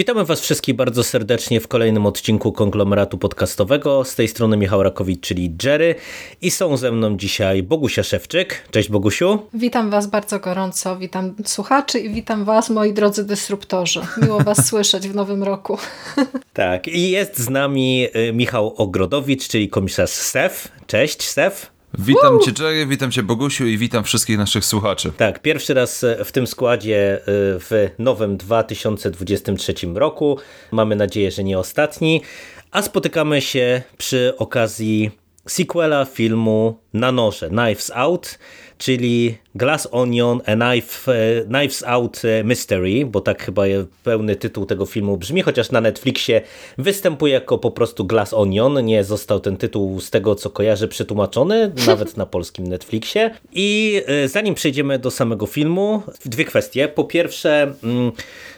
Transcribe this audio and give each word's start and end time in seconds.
Witamy 0.00 0.24
Was 0.24 0.40
wszystkich 0.40 0.76
bardzo 0.76 1.04
serdecznie 1.04 1.60
w 1.60 1.68
kolejnym 1.68 2.06
odcinku 2.06 2.52
konglomeratu 2.52 3.18
podcastowego. 3.18 4.04
Z 4.04 4.14
tej 4.14 4.28
strony 4.28 4.56
Michał 4.56 4.82
Rakowicz, 4.82 5.20
czyli 5.20 5.56
Jerry 5.64 5.94
i 6.42 6.50
są 6.50 6.76
ze 6.76 6.92
mną 6.92 7.16
dzisiaj 7.16 7.62
Bogusia 7.62 8.02
Szewczyk. 8.02 8.68
Cześć 8.70 8.88
Bogusiu. 8.88 9.38
Witam 9.54 9.90
Was 9.90 10.06
bardzo 10.06 10.38
gorąco, 10.38 10.96
witam 10.96 11.34
słuchaczy 11.44 11.98
i 11.98 12.10
witam 12.10 12.44
Was, 12.44 12.70
moi 12.70 12.92
drodzy 12.92 13.24
dysruptorzy. 13.24 14.00
Miło 14.22 14.40
Was 14.40 14.66
słyszeć 14.68 15.08
w 15.08 15.14
nowym 15.14 15.42
roku. 15.42 15.78
Tak, 16.52 16.88
i 16.88 17.10
jest 17.10 17.38
z 17.38 17.50
nami 17.50 18.06
y, 18.16 18.32
Michał 18.32 18.74
Ogrodowicz, 18.76 19.48
czyli 19.48 19.68
komisarz 19.68 20.10
SEF. 20.10 20.68
Cześć 20.86 21.22
SEF. 21.22 21.79
Witam 21.98 22.40
Cię 22.40 22.64
Jerry, 22.64 22.86
witam 22.86 23.10
Cię 23.10 23.22
Bogusiu 23.22 23.66
i 23.66 23.78
witam 23.78 24.04
wszystkich 24.04 24.38
naszych 24.38 24.64
słuchaczy. 24.64 25.12
Tak, 25.16 25.42
pierwszy 25.42 25.74
raz 25.74 26.04
e, 26.04 26.24
w 26.24 26.32
tym 26.32 26.46
składzie 26.46 27.14
e, 27.14 27.20
w 27.58 27.88
nowym 27.98 28.36
2023 28.36 29.74
roku. 29.94 30.38
Mamy 30.70 30.96
nadzieję, 30.96 31.30
że 31.30 31.44
nie 31.44 31.58
ostatni. 31.58 32.22
A 32.70 32.82
spotykamy 32.82 33.42
się 33.42 33.82
przy 33.98 34.34
okazji 34.38 35.10
sequela 35.46 36.04
filmu 36.04 36.78
Na 36.92 37.12
noże, 37.12 37.48
Knives 37.48 37.90
Out, 37.94 38.38
czyli 38.78 39.38
Glass 39.54 39.88
Onion, 39.90 40.40
a 40.46 40.54
Knife, 40.54 41.12
e, 41.12 41.44
Knives 41.44 41.84
Out 41.86 42.22
Mystery, 42.44 43.06
bo 43.06 43.20
tak 43.20 43.42
chyba 43.42 43.62
pełny 44.04 44.36
tytuł 44.36 44.66
tego 44.66 44.86
filmu 44.86 45.16
brzmi, 45.16 45.42
chociaż 45.42 45.70
na 45.70 45.80
Netflixie 45.80 46.42
występuje 46.78 47.32
jako 47.32 47.58
po 47.58 47.70
prostu 47.70 48.04
Glass 48.04 48.34
Onion, 48.34 48.84
nie 48.84 49.04
został 49.04 49.40
ten 49.40 49.56
tytuł 49.56 50.00
z 50.00 50.10
tego 50.10 50.34
co 50.34 50.50
kojarzę 50.50 50.88
przetłumaczony, 50.88 51.72
nawet 51.86 52.16
na 52.16 52.26
polskim 52.26 52.66
Netflixie. 52.66 53.30
I 53.52 54.00
e, 54.06 54.28
zanim 54.28 54.54
przejdziemy 54.54 54.98
do 54.98 55.10
samego 55.10 55.46
filmu, 55.46 56.02
dwie 56.24 56.44
kwestie. 56.44 56.88
Po 56.88 57.04
pierwsze, 57.04 57.74
mm, 57.84 58.12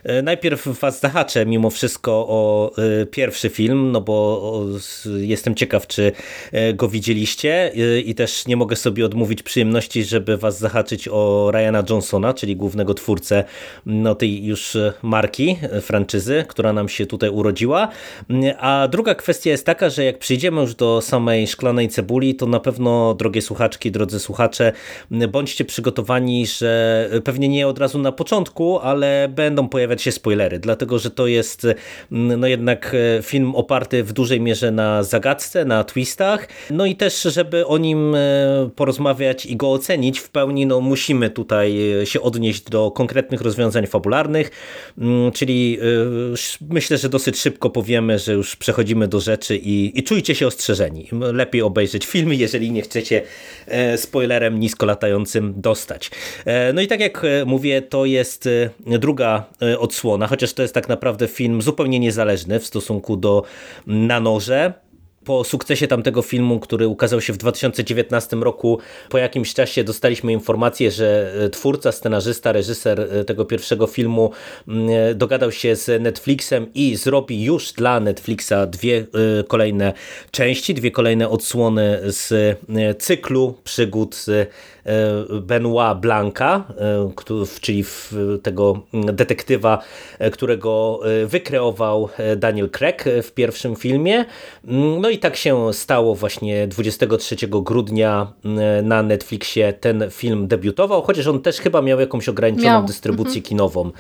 e, 0.05 0.23
najpierw 0.23 0.67
was 0.81 1.01
zahaczę 1.01 1.47
mimo 1.47 1.71
wszystko 1.71 2.13
o 2.13 2.73
pierwszy 3.11 3.49
film, 3.49 3.93
no 3.93 4.01
bo 4.01 4.43
jestem 5.19 5.55
ciekaw, 5.55 5.87
czy 5.87 6.13
go 6.75 6.89
widzieliście 6.89 7.73
i 8.05 8.15
też 8.15 8.47
nie 8.47 8.57
mogę 8.57 8.77
sobie 8.77 9.07
odmówić 9.07 9.43
przyjemności, 9.43 10.05
żeby 10.05 10.37
was 10.37 10.59
zahaczyć 10.59 10.82
zahaczyć 10.83 11.09
o 11.09 11.51
Ryana 11.53 11.83
Johnsona, 11.91 12.35
czyli 12.35 12.57
głównego 12.57 12.95
twórcę 12.95 13.45
no, 13.87 14.15
tej 14.15 14.45
już 14.45 14.77
marki, 15.03 15.59
franczyzy, 15.81 16.45
która 16.49 16.73
nam 16.73 16.89
się 16.89 17.07
tutaj 17.07 17.31
urodziła. 17.31 17.89
A 18.59 18.89
druga 18.91 19.15
kwestia 19.15 19.51
jest 19.51 19.67
taka, 19.67 19.91
że 19.91 20.05
jak 20.05 20.19
przyjdziemy 20.19 20.61
już 20.61 20.75
do 20.75 21.01
samej 21.01 21.47
szklanej 21.47 21.89
cebuli, 21.89 22.35
to 22.35 22.47
na 22.47 22.61
pewno, 22.61 23.15
drogie 23.15 23.43
słuchaczki, 23.43 23.91
drodzy 23.91 24.21
słuchacze, 24.21 24.73
bądźcie 25.11 25.65
przygotowani, 25.65 26.47
że 26.47 27.11
pewnie 27.25 27.49
nie 27.49 27.69
od 27.69 27.79
razu 27.79 27.99
na 27.99 28.13
początku, 28.13 28.79
ale 28.79 29.29
będą 29.29 29.69
pojawiać 29.69 30.03
się 30.03 30.13
spoilery, 30.13 30.59
dlatego 30.59 30.99
że 30.99 31.11
to 31.11 31.27
jest 31.27 31.67
no 32.11 32.47
jednak 32.47 32.97
film 33.23 33.55
oparty 33.55 34.05
w 34.05 34.13
dużej 34.13 34.41
mierze 34.41 34.71
na 34.71 35.03
zagadce, 35.03 35.65
na 35.65 35.85
twistach, 35.85 36.49
no 36.71 36.87
i 36.87 36.97
też, 36.97 37.23
żeby 37.23 37.67
o 37.67 37.79
nim 37.79 38.17
porozmawiać 38.77 39.47
i 39.47 39.57
go 39.57 39.73
ocenić 39.73 40.19
w 40.19 40.31
pełni, 40.31 40.67
no 40.73 40.81
musimy 40.81 41.31
tutaj 41.31 42.01
e, 42.01 42.07
się 42.07 42.21
odnieść 42.21 42.63
do 42.63 42.91
konkretnych 42.91 43.41
rozwiązań 43.41 43.87
fabularnych, 43.87 44.51
mm, 44.99 45.33
czyli 45.33 45.79
e, 45.81 46.65
myślę, 46.71 46.99
że 46.99 47.09
dosyć 47.09 47.39
szybko 47.39 47.71
powiemy, 47.71 48.19
że 48.19 48.33
już 48.33 48.57
przechodzimy 48.57 49.09
do 49.09 49.21
rzeczy 49.21 49.57
i, 49.57 49.99
i 49.99 50.03
czujcie 50.03 50.35
się 50.35 50.47
ostrzeżeni. 50.47 51.09
Lepiej 51.13 51.63
obejrzeć 51.63 52.07
filmy, 52.07 52.37
jeżeli 52.37 52.71
nie 52.71 52.83
chcecie 52.83 53.23
e, 53.67 53.99
spoilerem 53.99 54.61
nisko 54.61 54.87
latającym 54.87 55.55
dostać. 55.57 56.11
No 56.75 56.81
i 56.81 56.87
tak 56.87 57.01
jak 57.01 57.27
mówię, 57.47 57.83
to 57.83 58.05
jest 58.05 58.49
druga 58.87 59.45
odsłona, 59.79 60.27
chociaż 60.27 60.53
to 60.53 60.63
jest 60.63 60.75
tak 60.75 60.89
naprawdę 60.89 61.29
film 61.29 61.63
zupełnie 61.63 61.99
niezależny 61.99 62.61
w 62.61 62.67
stosunku 62.67 63.17
do 63.17 63.43
Na 63.87 64.21
noże. 64.21 64.73
Po 65.25 65.45
sukcesie 65.45 65.87
tamtego 65.87 66.23
filmu, 66.23 66.61
który 66.61 66.89
ukazał 66.89 67.21
się 67.21 67.33
w 67.33 67.37
2019 67.37 68.37
roku, 68.37 68.79
po 69.09 69.19
jakimś 69.19 69.55
czasie 69.55 69.85
dostaliśmy 69.85 70.33
informację, 70.33 70.91
że 70.91 71.33
e, 71.45 71.51
twórca, 71.51 71.93
scenarzysta, 71.93 72.53
reżyser 72.53 73.01
e, 73.01 73.25
tego 73.25 73.45
pierwszego 73.45 73.87
filmu 73.87 74.31
mm, 74.69 74.89
e, 74.91 75.15
dogadał 75.15 75.53
się 75.53 75.77
z 75.77 76.03
Netflixem 76.03 76.67
i 76.75 76.97
zrobi 76.97 77.43
już 77.43 77.73
dla 77.73 78.01
Netflixa 78.01 78.53
dwie 78.69 79.07
kolejne 79.49 79.93
części, 80.31 80.75
dwie 80.75 80.91
kolejne 80.91 81.29
odsłony 81.29 81.99
z 82.05 82.59
cyklu 82.99 83.55
przygód 83.65 84.27
Benoit 85.41 85.99
Blanca, 85.99 86.65
czyli 87.61 87.85
tego 88.43 88.83
detektywa, 88.93 89.79
którego 90.33 91.01
wykreował 91.27 92.09
Daniel 92.37 92.71
Craig 92.71 93.05
w 93.23 93.33
pierwszym 93.33 93.77
filmie. 93.77 94.25
Mm, 94.65 95.01
no 95.01 95.11
i 95.11 95.19
tak 95.19 95.37
się 95.37 95.73
stało 95.73 96.15
właśnie 96.15 96.67
23 96.67 97.37
grudnia 97.49 98.33
mm, 98.45 98.89
na 98.89 99.03
Netflixie 99.03 99.73
ten 99.73 100.05
film 100.11 100.49
debiutował, 100.49 101.03
chociaż 101.03 101.27
on 101.27 101.41
też 101.41 101.57
chyba 101.57 101.83
miał 101.83 102.01
jakąś 102.01 102.29
ograniczoną 102.29 102.71
miał. 102.71 102.87
dystrybucję 102.87 103.39
mhm. 103.39 103.43
kinową 103.43 103.87
e, 103.87 103.93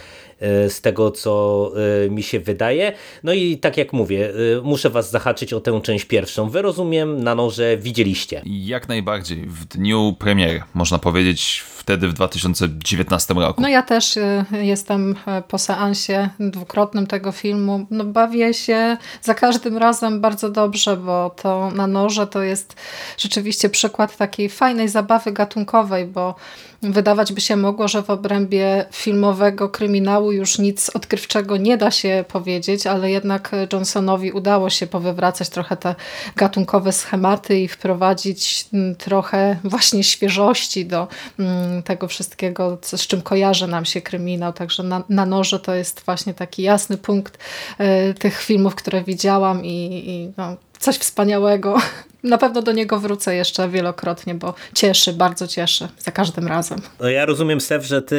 z 0.69 0.81
tego 0.81 1.11
co 1.11 1.73
e, 2.07 2.11
mi 2.11 2.23
się 2.23 2.41
wydaje. 2.41 2.93
No 3.23 3.33
i 3.33 3.59
tak 3.59 3.77
jak 3.77 3.93
mówię, 3.93 4.33
e, 4.59 4.61
muszę 4.63 4.91
was 4.91 5.11
zahaczyć 5.11 5.53
o 5.53 5.61
tę 5.61 5.81
część 5.83 6.05
pierwszą. 6.05 6.51
Wy 6.51 6.63
rozumiem 6.63 7.25
na 7.25 7.35
noże 7.35 7.77
widzieliście. 7.77 8.43
Jak 8.45 8.89
najbardziej. 8.89 9.47
W 9.47 9.65
dniu 9.65 10.17
premiery, 10.19 10.63
można 10.75 10.99
powiedzieć 10.99 11.63
wtedy 11.83 12.09
w 12.09 12.13
2019 12.13 13.35
roku. 13.35 13.63
No 13.63 13.69
ja 13.69 13.83
też 13.83 14.19
jestem 14.53 15.15
po 15.49 15.59
seansie 15.59 16.29
dwukrotnym 16.41 17.07
tego 17.07 17.33
filmu. 17.33 17.87
No 17.91 18.05
bawię 18.05 18.55
się 18.55 18.97
za 19.23 19.35
każdym 19.35 19.79
razem 19.79 20.21
bardzo 20.21 20.51
dobrze, 20.51 20.97
bo 20.97 21.31
to 21.31 21.71
na 21.71 21.87
noże 21.87 22.27
to 22.27 22.43
jest 22.43 22.77
rzeczywiście 23.19 23.69
przykład 23.69 24.17
takiej 24.17 24.49
fajnej 24.49 24.89
zabawy 24.89 25.33
gatunkowej, 25.33 26.07
bo 26.07 26.35
wydawać 26.83 27.33
by 27.33 27.41
się 27.41 27.57
mogło, 27.57 27.89
że 27.89 28.03
w 28.03 28.11
obrębie 28.11 28.85
filmowego 28.93 29.69
kryminału 29.69 30.33
już 30.33 30.59
nic 30.59 30.91
odkrywczego 30.91 31.57
nie 31.57 31.77
da 31.77 31.91
się 31.91 32.25
powiedzieć, 32.29 32.87
ale 32.87 33.11
jednak 33.11 33.51
Johnsonowi 33.73 34.33
udało 34.33 34.71
się 34.71 34.87
powywracać 34.87 35.49
trochę 35.49 35.77
te 35.77 35.95
gatunkowe 36.37 36.93
schematy 36.93 37.61
i 37.61 37.69
wprowadzić 37.69 38.69
mm, 38.73 38.95
trochę 38.95 39.57
właśnie 39.65 40.05
świeżości 40.05 40.87
do 40.87 41.09
mm, 41.39 41.72
tego 41.85 42.09
wszystkiego, 42.09 42.79
z 42.83 43.07
czym 43.07 43.23
kojarzy 43.23 43.67
nam 43.67 43.85
się 43.85 44.01
kryminał. 44.01 44.53
Także 44.53 44.83
na, 44.83 45.03
na 45.09 45.27
noże 45.27 45.61
to 45.61 45.75
jest 45.75 46.03
właśnie 46.05 46.35
taki 46.35 46.63
jasny 46.63 46.97
punkt 46.97 47.39
y, 47.81 48.15
tych 48.15 48.43
filmów, 48.43 48.75
które 48.75 49.05
widziałam 49.05 49.65
i, 49.65 50.03
i 50.07 50.33
no, 50.37 50.57
coś 50.83 50.97
wspaniałego. 50.97 51.77
Na 52.23 52.39
pewno 52.39 52.63
do 52.63 52.73
niego 52.73 53.01
wrócę 53.01 53.35
jeszcze 53.35 53.69
wielokrotnie, 53.69 54.35
bo 54.35 54.55
cieszy, 54.75 55.13
bardzo 55.13 55.49
cieszy 55.49 55.89
za 55.99 56.11
każdym 56.11 56.49
razem. 56.49 56.79
No 57.01 57.09
ja 57.09 57.27
rozumiem, 57.27 57.61
Stef, 57.61 57.85
że 57.85 58.03
ty 58.03 58.17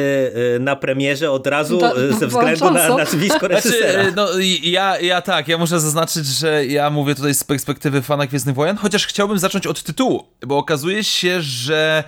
y, 0.56 0.60
na 0.60 0.76
premierze 0.76 1.30
od 1.30 1.46
razu 1.46 1.78
do, 1.78 2.02
y, 2.02 2.12
ze 2.12 2.26
względu 2.26 2.70
na 2.70 2.96
nazwisko 2.96 3.48
reżysera. 3.48 3.92
Znaczy, 3.92 4.12
no, 4.16 4.28
ja, 4.62 5.00
ja 5.00 5.22
tak, 5.22 5.48
ja 5.48 5.58
muszę 5.58 5.80
zaznaczyć, 5.80 6.26
że 6.26 6.66
ja 6.66 6.90
mówię 6.90 7.14
tutaj 7.14 7.34
z 7.34 7.44
perspektywy 7.44 8.02
fana 8.02 8.26
Gwiezdnych 8.26 8.54
Wojen, 8.54 8.76
chociaż 8.76 9.06
chciałbym 9.06 9.38
zacząć 9.38 9.66
od 9.66 9.82
tytułu, 9.82 10.24
bo 10.46 10.58
okazuje 10.58 11.04
się, 11.04 11.40
że 11.40 12.04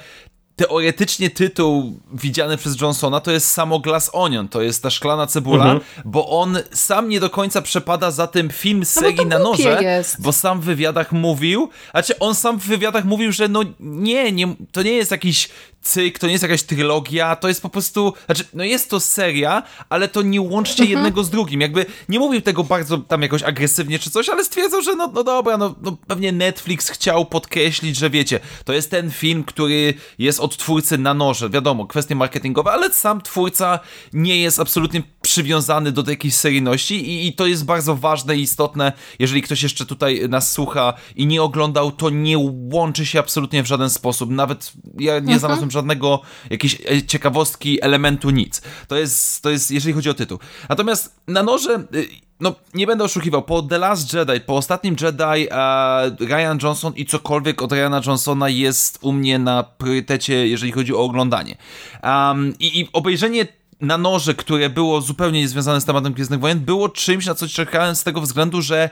teoretycznie 0.57 1.31
tytuł 1.31 2.01
widziany 2.13 2.57
przez 2.57 2.81
Johnsona 2.81 3.21
to 3.21 3.31
jest 3.31 3.51
samo 3.51 3.79
Glass 3.79 4.11
Onion, 4.13 4.49
to 4.49 4.63
jest 4.63 4.83
ta 4.83 4.91
szklana 4.91 5.27
cebula, 5.27 5.65
mhm. 5.65 5.81
bo 6.05 6.41
on 6.41 6.59
sam 6.73 7.09
nie 7.09 7.21
do 7.21 7.31
końca 7.31 7.63
przepada 7.63 8.11
za 8.11 8.27
tym 8.27 8.51
film 8.51 8.85
z 8.85 8.91
serii 8.91 9.17
no 9.17 9.25
na 9.25 9.39
noże, 9.39 9.83
jest. 9.83 10.23
bo 10.23 10.33
sam 10.33 10.61
w 10.61 10.65
wywiadach 10.65 11.13
mówił, 11.13 11.69
znaczy 11.91 12.19
on 12.19 12.35
sam 12.35 12.61
w 12.61 12.67
wywiadach 12.67 13.05
mówił, 13.05 13.33
że 13.33 13.49
no 13.49 13.63
nie, 13.81 14.33
nie 14.33 14.55
to 14.73 14.83
nie 14.83 14.93
jest 14.93 15.11
jakiś 15.11 15.49
cyk, 15.87 16.19
to 16.19 16.27
nie 16.27 16.33
jest 16.33 16.43
jakaś 16.43 16.63
trylogia, 16.63 17.37
to 17.37 17.49
jest 17.49 17.63
po 17.63 17.69
prostu, 17.69 18.13
znaczy, 18.27 18.45
no 18.55 18.65
jest 18.65 18.91
to 18.91 19.01
seria, 19.01 19.63
ale 19.89 20.09
to 20.09 20.23
nie 20.23 20.41
łączcie 20.41 20.83
mhm. 20.83 20.91
jednego 20.91 21.25
z 21.25 21.31
drugim, 21.31 21.61
jakby 21.61 21.87
nie 22.09 22.19
mówił 22.19 22.41
tego 22.41 22.65
bardzo 22.65 22.99
tam 22.99 23.23
jakoś 23.23 23.43
agresywnie 23.43 23.99
czy 23.99 24.11
coś, 24.11 24.29
ale 24.29 24.45
stwierdzał, 24.45 24.83
że 24.83 24.97
no, 24.97 25.11
no 25.15 25.25
dobra, 25.25 25.57
no, 25.57 25.75
no 25.83 25.97
pewnie 26.07 26.33
Netflix 26.33 26.91
chciał 26.91 27.27
podkreślić, 27.27 27.97
że 27.97 28.11
wiecie, 28.11 28.41
to 28.65 28.73
jest 28.73 28.91
ten 28.91 29.11
film, 29.11 29.45
który 29.45 29.95
jest 30.19 30.41
od 30.41 30.57
twórcy 30.57 30.99
na 30.99 31.15
noże, 31.15 31.51
wiadomo, 31.51 31.87
kwestie 31.87 32.15
marketingowe, 32.15 32.73
ale 32.73 32.93
sam 32.93 33.21
twórca 33.21 33.81
nie 34.13 34.41
jest 34.41 34.61
absolutnie 34.61 35.03
przywiązany 35.23 35.93
do 35.93 36.11
jakiejś 36.11 36.35
seryjności 36.35 37.11
i, 37.11 37.27
i 37.27 37.33
to 37.33 37.47
jest 37.47 37.65
bardzo 37.65 37.97
ważne 37.97 38.37
i 38.37 38.41
istotne. 38.43 38.93
Jeżeli 39.19 39.43
ktoś 39.43 39.63
jeszcze 39.63 39.87
tutaj 39.87 40.29
nas 40.29 40.53
słucha 40.53 40.95
i 41.17 41.27
nie 41.27 41.43
oglądał, 41.43 41.93
to 41.93 42.11
nie 42.11 42.39
łączy 42.73 43.07
się 43.07 43.19
absolutnie 43.19 43.63
w 43.63 43.67
żaden 43.67 43.91
sposób. 43.91 44.31
Nawet 44.31 44.73
ja 44.99 45.13
nie 45.13 45.19
mhm. 45.19 45.39
znalazłem 45.39 45.71
żadnego 45.77 46.21
jakiejś 46.51 46.75
e, 46.75 47.03
ciekawostki, 47.03 47.83
elementu, 47.83 48.31
nic. 48.31 48.63
To 48.89 48.97
jest, 48.97 49.43
to 49.43 49.51
jest, 49.51 49.71
jeżeli 49.71 49.95
chodzi 49.95 50.11
o 50.11 50.15
tytuł. 50.15 50.39
Natomiast 50.69 51.15
na 51.27 51.43
noże 51.43 51.85
y, 51.95 52.09
no, 52.41 52.55
nie 52.75 52.87
będę 52.87 53.05
oszukiwał, 53.05 53.43
po 53.43 53.63
The 53.63 53.79
Last 53.79 54.15
Jedi, 54.15 54.41
po 54.41 54.57
ostatnim 54.57 54.97
Jedi 55.01 55.49
e, 55.51 56.17
Ryan 56.21 56.59
Johnson 56.63 56.93
i 56.97 57.07
cokolwiek 57.07 57.63
od 57.63 57.73
Ryana 57.73 58.01
Johnsona 58.07 58.49
jest 58.49 58.99
u 59.01 59.13
mnie 59.13 59.39
na 59.39 59.63
priorytecie, 59.63 60.49
jeżeli 60.49 60.73
chodzi 60.73 60.95
o 60.95 60.99
oglądanie. 60.99 61.57
Um, 62.03 62.55
i, 62.59 62.81
I 62.81 62.89
obejrzenie 62.93 63.47
na 63.81 63.99
noże, 63.99 64.35
które 64.35 64.71
było 64.71 65.01
zupełnie 65.01 65.41
niezwiązane 65.41 65.81
z 65.81 65.85
tematem 65.85 66.13
Gwiezdnych 66.13 66.41
Wojen, 66.41 66.61
było 66.61 66.89
czymś, 66.89 67.27
na 67.27 67.35
co 67.35 67.49
czekałem 67.49 67.97
z 67.97 68.05
tego 68.05 68.21
względu, 68.21 68.63
że 68.63 68.91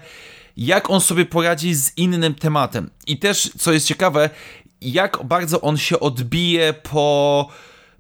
jak 0.57 0.91
on 0.91 1.01
sobie 1.01 1.27
poradzi 1.27 1.75
z 1.75 1.99
innym 1.99 2.35
tematem. 2.35 2.91
I 3.07 3.19
też, 3.19 3.51
co 3.59 3.73
jest 3.73 3.87
ciekawe, 3.87 4.31
jak 4.93 5.19
bardzo 5.25 5.61
on 5.61 5.77
się 5.77 6.01
odbije 6.01 6.73
po 6.73 7.49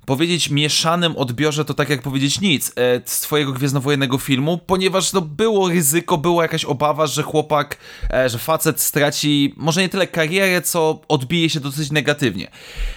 powiedzieć 0.06 0.50
mieszanym 0.50 1.16
odbiorze 1.16 1.64
to 1.64 1.75
tak 1.75 1.88
jak 1.88 2.02
powiedzieć 2.02 2.40
nic 2.40 2.72
e, 2.76 3.00
z 3.04 3.20
twojego 3.20 3.52
gwiezdnowojennego 3.52 4.19
filmu, 4.19 4.58
ponieważ 4.66 5.12
no, 5.12 5.20
było 5.20 5.69
ryzyko, 5.69 6.19
była 6.19 6.42
jakaś 6.42 6.64
obawa, 6.64 7.06
że 7.06 7.22
chłopak, 7.22 7.78
e, 8.10 8.28
że 8.28 8.38
facet 8.38 8.81
straci 8.81 9.54
może 9.56 9.81
nie 9.81 9.88
tyle 9.88 10.06
karierę, 10.06 10.62
co 10.62 11.00
odbije 11.08 11.50
się 11.50 11.60
dosyć 11.60 11.90
negatywnie. 11.90 12.50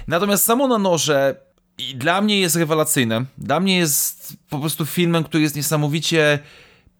Natomiast 0.07 0.43
samo 0.43 0.67
na 0.67 0.77
noże 0.77 1.35
i 1.77 1.95
dla 1.95 2.21
mnie 2.21 2.39
jest 2.39 2.55
rewelacyjne. 2.55 3.25
Dla 3.37 3.59
mnie 3.59 3.77
jest 3.77 4.37
po 4.49 4.59
prostu 4.59 4.85
filmem, 4.85 5.23
który 5.23 5.43
jest 5.43 5.55
niesamowicie 5.55 6.39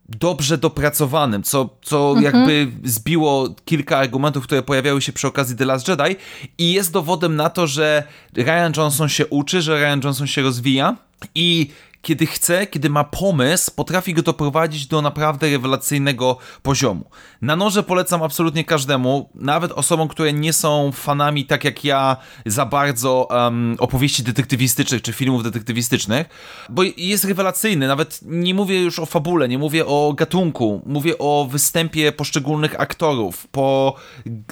dobrze 0.10 0.58
dopracowanym, 0.58 1.44
co, 1.44 1.70
co 1.82 2.14
mhm. 2.16 2.26
jakby 2.26 2.72
zbiło 2.84 3.56
kilka 3.66 3.98
argumentów, 3.98 4.44
które 4.44 4.64
pojawiały 4.64 5.02
się 5.02 5.14
przy 5.14 5.28
okazji 5.28 5.56
The 5.56 5.66
Last 5.66 5.88
Jedi 5.88 6.16
i 6.58 6.74
jest 6.74 6.92
dowodem 6.92 7.36
na 7.36 7.50
to, 7.50 7.68
że 7.68 8.04
Ryan 8.38 8.72
Johnson 8.78 9.10
się 9.10 9.28
uczy, 9.28 9.62
że 9.62 9.80
Ryan 9.80 10.02
Johnson 10.04 10.28
się 10.28 10.42
rozwija 10.42 10.96
i 11.36 11.70
kiedy 12.08 12.26
chce, 12.26 12.68
kiedy 12.68 12.90
ma 12.90 13.04
pomysł, 13.04 13.72
potrafi 13.76 14.14
go 14.14 14.22
doprowadzić 14.22 14.88
do 14.88 15.02
naprawdę 15.02 15.50
rewelacyjnego 15.50 16.38
poziomu. 16.62 17.06
Na 17.42 17.56
noże 17.56 17.84
polecam 17.84 18.24
absolutnie 18.24 18.64
każdemu, 18.64 19.30
nawet 19.36 19.72
osobom, 19.72 20.08
które 20.08 20.34
nie 20.34 20.54
są 20.54 20.92
fanami, 20.92 21.46
tak 21.46 21.64
jak 21.64 21.84
ja, 21.84 22.18
za 22.46 22.66
bardzo 22.66 23.28
um, 23.30 23.76
opowieści 23.80 24.24
detektywistycznych 24.24 25.02
czy 25.02 25.14
filmów 25.14 25.44
detektywistycznych, 25.44 26.28
bo 26.70 26.84
jest 26.98 27.26
rewelacyjny. 27.26 27.88
Nawet 27.88 28.20
nie 28.22 28.54
mówię 28.54 28.82
już 28.82 29.00
o 29.00 29.06
fabule, 29.06 29.48
nie 29.48 29.58
mówię 29.58 29.86
o 29.86 30.14
gatunku, 30.18 30.82
mówię 30.86 31.18
o 31.18 31.48
występie 31.52 32.12
poszczególnych 32.12 32.82
aktorów, 32.82 33.48
po 33.48 33.96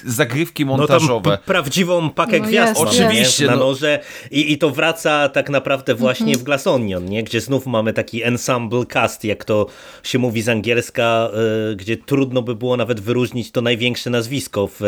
zagrywki 0.05 0.65
montażowe. 0.65 1.29
No 1.31 1.37
prawdziwą 1.37 2.09
pakę 2.09 2.39
no 2.39 2.47
gwiazd 2.47 2.79
jest, 2.79 2.81
oczywiście, 2.81 3.45
na 3.45 3.51
no. 3.51 3.59
noże 3.59 3.99
i, 4.31 4.51
i 4.51 4.57
to 4.57 4.69
wraca 4.71 5.29
tak 5.29 5.49
naprawdę 5.49 5.95
właśnie 5.95 6.35
-hmm. 6.35 6.39
w 6.39 6.43
Glass 6.43 6.67
Onion, 6.67 7.05
nie? 7.05 7.23
gdzie 7.23 7.44
znów 7.45 7.65
mamy 7.65 7.93
taki 7.93 8.23
ensemble 8.23 8.85
cast, 8.85 9.23
jak 9.23 9.45
to 9.45 9.67
się 10.03 10.19
mówi 10.19 10.41
z 10.41 10.49
angielska, 10.49 11.29
e, 11.71 11.75
gdzie 11.75 11.97
trudno 11.97 12.41
by 12.41 12.55
było 12.55 12.77
nawet 12.77 12.99
wyróżnić 12.99 13.51
to 13.51 13.61
największe 13.61 14.09
nazwisko 14.09 14.69
w 14.79 14.81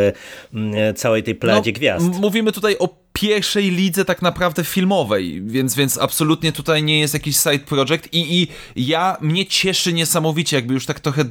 całej 0.95 1.24
tej 1.24 1.36
plejadzie 1.36 1.71
no, 1.71 1.75
gwiazd. 1.75 2.06
Mówimy 2.21 2.51
tutaj 2.51 2.75
o 2.80 3.06
pierwszej 3.17 3.71
lidze 3.71 4.05
tak 4.05 4.21
naprawdę 4.21 4.63
filmowej, 4.63 5.41
więc, 5.45 5.75
więc 5.75 5.97
absolutnie 5.97 6.51
tutaj 6.51 6.83
nie 6.83 6.99
jest 6.99 7.13
jakiś 7.13 7.37
side 7.37 7.59
project 7.59 8.13
i, 8.13 8.47
i 8.75 8.87
ja, 8.87 9.17
mnie 9.21 9.45
cieszy 9.45 9.93
niesamowicie, 9.93 10.55
jakby 10.55 10.73
już 10.73 10.85
tak 10.85 10.99
trochę 10.99 11.25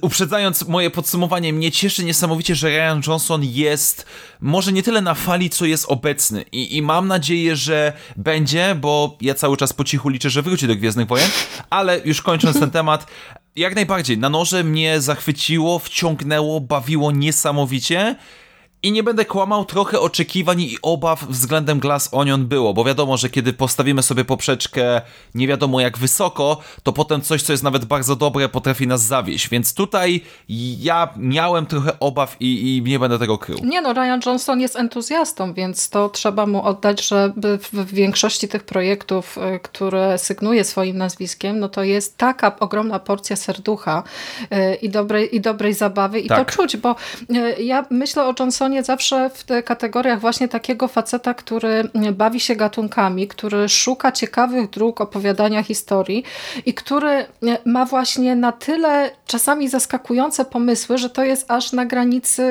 uprzedzając 0.00 0.68
moje 0.68 0.90
podsumowanie, 0.90 1.52
mnie 1.52 1.70
cieszy 1.70 2.04
niesamowicie, 2.04 2.54
że 2.54 2.68
Ryan 2.68 3.02
Johnson 3.06 3.40
jest 3.44 4.06
może 4.40 4.72
nie 4.72 4.82
tyle 4.82 5.00
na 5.00 5.14
fali, 5.14 5.50
co 5.50 5.66
jest 5.66 5.84
obecny. 5.88 6.44
I, 6.52 6.76
i 6.76 6.82
mam 6.82 7.08
nadzieję, 7.08 7.56
że 7.56 7.92
będzie, 8.16 8.76
bo 8.80 9.16
ja 9.20 9.34
cały 9.34 9.56
czas 9.56 9.72
po 9.72 9.84
cichu 9.84 10.08
liczę, 10.08 10.30
że 10.30 10.42
wróci 10.42 10.66
do 10.66 10.76
Gwiezdnych 10.76 11.08
Wojen, 11.08 11.30
ale 11.70 12.00
już 12.04 12.22
kończąc 12.22 12.60
ten 12.60 12.70
temat, 12.70 13.06
jak 13.56 13.74
najbardziej, 13.74 14.18
na 14.18 14.28
noże 14.28 14.64
mnie 14.64 15.00
zachwyciło, 15.00 15.78
wciągnęło, 15.78 16.60
bawiło 16.60 17.12
niesamowicie 17.12 18.16
i 18.82 18.92
nie 18.92 19.02
będę 19.02 19.24
kłamał, 19.24 19.64
trochę 19.64 20.00
oczekiwań 20.00 20.60
i 20.60 20.78
obaw 20.82 21.24
względem 21.24 21.80
Glass 21.80 22.08
Onion 22.12 22.46
było, 22.46 22.74
bo 22.74 22.84
wiadomo, 22.84 23.16
że 23.16 23.30
kiedy 23.30 23.52
postawimy 23.52 24.02
sobie 24.02 24.24
poprzeczkę 24.24 25.00
nie 25.34 25.48
wiadomo 25.48 25.80
jak 25.80 25.98
wysoko, 25.98 26.58
to 26.82 26.92
potem 26.92 27.20
coś, 27.20 27.42
co 27.42 27.52
jest 27.52 27.62
nawet 27.62 27.84
bardzo 27.84 28.16
dobre, 28.16 28.48
potrafi 28.48 28.86
nas 28.86 29.02
zawieść. 29.02 29.48
Więc 29.48 29.74
tutaj 29.74 30.20
ja 30.80 31.08
miałem 31.16 31.66
trochę 31.66 31.98
obaw 32.00 32.36
i, 32.40 32.76
i 32.76 32.82
nie 32.82 32.98
będę 32.98 33.18
tego 33.18 33.38
krył. 33.38 33.58
Nie 33.64 33.80
no, 33.80 33.92
Ryan 33.92 34.20
Johnson 34.26 34.60
jest 34.60 34.76
entuzjastą, 34.76 35.54
więc 35.54 35.88
to 35.90 36.08
trzeba 36.08 36.46
mu 36.46 36.62
oddać, 36.62 37.06
że 37.08 37.32
w 37.62 37.92
większości 37.92 38.48
tych 38.48 38.64
projektów, 38.64 39.38
y, 39.38 39.60
które 39.60 40.18
sygnuje 40.18 40.64
swoim 40.64 40.98
nazwiskiem, 40.98 41.58
no 41.58 41.68
to 41.68 41.82
jest 41.82 42.18
taka 42.18 42.58
ogromna 42.60 42.98
porcja 42.98 43.36
serducha 43.36 44.02
y, 44.42 44.74
i 44.74 44.88
dobrej, 44.88 45.36
i 45.36 45.40
dobrej 45.40 45.74
zabawy 45.74 46.20
i 46.20 46.28
tak. 46.28 46.48
to 46.48 46.56
czuć, 46.56 46.76
bo 46.76 46.96
y, 47.30 47.62
ja 47.62 47.86
myślę 47.90 48.24
o 48.24 48.34
Johnsonie 48.38 48.71
zawsze 48.80 49.30
w 49.34 49.44
tych 49.44 49.64
kategoriach 49.64 50.20
właśnie 50.20 50.48
takiego 50.48 50.88
faceta, 50.88 51.34
który 51.34 51.88
bawi 52.12 52.40
się 52.40 52.56
gatunkami, 52.56 53.28
który 53.28 53.68
szuka 53.68 54.12
ciekawych 54.12 54.70
dróg 54.70 55.00
opowiadania 55.00 55.62
historii 55.62 56.24
i 56.66 56.74
który 56.74 57.26
ma 57.64 57.84
właśnie 57.84 58.36
na 58.36 58.52
tyle 58.52 59.10
czasami 59.26 59.68
zaskakujące 59.68 60.44
pomysły, 60.44 60.98
że 60.98 61.10
to 61.10 61.24
jest 61.24 61.50
aż 61.50 61.72
na 61.72 61.86
granicy, 61.86 62.42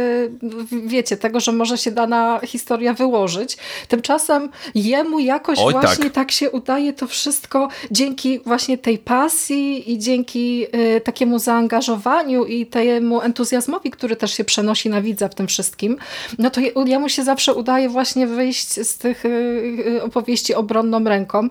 wiecie, 0.71 1.17
tego, 1.17 1.39
że 1.39 1.51
może 1.51 1.77
się 1.77 1.91
dana 1.91 2.39
historia 2.43 2.93
wyłożyć. 2.93 3.57
Tymczasem 3.87 4.49
jemu 4.75 5.19
jakoś 5.19 5.59
Oj, 5.59 5.73
tak. 5.73 5.81
właśnie 5.81 6.03
tak. 6.03 6.13
tak. 6.13 6.31
się 6.31 6.51
udaje 6.51 6.93
to 6.93 7.07
wszystko 7.07 7.67
dzięki 7.91 8.39
właśnie 8.39 8.77
tej 8.77 8.97
pasji 8.97 9.91
i 9.91 9.99
dzięki 9.99 10.65
y, 10.75 11.01
takiemu 11.01 11.39
zaangażowaniu 11.39 12.45
i 12.45 12.65
temu 12.65 13.21
entuzjazmowi, 13.21 13.91
który 13.91 14.15
też 14.15 14.33
się 14.33 14.43
przenosi 14.43 14.89
na 14.89 15.01
widza 15.01 15.27
w 15.27 15.35
tym 15.35 15.47
wszystkim, 15.47 15.97
no 16.39 16.49
to 16.49 16.61
jemu 16.85 17.09
się 17.09 17.23
zawsze 17.23 17.53
udaje 17.53 17.89
właśnie 17.89 18.27
wyjść 18.27 18.87
z 18.87 18.97
tych 18.97 19.25
y, 19.25 19.29
y, 19.87 20.03
opowieści 20.03 20.55
obronną 20.55 21.03
ręką. 21.03 21.47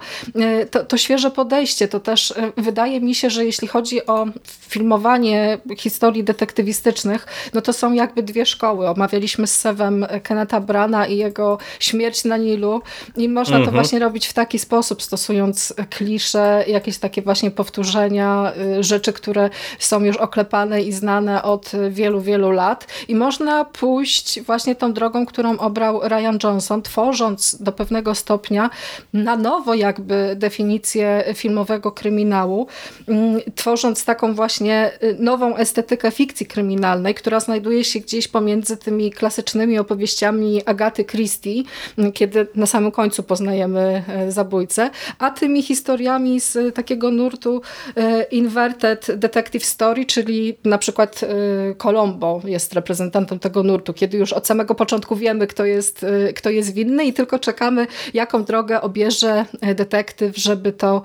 Y, 0.62 0.66
to, 0.66 0.84
to 0.84 0.96
świeże 0.96 1.30
podejście, 1.30 1.88
to 1.88 2.00
też 2.00 2.34
wydaje 2.56 3.00
mi 3.00 3.14
się, 3.14 3.30
że 3.30 3.44
jeśli 3.44 3.68
chodzi 3.68 4.06
o 4.06 4.26
filmowanie 4.68 5.58
historii 5.76 6.24
detektywistycznych, 6.24 7.26
no 7.54 7.60
to 7.60 7.72
są 7.72 7.92
jakby 7.92 8.22
dwie 8.22 8.46
szkoły. 8.46 8.88
Omawialiśmy 8.88 9.46
z 9.46 9.54
Sewem 9.54 10.06
Keneta 10.22 10.60
Brana 10.60 11.06
i 11.06 11.16
jego 11.16 11.58
śmierć 11.80 12.24
na 12.24 12.36
Nilu 12.36 12.82
i 13.16 13.28
można 13.28 13.56
mhm. 13.56 13.64
to 13.64 13.72
właśnie 13.72 13.98
robić 13.98 14.26
w 14.26 14.32
taki 14.32 14.58
sposób, 14.58 15.02
stosując 15.02 15.74
klisze, 15.90 16.64
jakieś 16.66 16.98
takie 16.98 17.22
właśnie 17.22 17.50
powtórzenia, 17.50 18.52
rzeczy, 18.80 19.12
które 19.12 19.50
są 19.78 20.04
już 20.04 20.16
oklepane 20.16 20.82
i 20.82 20.92
znane 20.92 21.42
od 21.42 21.72
wielu, 21.90 22.20
wielu 22.20 22.50
lat 22.50 22.86
i 23.08 23.14
można 23.14 23.64
pójść 23.64 24.40
właśnie 24.50 24.74
tą 24.74 24.92
drogą, 24.92 25.26
którą 25.26 25.58
obrał 25.58 26.00
Ryan 26.08 26.38
Johnson, 26.44 26.82
tworząc 26.82 27.62
do 27.62 27.72
pewnego 27.72 28.14
stopnia 28.14 28.70
na 29.12 29.36
nowo 29.36 29.74
jakby 29.74 30.36
definicję 30.36 31.24
filmowego 31.34 31.92
kryminału, 31.92 32.66
mm, 33.08 33.40
tworząc 33.54 34.04
taką 34.04 34.34
właśnie 34.34 34.90
y, 35.02 35.16
nową 35.18 35.56
estetykę 35.56 36.10
fikcji 36.10 36.46
kryminalnej, 36.46 37.14
która 37.14 37.40
znajduje 37.40 37.84
się 37.84 38.00
gdzieś 38.00 38.28
pomiędzy 38.28 38.76
tymi 38.76 39.10
klasycznymi 39.10 39.78
opowieściami 39.78 40.62
Agaty 40.66 41.04
Christie, 41.04 41.62
mm, 41.98 42.12
kiedy 42.12 42.46
na 42.54 42.66
samym 42.66 42.90
końcu 42.90 43.22
poznajemy 43.22 44.04
e, 44.08 44.32
zabójcę, 44.32 44.90
a 45.18 45.30
tymi 45.30 45.62
historiami 45.62 46.40
z 46.40 46.74
takiego 46.74 47.10
nurtu 47.10 47.62
e, 47.96 48.22
inverted 48.22 49.06
detective 49.16 49.64
story, 49.64 50.06
czyli 50.06 50.56
na 50.64 50.78
przykład 50.78 51.20
e, 51.22 51.26
Colombo 51.74 52.40
jest 52.44 52.72
reprezentantem 52.72 53.38
tego 53.38 53.62
nurtu, 53.62 53.92
kiedy 53.92 54.18
już 54.18 54.32
od 54.40 54.46
samego 54.46 54.74
początku 54.74 55.16
wiemy, 55.16 55.46
kto 55.46 55.64
jest, 55.64 56.02
y, 56.02 56.32
kto 56.36 56.50
jest 56.50 56.74
winny 56.74 57.04
i 57.04 57.12
tylko 57.12 57.38
czekamy, 57.38 57.86
jaką 58.14 58.44
drogę 58.44 58.80
obierze 58.80 59.44
detektyw, 59.74 60.36
żeby 60.36 60.72
to, 60.72 61.02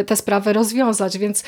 y, 0.00 0.04
tę 0.04 0.16
sprawę 0.16 0.52
rozwiązać. 0.52 1.18
Więc 1.18 1.44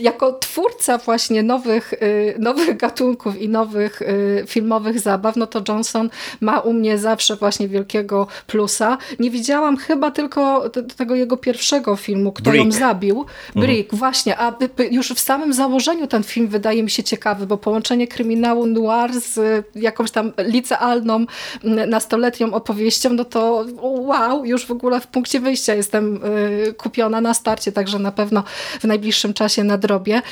jako 0.00 0.32
twórca 0.32 0.98
właśnie 0.98 1.42
nowych, 1.42 1.92
y, 1.92 2.34
nowych 2.38 2.76
gatunków 2.76 3.40
i 3.40 3.48
nowych 3.48 4.02
y, 4.02 4.44
filmowych 4.46 5.00
zabaw, 5.00 5.36
no 5.36 5.46
to 5.46 5.62
Johnson 5.68 6.10
ma 6.40 6.60
u 6.60 6.72
mnie 6.72 6.98
zawsze 6.98 7.36
właśnie 7.36 7.68
wielkiego 7.68 8.26
plusa. 8.46 8.98
Nie 9.18 9.30
widziałam 9.30 9.76
chyba 9.76 10.10
tylko 10.10 10.70
tego 10.96 11.14
jego 11.14 11.36
pierwszego 11.36 11.96
filmu, 11.96 12.32
Kto 12.32 12.50
Brick. 12.50 12.64
ją 12.64 12.72
zabił. 12.72 13.20
Mhm. 13.20 13.66
Brick, 13.66 13.92
mhm. 13.92 13.98
właśnie. 13.98 14.38
A 14.38 14.58
już 14.90 15.12
w 15.12 15.20
samym 15.20 15.52
założeniu 15.52 16.06
ten 16.06 16.22
film 16.22 16.48
wydaje 16.48 16.82
mi 16.82 16.90
się 16.90 17.02
ciekawy, 17.02 17.46
bo 17.46 17.56
połączenie 17.56 18.08
kryminału 18.08 18.66
noir 18.66 19.20
z 19.20 19.66
jakąś 19.74 20.10
tam 20.10 20.32
licealną, 20.38 21.26
nastoletnią 21.86 22.52
opowieścią, 22.52 23.10
no 23.12 23.24
to 23.24 23.64
wow, 23.82 24.44
już 24.44 24.66
w 24.66 24.70
ogóle 24.70 25.00
w 25.00 25.06
punkcie 25.06 25.40
wyjścia 25.40 25.74
jestem 25.74 26.20
y, 26.24 26.74
kupiona 26.74 27.20
na 27.20 27.34
starcie, 27.34 27.72
także 27.72 27.98
na 27.98 28.12
pewno 28.12 28.44
w 28.80 28.84
najbliższym 28.84 29.34
czasie 29.34 29.64
nadrobię. 29.80 30.22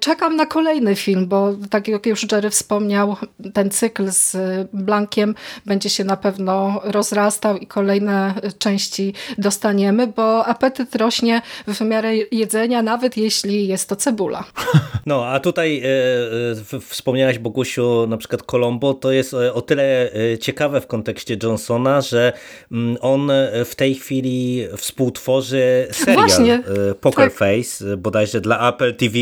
Czekam 0.00 0.36
na 0.36 0.46
kolejny 0.46 0.96
film, 0.96 1.26
bo 1.26 1.54
tak 1.70 1.88
jak 1.88 2.06
już 2.06 2.32
Jerry 2.32 2.50
wspomniał, 2.50 3.16
ten 3.54 3.70
cykl 3.70 4.10
z 4.10 4.36
Blankiem 4.72 5.34
będzie 5.66 5.90
się 5.90 6.04
na 6.04 6.16
pewno 6.16 6.80
rozrastał 6.84 7.56
i 7.56 7.66
kolejne 7.66 8.34
części 8.58 9.14
dostaniemy, 9.38 10.06
bo 10.06 10.46
apetyt 10.46 10.94
rośnie 10.94 11.42
w 11.68 11.80
miarę 11.80 12.16
jedzenia, 12.16 12.82
nawet 12.82 13.16
jeśli 13.16 13.68
jest 13.68 13.88
to 13.88 13.96
cebula. 13.96 14.44
No, 15.06 15.26
a 15.26 15.40
tutaj 15.40 15.82
e, 15.84 16.76
e, 16.76 16.80
wspomniałaś 16.80 17.38
Bogusiu 17.38 18.06
na 18.06 18.16
przykład 18.16 18.42
Colombo, 18.42 18.94
to 18.94 19.12
jest 19.12 19.34
e, 19.34 19.54
o 19.54 19.62
tyle 19.62 20.12
e, 20.12 20.38
ciekawe 20.38 20.80
w 20.80 20.86
kontekście 20.86 21.36
Johnsona, 21.42 22.00
że 22.00 22.32
mm, 22.72 22.96
on 23.00 23.32
w 23.64 23.74
tej 23.74 23.94
chwili 23.94 24.66
współtworzy 24.76 25.86
serial 25.90 26.26
Właśnie, 26.26 26.54
e, 26.54 26.94
Poker 26.94 27.30
tak. 27.30 27.38
Face, 27.38 27.96
bodajże 27.96 28.40
dla 28.40 28.68
Apple 28.68 28.89
TV 28.98 29.18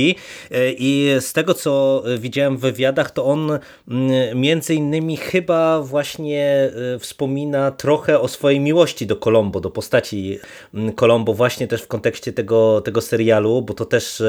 i 0.78 1.16
z 1.20 1.32
tego 1.32 1.54
co 1.54 2.02
widziałem 2.18 2.56
w 2.56 2.60
wywiadach, 2.60 3.10
to 3.10 3.24
on 3.24 3.50
mm, 3.88 4.40
między 4.40 4.74
innymi 4.74 5.16
chyba 5.16 5.82
właśnie 5.82 6.70
wspomina 6.98 7.70
trochę 7.70 8.20
o 8.20 8.28
swojej 8.28 8.60
miłości 8.60 9.06
do 9.06 9.16
Colombo, 9.16 9.60
do 9.60 9.70
postaci 9.70 10.38
mm, 10.74 10.92
Colombo 10.92 11.34
właśnie 11.34 11.68
też 11.68 11.82
w 11.82 11.88
kontekście 11.88 12.32
tego, 12.32 12.80
tego 12.80 13.00
serialu, 13.00 13.62
bo 13.62 13.74
to 13.74 13.84
też 13.84 14.22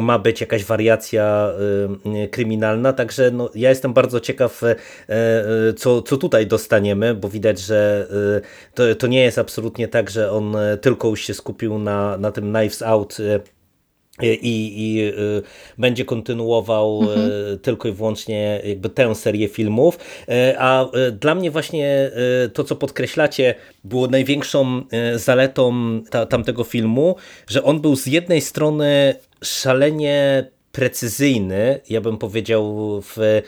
ma 0.00 0.18
być 0.18 0.40
jakaś 0.40 0.64
wariacja 0.64 1.52
kryminalna, 2.30 2.92
także 2.92 3.30
no, 3.30 3.50
ja 3.54 3.68
jestem 3.70 3.92
bardzo 3.92 4.20
ciekaw 4.20 4.62
co, 5.76 6.02
co 6.02 6.16
tutaj 6.16 6.46
dostaniemy, 6.46 7.14
bo 7.14 7.28
widać, 7.28 7.58
że 7.58 8.08
to, 8.74 8.94
to 8.94 9.06
nie 9.06 9.22
jest 9.22 9.38
absolutnie 9.38 9.88
tak, 9.88 10.10
że 10.10 10.32
on 10.32 10.56
tylko 10.80 11.08
już 11.08 11.20
się 11.20 11.34
skupił 11.34 11.78
na, 11.78 12.18
na 12.18 12.32
tym 12.32 12.52
Knives 12.52 12.82
Out 12.82 13.16
i, 14.22 14.72
i 14.76 15.08
y, 15.08 15.42
będzie 15.78 16.04
kontynuował 16.04 17.02
y, 17.02 17.04
mhm. 17.04 17.58
tylko 17.58 17.88
i 17.88 17.92
wyłącznie 17.92 18.60
jakby 18.64 18.88
tę 18.88 19.14
serię 19.14 19.48
filmów. 19.48 19.98
Y, 20.28 20.58
a 20.58 20.90
dla 21.12 21.34
mnie 21.34 21.50
właśnie 21.50 22.10
to, 22.52 22.64
co 22.64 22.76
podkreślacie, 22.76 23.54
było 23.84 24.06
największą 24.06 24.82
zaletą 25.14 25.74
ta, 26.10 26.26
tamtego 26.26 26.64
filmu, 26.64 27.16
że 27.46 27.62
on 27.62 27.80
był 27.80 27.96
z 27.96 28.06
jednej 28.06 28.40
strony 28.40 29.14
szalenie 29.42 30.50
precyzyjny, 30.76 31.80
ja 31.90 32.00
bym 32.00 32.18
powiedział 32.18 32.74
w 33.02 33.42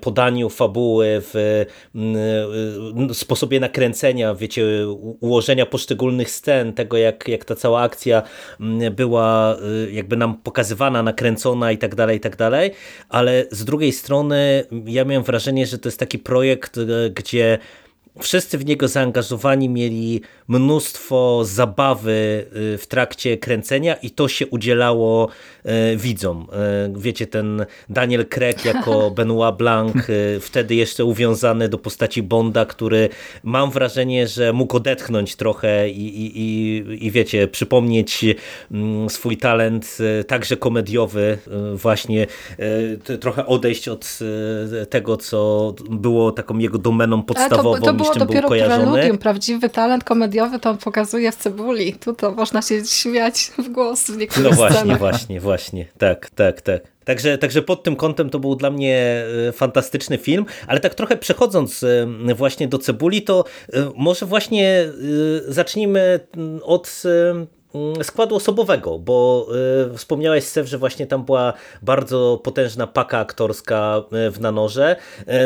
podaniu 0.00 0.50
fabuły, 0.50 1.22
w 1.32 1.64
sposobie 3.12 3.60
nakręcenia, 3.60 4.34
wiecie, 4.34 4.88
ułożenia 5.20 5.66
poszczególnych 5.66 6.30
scen, 6.30 6.72
tego 6.72 6.96
jak, 6.96 7.28
jak 7.28 7.44
ta 7.44 7.54
cała 7.54 7.82
akcja 7.82 8.22
była 8.92 9.56
y, 9.86 9.92
jakby 9.92 10.16
nam 10.16 10.36
pokazywana, 10.36 11.02
nakręcona 11.02 11.72
i 11.72 11.78
tak 11.78 11.94
dalej, 11.94 12.16
i 12.16 12.20
tak 12.20 12.36
dalej, 12.36 12.70
ale 13.08 13.44
z 13.50 13.64
drugiej 13.64 13.92
strony 13.92 14.64
ja 14.86 15.04
miałem 15.04 15.24
wrażenie, 15.24 15.66
że 15.66 15.78
to 15.78 15.88
jest 15.88 15.98
taki 15.98 16.18
projekt, 16.18 16.76
y, 16.76 17.10
gdzie 17.14 17.58
wszyscy 18.22 18.58
w 18.58 18.64
niego 18.64 18.88
zaangażowani 18.88 19.68
mieli 19.68 20.20
mnóstwo 20.48 21.44
zabawy 21.44 22.46
y, 22.74 22.78
w 22.78 22.86
trakcie 22.86 23.38
kręcenia 23.38 23.94
i 23.94 24.10
to 24.10 24.28
się 24.28 24.46
udzielało 24.46 25.28
y, 25.66 25.96
widzom. 25.96 26.46
Y, 26.96 27.00
wiecie, 27.00 27.26
ten 27.26 27.66
Daniel 27.88 28.26
Craig 28.26 28.64
jako 28.64 29.10
Benoit 29.16 29.56
Blanc, 29.56 29.96
wtedy 30.40 30.74
jeszcze 30.74 31.04
uwiązany 31.04 31.68
do 31.68 31.78
postaci 31.78 32.22
Bonda, 32.22 32.64
który 32.64 33.08
mam 33.42 33.70
wrażenie, 33.70 34.28
że 34.28 34.52
mógł 34.52 34.76
odetchnąć 34.76 35.36
trochę 35.36 35.90
i, 35.90 36.26
i, 36.26 36.40
i, 36.40 37.06
i 37.06 37.10
wiecie, 37.10 37.48
przypomnieć 37.48 38.24
mm, 38.70 39.10
swój 39.10 39.36
talent 39.36 39.98
także 40.26 40.56
komediowy, 40.56 41.38
właśnie 41.74 42.26
trochę 43.20 43.46
odejść 43.46 43.88
od 43.88 44.18
tego, 44.90 45.16
co 45.16 45.74
było 45.90 46.32
taką 46.32 46.58
jego 46.58 46.78
domeną 46.78 47.22
podstawową, 47.22 48.03
niż 48.08 48.18
czym 48.18 48.26
był 48.26 48.48
kojarzony. 48.48 48.84
Preludium. 48.92 49.18
Prawdziwy 49.18 49.68
talent 49.68 50.04
komediowy 50.04 50.58
to 50.58 50.74
pokazuje 50.74 51.32
w 51.32 51.36
cebuli. 51.36 51.92
Tu 51.92 52.12
to 52.14 52.32
można 52.32 52.62
się 52.62 52.84
śmiać 52.84 53.52
w 53.58 53.68
głos 53.68 54.02
w 54.02 54.16
niektórych 54.16 54.50
No 54.50 54.56
właśnie, 54.56 54.76
scenach. 54.76 54.98
właśnie, 54.98 55.40
właśnie. 55.40 55.86
Tak, 55.98 56.30
tak, 56.30 56.60
tak. 56.60 56.94
Także, 57.04 57.38
także 57.38 57.62
pod 57.62 57.82
tym 57.82 57.96
kątem 57.96 58.30
to 58.30 58.38
był 58.38 58.56
dla 58.56 58.70
mnie 58.70 59.24
e, 59.48 59.52
fantastyczny 59.52 60.18
film, 60.18 60.46
ale 60.66 60.80
tak 60.80 60.94
trochę 60.94 61.16
przechodząc 61.16 61.82
e, 62.28 62.34
właśnie 62.34 62.68
do 62.68 62.78
Cebuli, 62.78 63.22
to 63.22 63.44
e, 63.72 63.90
może 63.96 64.26
właśnie 64.26 64.88
zacznijmy 65.48 66.20
od 66.62 67.02
składu 68.02 68.36
osobowego, 68.36 68.98
bo 68.98 69.46
wspomniałeś 69.96 70.44
Sef, 70.44 70.66
że 70.66 70.78
właśnie 70.78 71.06
tam 71.06 71.24
była 71.24 71.52
bardzo 71.82 72.40
potężna 72.44 72.86
paka 72.86 73.18
aktorska 73.18 74.02
w 74.30 74.40
Nanorze. 74.40 74.96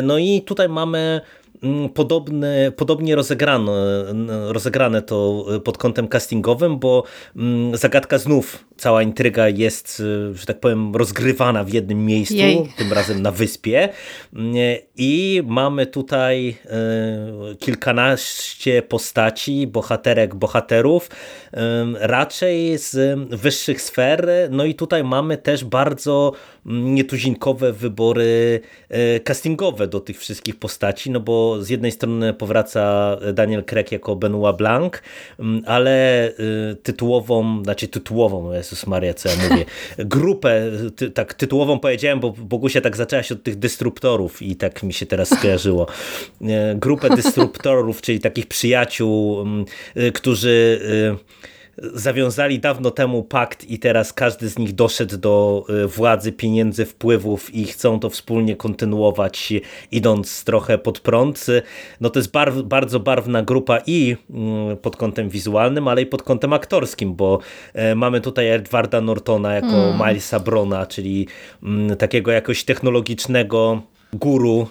No 0.03 0.19
i 0.19 0.43
tutaj 0.43 0.69
mamy 0.69 1.21
Mm, 1.63 1.89
podobne, 1.89 2.73
podobnie 2.77 3.15
rozegrane, 3.15 4.05
rozegrane 4.49 5.03
to 5.03 5.47
pod 5.65 5.79
kątem 5.79 6.09
castingowym, 6.09 6.79
bo 6.79 7.05
mm, 7.37 7.77
zagadka 7.77 8.19
znów, 8.19 8.65
cała 8.79 9.03
intryga 9.03 9.49
jest, 9.49 10.01
y, 10.01 10.35
że 10.35 10.47
tak 10.47 10.61
powiem, 10.61 10.97
rozgrywana 10.97 11.65
w 11.65 11.73
jednym 11.73 12.07
miejscu, 12.07 12.35
Jej. 12.35 12.69
tym 12.77 12.93
razem 12.93 13.23
na 13.23 13.31
wyspie 13.31 13.89
mm, 14.35 14.55
i 14.97 15.43
mamy 15.47 15.87
tutaj 15.87 16.57
y, 17.53 17.57
kilkanaście 17.57 18.83
postaci, 18.83 19.67
bohaterek, 19.67 20.35
bohaterów, 20.35 21.07
y, 21.07 21.59
raczej 22.01 22.79
z 22.79 23.19
wyższych 23.31 23.83
sfer, 23.83 24.29
no 24.51 24.65
i 24.65 24.75
tutaj 24.75 25.05
mamy 25.05 25.37
też 25.37 25.65
bardzo 25.65 26.33
nietuzinkowe 26.65 27.73
wybory 27.73 28.61
castingowe 29.25 29.87
do 29.87 30.01
tych 30.01 30.19
wszystkich 30.19 30.59
postaci, 30.59 31.11
no 31.11 31.21
bo 31.21 31.48
z 31.61 31.71
jednej 31.71 31.93
strony 31.93 32.35
powraca 32.35 33.17
Daniel 33.33 33.65
Craig 33.65 33.93
jako 33.93 34.17
Benoit 34.17 34.57
Blanc, 34.57 34.93
mm, 35.39 35.63
ale 35.67 36.29
y, 36.29 36.77
tytułową, 36.83 37.63
znaczy 37.65 37.89
tytułową, 37.89 38.53
Jezus 38.53 38.87
Maria, 38.87 39.15
co 39.15 39.29
ja 39.29 39.35
mówię, 39.49 39.65
grupę, 40.17 40.63
ty, 40.97 41.11
tak 41.11 41.35
tytułową 41.35 41.79
powiedziałem, 41.79 42.21
bo 42.21 42.31
Bogusia 42.31 42.81
tak 42.81 42.97
zaczęła 42.97 43.23
się 43.23 43.35
od 43.35 43.43
tych 43.43 43.57
dystryptorów 43.57 44.43
i 44.43 44.57
tak 44.57 44.83
mi 44.83 44.93
się 44.93 45.07
teraz 45.07 45.29
skojarzyło. 45.39 45.87
Y, 46.43 46.47
grupę 46.75 47.09
dystryptorów, 47.17 48.01
czyli 48.01 48.21
takich 48.21 48.47
przyjaciół, 48.47 49.41
mm, 49.41 49.65
y, 49.97 50.13
którzy 50.13 50.81
zawiązali 51.95 52.59
dawno 52.59 52.91
temu 52.91 53.23
pakt 53.23 53.71
i 53.71 53.79
teraz 53.79 54.13
każdy 54.13 54.49
z 54.49 54.59
nich 54.59 54.75
doszedł 54.75 55.17
do 55.17 55.65
e, 55.69 55.87
władzy, 55.87 56.33
pieniędzy, 56.33 56.87
wpływów 56.87 57.55
i 57.55 57.65
chcą 57.65 58.01
to 58.01 58.11
wspólnie 58.11 58.57
kontynuować, 58.57 59.53
idąc 59.93 60.45
trochę 60.45 60.79
pod 60.79 61.01
prąd. 61.01 61.47
No 62.01 62.11
to 62.11 62.19
jest 62.19 62.31
bar 62.31 62.53
bardzo 62.65 63.01
barwna 63.01 63.43
grupa 63.43 63.79
i 63.87 64.17
mm, 64.31 64.77
pod 64.77 64.97
kątem 64.97 65.29
wizualnym, 65.29 65.89
ale 65.89 66.03
i 66.03 66.07
pod 66.07 66.23
kątem 66.23 66.53
aktorskim, 66.53 67.15
bo 67.15 67.39
e, 67.75 67.95
mamy 67.95 68.21
tutaj 68.21 68.49
Edwarda 68.49 69.01
Nortona 69.01 69.55
jako 69.55 69.89
mm. 69.89 70.09
Milesa 70.09 70.41
Brona, 70.41 70.87
czyli 70.87 71.29
mm, 71.63 71.97
takiego 71.97 72.31
jakoś 72.31 72.65
technologicznego 72.65 73.83
guru. 74.13 74.69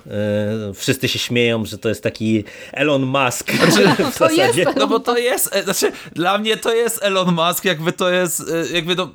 E, 0.70 0.74
wszyscy 0.74 1.08
się 1.08 1.20
śmieją, 1.20 1.65
że 1.65 1.77
to 1.77 1.89
jest 1.89 2.03
taki 2.03 2.44
Elon 2.72 3.06
Musk 3.06 3.51
znaczy, 3.51 4.03
w 4.12 4.17
zasadzie. 4.17 4.65
No 4.77 4.88
bo 4.88 5.00
to 5.00 5.17
jest, 5.17 5.56
e, 5.56 5.63
znaczy 5.63 5.91
dla 6.15 6.38
mnie 6.38 6.58
to 6.58 6.74
jest 6.74 7.03
Elon 7.03 7.36
Musk, 7.36 7.65
jakby 7.65 7.91
to 7.91 8.10
jest, 8.10 8.44
e, 8.72 8.75
jakby 8.75 8.96
no, 8.96 9.10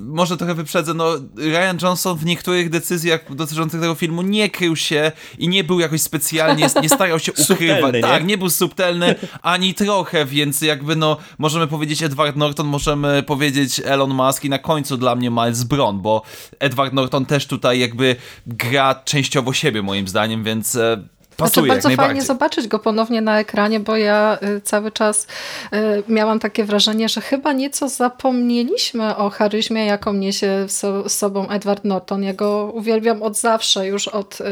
może 0.00 0.36
trochę 0.36 0.54
wyprzedzę, 0.54 0.94
no 0.94 1.12
Ryan 1.36 1.78
Johnson 1.82 2.18
w 2.18 2.24
niektórych 2.24 2.70
decyzjach 2.70 3.34
dotyczących 3.34 3.80
tego 3.80 3.94
filmu 3.94 4.22
nie 4.22 4.50
krył 4.50 4.76
się 4.76 5.12
i 5.38 5.48
nie 5.48 5.64
był 5.64 5.80
jakoś 5.80 6.00
specjalnie, 6.00 6.66
nie 6.82 6.88
starał 6.88 7.18
się 7.18 7.32
ukrywać. 7.50 7.94
Nie? 7.94 8.00
Tak, 8.00 8.24
nie 8.24 8.38
był 8.38 8.50
subtelny 8.50 9.14
ani 9.42 9.74
trochę, 9.74 10.24
więc 10.26 10.60
jakby 10.60 10.96
no, 10.96 11.16
możemy 11.38 11.66
powiedzieć 11.66 12.02
Edward 12.02 12.36
Norton, 12.36 12.66
możemy 12.66 13.22
powiedzieć 13.22 13.80
Elon 13.84 14.14
Musk 14.14 14.44
i 14.44 14.48
na 14.48 14.58
końcu 14.58 14.96
dla 14.96 15.16
mnie 15.16 15.30
Miles 15.30 15.64
Bron, 15.64 16.00
bo 16.00 16.22
Edward 16.58 16.92
Norton 16.92 17.26
też 17.26 17.46
tutaj 17.46 17.78
jakby 17.78 18.16
gra 18.46 18.94
częściowo 19.04 19.52
siebie 19.60 19.82
moim 19.82 20.08
zdaniem, 20.08 20.44
więc 20.44 20.76
e, 20.76 20.96
pasuje 21.40 21.66
znaczy, 21.66 21.82
bardzo 21.88 22.02
fajnie 22.02 22.22
zobaczyć 22.22 22.68
go 22.68 22.78
ponownie 22.78 23.20
na 23.20 23.40
ekranie, 23.40 23.80
bo 23.80 23.96
ja 23.96 24.38
y, 24.42 24.60
cały 24.60 24.92
czas 24.92 25.26
y, 25.72 26.02
miałam 26.08 26.38
takie 26.38 26.64
wrażenie, 26.64 27.08
że 27.08 27.20
chyba 27.20 27.52
nieco 27.52 27.88
zapomnieliśmy 27.88 29.16
o 29.16 29.30
charyzmie, 29.30 29.86
jaką 29.86 30.12
niesie 30.12 30.64
z 30.68 31.12
sobą 31.12 31.48
Edward 31.48 31.84
Norton. 31.84 32.22
Ja 32.22 32.34
go 32.34 32.72
uwielbiam 32.74 33.22
od 33.22 33.38
zawsze, 33.38 33.86
już 33.86 34.08
od 34.08 34.40
y, 34.40 34.44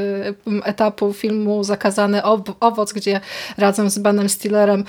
etapu 0.65 1.13
filmu 1.13 1.65
Zakazany 1.65 2.23
Owoc, 2.61 2.93
gdzie 2.93 3.21
razem 3.59 3.91
z 3.91 3.99
Benem 3.99 4.29
Stillerem 4.29 4.85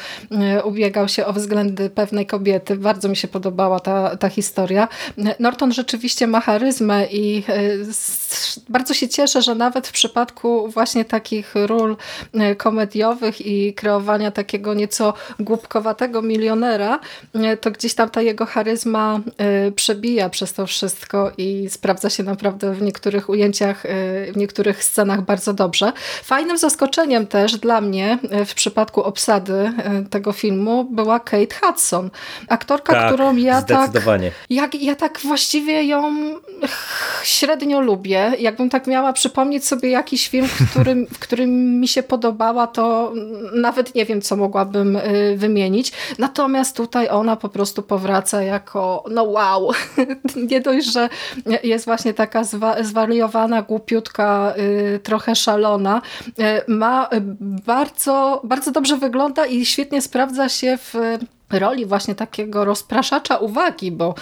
ubiegał 0.63 1.07
się 1.07 1.25
o 1.25 1.33
względy 1.33 1.89
pewnej 1.89 2.25
kobiety. 2.25 2.75
Bardzo 2.75 3.09
mi 3.09 3.15
się 3.15 3.27
podobała 3.27 3.79
ta, 3.79 4.17
ta 4.17 4.29
historia. 4.29 4.87
Norton 5.39 5.71
rzeczywiście 5.71 6.27
ma 6.27 6.41
charyzmę 6.41 7.05
i 7.11 7.43
bardzo 8.69 8.93
się 8.93 9.07
cieszę, 9.07 9.41
że 9.41 9.55
nawet 9.55 9.87
w 9.87 9.91
przypadku 9.91 10.67
właśnie 10.67 11.05
takich 11.05 11.53
ról 11.55 11.88
e, 12.33 12.55
komediowych 12.55 13.45
i 13.45 13.73
kreowania 13.73 14.31
takiego 14.31 14.73
nieco 14.73 15.13
głupkowatego 15.39 16.21
milionera, 16.21 16.99
e, 17.33 17.57
to 17.57 17.71
gdzieś 17.71 17.95
tam 17.95 18.09
ta 18.09 18.21
jego 18.21 18.45
charyzma 18.45 19.19
e, 19.37 19.71
przebija 19.71 20.29
przez 20.29 20.53
to 20.53 20.67
wszystko 20.67 21.31
i 21.37 21.69
sprawdza 21.69 22.09
się 22.09 22.23
naprawdę 22.23 22.73
w 22.73 22.81
niektórych 22.81 23.29
ujęciach, 23.29 23.83
w 24.33 24.37
niektórych 24.37 24.83
scenach 24.83 25.21
bardzo 25.21 25.53
dobrze. 25.53 25.91
Fajnym 26.23 26.57
zaskoczeniem 26.57 27.27
też 27.27 27.57
dla 27.57 27.81
mnie 27.81 28.17
w 28.45 28.53
przypadku 28.53 29.03
obsady 29.03 29.73
tego 30.09 30.31
filmu 30.31 30.83
była 30.83 31.19
Kate 31.19 31.55
Hudson. 31.61 32.09
Aktorka, 32.47 32.93
tak, 32.93 33.07
którą 33.13 33.35
ja 33.35 33.61
tak, 33.61 33.91
jak, 34.49 34.75
ja 34.75 34.95
tak 34.95 35.19
właściwie 35.19 35.83
ją 35.83 36.13
średnio 37.23 37.81
lubię. 37.81 38.31
Jakbym 38.39 38.69
tak 38.69 38.87
miała 38.87 39.13
przypomnieć 39.13 39.65
sobie 39.65 39.89
jakiś 39.89 40.27
film, 40.27 40.47
w 40.47 40.71
którym, 40.71 41.07
w 41.07 41.19
którym 41.19 41.78
mi 41.79 41.87
się 41.87 42.03
podobała, 42.03 42.67
to 42.67 43.13
nawet 43.53 43.95
nie 43.95 44.05
wiem, 44.05 44.21
co 44.21 44.35
mogłabym 44.35 44.95
y, 44.95 45.35
wymienić. 45.37 45.91
Natomiast 46.19 46.77
tutaj 46.77 47.09
ona 47.09 47.35
po 47.35 47.49
prostu 47.49 47.83
powraca 47.83 48.43
jako, 48.43 49.03
no 49.11 49.23
wow, 49.23 49.71
nie 50.51 50.61
dość, 50.61 50.93
że 50.93 51.09
jest 51.63 51.85
właśnie 51.85 52.13
taka 52.13 52.43
zwa 52.43 52.83
zwariowana, 52.83 53.61
głupiutka, 53.61 54.53
y, 54.57 54.99
trochę 54.99 55.35
szalona. 55.35 56.01
Y, 56.27 56.43
ma 56.67 57.09
bardzo, 57.65 58.41
bardzo 58.43 58.71
dobrze 58.71 58.97
wygląda 58.97 59.45
i 59.45 59.65
świetnie 59.65 60.01
sprawdza 60.01 60.49
się 60.49 60.77
w 60.77 60.95
roli 61.51 61.85
właśnie 61.85 62.15
takiego 62.15 62.65
rozpraszacza 62.65 63.37
uwagi, 63.37 63.91
bo, 63.91 64.15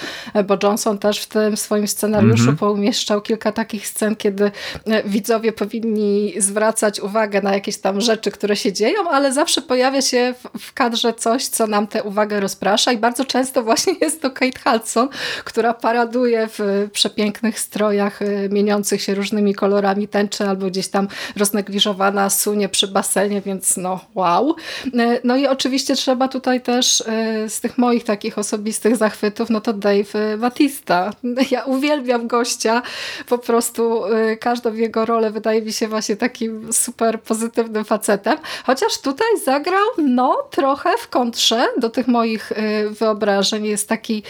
bo 0.47 0.57
Johnson 0.63 0.97
też 0.97 1.19
w 1.19 1.27
tym 1.27 1.57
swoim 1.57 1.87
scenariuszu 1.87 2.43
mm 2.43 2.55
-hmm. 2.55 2.59
poumieszczał 2.59 3.21
kilka 3.21 3.51
takich 3.51 3.87
scen, 3.87 4.15
kiedy 4.15 4.51
e, 4.85 5.03
widzowie 5.03 5.51
powinni 5.51 6.33
zwracać 6.37 6.99
uwagę 6.99 7.41
na 7.41 7.53
jakieś 7.53 7.77
tam 7.77 8.01
rzeczy, 8.01 8.31
które 8.31 8.55
się 8.55 8.73
dzieją, 8.73 9.09
ale 9.09 9.33
zawsze 9.33 9.61
pojawia 9.61 10.01
się 10.01 10.33
w, 10.43 10.59
w 10.59 10.73
kadrze 10.73 11.13
coś, 11.13 11.47
co 11.47 11.67
nam 11.67 11.87
tę 11.87 12.03
uwagę 12.03 12.39
rozprasza 12.39 12.91
i 12.91 12.97
bardzo 12.97 13.25
często 13.25 13.63
właśnie 13.63 13.93
jest 14.01 14.21
to 14.21 14.31
Kate 14.31 14.59
Hudson, 14.71 15.09
która 15.43 15.73
paraduje 15.73 16.47
w 16.57 16.89
przepięknych 16.93 17.59
strojach 17.59 18.21
e, 18.21 18.49
mieniących 18.49 19.01
się 19.01 19.15
różnymi 19.15 19.55
kolorami 19.55 20.07
tęczy 20.07 20.49
albo 20.49 20.67
gdzieś 20.67 20.87
tam 20.87 21.07
roznegliżowana 21.35 22.29
sunie 22.29 22.69
przy 22.69 22.87
basenie, 22.87 23.41
więc 23.41 23.77
no 23.77 23.99
wow. 24.15 24.55
E, 24.99 25.19
no 25.23 25.35
i 25.35 25.47
oczywiście 25.47 25.95
trzeba 25.95 26.27
tutaj 26.27 26.61
też 26.61 27.03
z 27.47 27.59
tych 27.59 27.77
moich 27.77 28.03
takich 28.03 28.37
osobistych 28.37 28.95
zachwytów, 28.95 29.49
no 29.49 29.61
to 29.61 29.73
Dave 29.73 30.37
Batista. 30.37 31.11
Ja 31.51 31.63
uwielbiam 31.63 32.27
gościa, 32.27 32.81
po 33.27 33.37
prostu 33.37 34.05
y, 34.05 34.37
każdą 34.37 34.73
jego 34.73 35.05
rolę 35.05 35.31
wydaje 35.31 35.61
mi 35.61 35.73
się 35.73 35.87
właśnie 35.87 36.15
takim 36.15 36.73
super 36.73 37.21
pozytywnym 37.21 37.85
facetem, 37.85 38.37
chociaż 38.65 39.01
tutaj 39.01 39.27
zagrał 39.45 39.85
no 39.97 40.43
trochę 40.51 40.89
w 40.97 41.07
kontrze 41.07 41.67
do 41.77 41.89
tych 41.89 42.07
moich 42.07 42.51
y, 42.51 42.89
wyobrażeń. 42.89 43.65
Jest 43.65 43.89
taki 43.89 44.23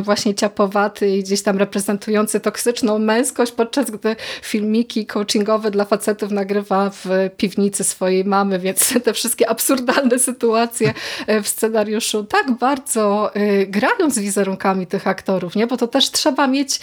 właśnie 0.00 0.34
ciapowaty 0.34 1.08
i 1.08 1.22
gdzieś 1.22 1.42
tam 1.42 1.58
reprezentujący 1.58 2.40
toksyczną 2.40 2.98
męskość, 2.98 3.52
podczas 3.52 3.90
gdy 3.90 4.16
filmiki 4.42 5.06
coachingowe 5.06 5.70
dla 5.70 5.84
facetów 5.84 6.30
nagrywa 6.30 6.90
w 6.90 7.06
piwnicy 7.36 7.84
swojej 7.84 8.24
mamy, 8.24 8.58
więc 8.58 8.94
te 9.04 9.12
wszystkie 9.12 9.48
absurdalne 9.48 10.18
sytuacje 10.18 10.94
w 11.42 11.48
scenariuszu 11.48 12.24
tak 12.28 12.52
bardzo 12.52 13.30
y, 13.36 13.66
grają 13.66 14.10
z 14.10 14.18
wizerunkami 14.18 14.86
tych 14.86 15.06
aktorów, 15.06 15.56
nie? 15.56 15.66
bo 15.66 15.76
to 15.76 15.88
też 15.88 16.10
trzeba 16.10 16.46
mieć 16.46 16.80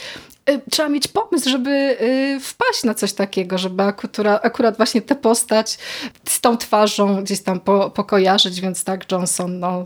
y, 0.50 0.62
trzeba 0.72 0.90
mieć 0.90 1.08
pomysł, 1.08 1.50
żeby 1.50 1.70
y, 1.70 2.40
wpaść 2.40 2.84
na 2.84 2.94
coś 2.94 3.14
takiego, 3.14 3.58
żeby 3.58 3.84
akurat, 3.84 4.46
akurat 4.46 4.78
właśnie 4.78 5.02
tę 5.02 5.16
postać 5.16 5.78
z 6.30 6.42
tą 6.42 6.58
twarzą 6.58 7.24
gdzieś 7.24 7.42
tam 7.42 7.60
po, 7.60 7.90
pokojarzyć, 7.90 8.62
więc 8.62 8.84
tak 8.84 9.12
Johnson 9.12 9.60
no, 9.60 9.86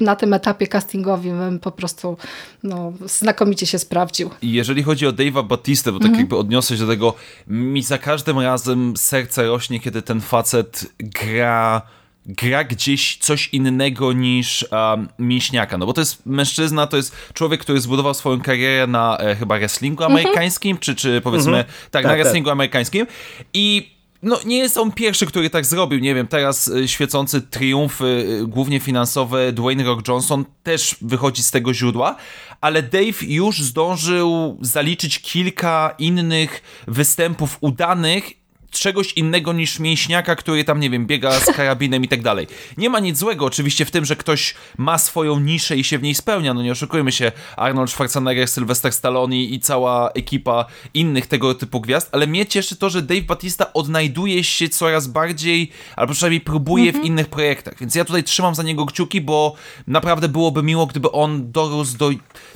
na 0.00 0.16
tym 0.16 0.34
etapie 0.34 0.66
castingowym 0.66 1.58
po 1.58 1.70
prostu 1.70 2.16
no, 2.62 2.92
znakomicie 3.06 3.66
się 3.66 3.78
sprawdził. 3.78 4.30
Jeżeli 4.42 4.82
chodzi 4.82 5.06
o 5.06 5.12
Dave'a 5.12 5.46
Batistę, 5.46 5.92
bo 5.92 5.98
tak 5.98 6.06
mhm. 6.06 6.20
jakby 6.20 6.36
odniosę 6.36 6.76
się 6.76 6.82
do 6.82 6.92
tego, 6.92 7.14
mi 7.46 7.82
za 7.82 7.98
każdym 7.98 8.38
razem 8.38 8.96
serce 8.96 9.46
rośnie, 9.46 9.80
kiedy 9.80 10.02
ten 10.02 10.20
facet 10.20 10.86
gra 10.98 11.82
gra 12.30 12.64
gdzieś 12.64 13.16
coś 13.16 13.48
innego 13.48 14.12
niż 14.12 14.66
um, 14.72 15.08
mięśniaka, 15.18 15.78
no 15.78 15.86
bo 15.86 15.92
to 15.92 16.00
jest 16.00 16.26
mężczyzna, 16.26 16.86
to 16.86 16.96
jest 16.96 17.16
człowiek, 17.34 17.60
który 17.60 17.80
zbudował 17.80 18.14
swoją 18.14 18.40
karierę 18.40 18.86
na 18.86 19.18
e, 19.18 19.36
chyba 19.36 19.58
wrestlingu 19.58 20.04
mhm. 20.04 20.20
amerykańskim, 20.20 20.78
czy, 20.78 20.94
czy 20.94 21.20
powiedzmy, 21.20 21.52
mm 21.52 21.62
-hmm. 21.62 21.68
tak, 21.68 21.90
tak, 21.90 22.04
na 22.04 22.10
tak. 22.10 22.18
wrestlingu 22.18 22.46
tak. 22.46 22.52
amerykańskim 22.52 23.06
i 23.54 23.90
no 24.22 24.38
nie 24.44 24.58
jest 24.58 24.76
on 24.76 24.92
pierwszy, 24.92 25.26
który 25.26 25.50
tak 25.50 25.66
zrobił, 25.66 26.00
nie 26.00 26.14
wiem, 26.14 26.26
teraz 26.26 26.68
e, 26.68 26.88
świecący 26.88 27.42
triumfy, 27.42 28.26
e, 28.42 28.46
głównie 28.46 28.80
finansowe, 28.80 29.52
Dwayne 29.52 29.84
Rock 29.84 30.08
Johnson 30.08 30.44
też 30.62 30.96
wychodzi 31.02 31.42
z 31.42 31.50
tego 31.50 31.74
źródła, 31.74 32.16
ale 32.60 32.82
Dave 32.82 33.22
już 33.22 33.62
zdążył 33.62 34.58
zaliczyć 34.60 35.18
kilka 35.18 35.94
innych 35.98 36.62
występów 36.88 37.58
udanych 37.60 38.39
czegoś 38.70 39.12
innego 39.12 39.52
niż 39.52 39.78
mięśniaka, 39.78 40.36
który 40.36 40.64
tam, 40.64 40.80
nie 40.80 40.90
wiem, 40.90 41.06
biega 41.06 41.40
z 41.40 41.44
karabinem 41.56 42.04
i 42.04 42.08
tak 42.08 42.22
dalej. 42.22 42.46
Nie 42.76 42.90
ma 42.90 43.00
nic 43.00 43.18
złego 43.18 43.44
oczywiście 43.44 43.84
w 43.84 43.90
tym, 43.90 44.04
że 44.04 44.16
ktoś 44.16 44.54
ma 44.78 44.98
swoją 44.98 45.40
niszę 45.40 45.76
i 45.76 45.84
się 45.84 45.98
w 45.98 46.02
niej 46.02 46.14
spełnia, 46.14 46.54
no 46.54 46.62
nie 46.62 46.72
oszukujmy 46.72 47.12
się, 47.12 47.32
Arnold 47.56 47.90
Schwarzenegger, 47.90 48.48
Sylvester 48.48 48.92
Stallone 48.92 49.36
i 49.36 49.60
cała 49.60 50.10
ekipa 50.10 50.66
innych 50.94 51.26
tego 51.26 51.54
typu 51.54 51.80
gwiazd, 51.80 52.08
ale 52.12 52.26
mnie 52.26 52.46
cieszy 52.46 52.76
to, 52.76 52.90
że 52.90 53.02
Dave 53.02 53.22
Batista 53.22 53.72
odnajduje 53.72 54.44
się 54.44 54.68
coraz 54.68 55.06
bardziej, 55.06 55.70
albo 55.96 56.12
przynajmniej 56.12 56.40
próbuje 56.40 56.86
mhm. 56.86 57.04
w 57.04 57.06
innych 57.06 57.28
projektach, 57.28 57.74
więc 57.80 57.94
ja 57.94 58.04
tutaj 58.04 58.24
trzymam 58.24 58.54
za 58.54 58.62
niego 58.62 58.86
kciuki, 58.86 59.20
bo 59.20 59.54
naprawdę 59.86 60.28
byłoby 60.28 60.62
miło, 60.62 60.86
gdyby 60.86 61.12
on 61.12 61.52
dorósł 61.52 61.98
do 61.98 62.10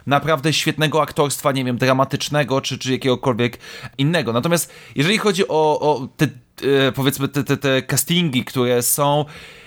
naprawdę 0.06 0.52
świetnego 0.52 1.02
aktorstwa, 1.02 1.52
nie 1.52 1.64
wiem, 1.64 1.78
dramatycznego, 1.78 2.60
czy, 2.60 2.78
czy 2.78 2.92
jakiegokolwiek 2.92 3.58
innego. 3.98 4.32
Natomiast 4.32 4.72
jeżeli 4.94 5.18
chodzi 5.18 5.48
o, 5.48 5.80
o 5.80 6.03
te, 6.16 6.24
e, 6.88 6.92
powiedzmy, 6.92 7.28
te, 7.28 7.44
te, 7.44 7.56
te 7.56 7.82
castingi, 7.82 8.44
które 8.44 8.82
są 8.82 9.24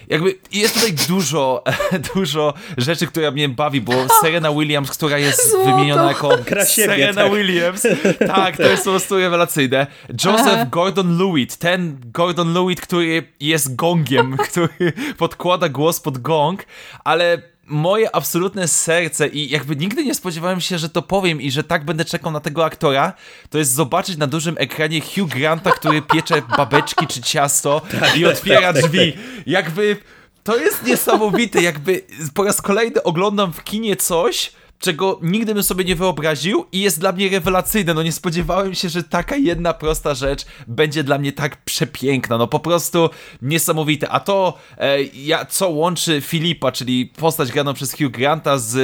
jakby 0.10 0.36
jest 0.52 0.74
tutaj 0.74 0.94
dużo, 1.08 1.64
dużo 2.16 2.54
rzeczy, 2.78 3.08
które 3.08 3.32
mnie 3.32 3.50
bawi, 3.50 3.82
bo 3.82 3.94
Serena 4.22 4.52
Williams, 4.52 4.92
która 4.92 5.18
jest 5.18 5.52
Złoto. 5.52 5.66
wymieniona 5.66 6.08
jako 6.08 6.38
siebie, 6.48 6.66
Serena 6.66 7.24
tak. 7.24 7.34
Williams, 7.34 7.88
tak, 8.28 8.58
to 8.58 8.64
jest 8.64 8.84
po 8.84 8.90
prostu 8.90 9.18
rewelacyjne. 9.18 9.88
Joseph 10.26 10.70
Gordon-Lewitt, 10.70 11.58
ten 11.58 11.98
Gordon-Lewitt, 12.14 12.82
który 12.82 13.24
jest 13.40 13.76
gongiem, 13.76 14.38
który 14.38 14.94
podkłada 15.18 15.70
głos 15.70 16.00
pod 16.00 16.18
gong, 16.18 16.66
ale 17.04 17.42
moje 17.68 18.16
absolutne 18.16 18.68
serce 18.68 19.28
i 19.28 19.50
jakby 19.50 19.76
nigdy 19.76 20.06
nie 20.06 20.16
spodziewałem 20.16 20.62
się, 20.62 20.78
że 20.78 20.90
to 20.90 21.02
powiem 21.02 21.42
i 21.42 21.52
że 21.52 21.64
tak 21.64 21.86
będę 21.86 22.06
czekał 22.06 22.32
na 22.32 22.40
tego 22.40 22.66
aktora, 22.66 23.14
to 23.50 23.58
jest 23.58 23.74
zobaczyć 23.74 24.18
na 24.18 24.28
dużym 24.28 24.56
ekranie 24.60 25.02
Hugh 25.02 25.30
Granta, 25.30 25.72
który 25.72 26.02
piecze 26.02 26.42
babeczki 26.58 27.08
czy 27.08 27.22
ciasto 27.22 27.82
tak, 28.00 28.18
i 28.18 28.26
otwiera 28.26 28.74
tak, 28.74 28.82
tak, 28.82 28.92
drzwi. 28.92 29.14
Jakby 29.46 29.98
to 30.44 30.58
jest 30.58 30.86
niesamowite, 30.86 31.62
jakby 31.62 32.02
po 32.34 32.44
raz 32.44 32.62
kolejny 32.62 33.04
oglądam 33.04 33.54
w 33.54 33.64
kinie 33.64 33.96
coś, 33.96 34.52
czego 34.80 35.20
nigdy 35.24 35.54
bym 35.54 35.64
sobie 35.64 35.86
nie 35.86 35.96
wyobraził 35.96 36.66
i 36.72 36.82
jest 36.82 37.00
dla 37.00 37.12
mnie 37.12 37.30
rewelacyjne. 37.30 37.94
No 37.94 38.04
nie 38.04 38.12
spodziewałem 38.12 38.76
się, 38.76 38.90
że 38.90 39.04
taka 39.04 39.36
jedna 39.36 39.74
prosta 39.74 40.16
rzecz 40.16 40.46
będzie 40.68 41.04
dla 41.04 41.18
mnie 41.18 41.32
tak 41.32 41.58
przepiękna. 41.58 42.38
No 42.38 42.48
po 42.48 42.60
prostu 42.60 43.10
niesamowite. 43.42 44.10
A 44.10 44.20
to, 44.20 44.58
e, 44.78 45.04
ja, 45.04 45.46
co 45.46 45.70
łączy 45.70 46.22
Filipa, 46.22 46.72
czyli 46.72 47.06
postać 47.06 47.52
graną 47.52 47.74
przez 47.74 47.92
Hugh 47.92 48.12
Granta 48.12 48.58
z 48.58 48.76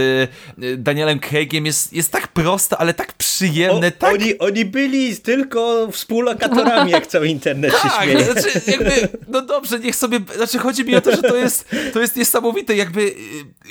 e, 0.64 0.78
Danielem 0.78 1.20
Craigiem 1.20 1.66
jest, 1.66 1.94
jest 1.94 2.12
tak 2.12 2.28
proste, 2.28 2.78
ale 2.78 2.94
tak 2.94 3.14
przyjemne. 3.14 3.88
O, 3.88 3.92
tak... 3.92 4.14
Oni, 4.14 4.40
oni 4.40 4.66
byli 4.66 5.18
tylko 5.18 5.88
współlokatorami, 5.92 6.92
jak 6.92 7.08
cały 7.08 7.28
internet 7.28 7.74
się 7.74 7.90
tak, 7.90 8.04
śmieje. 8.04 8.24
Znaczy, 8.26 8.62
jakby, 8.68 9.10
no 9.28 9.42
dobrze, 9.42 9.80
niech 9.80 9.96
sobie, 9.96 10.20
znaczy 10.36 10.58
chodzi 10.58 10.86
mi 10.86 10.96
o 10.96 11.02
to, 11.02 11.12
że 11.12 11.22
to 11.22 11.36
jest, 11.36 11.70
to 11.94 12.02
jest 12.02 12.16
niesamowite. 12.16 12.76
Jakby, 12.76 13.16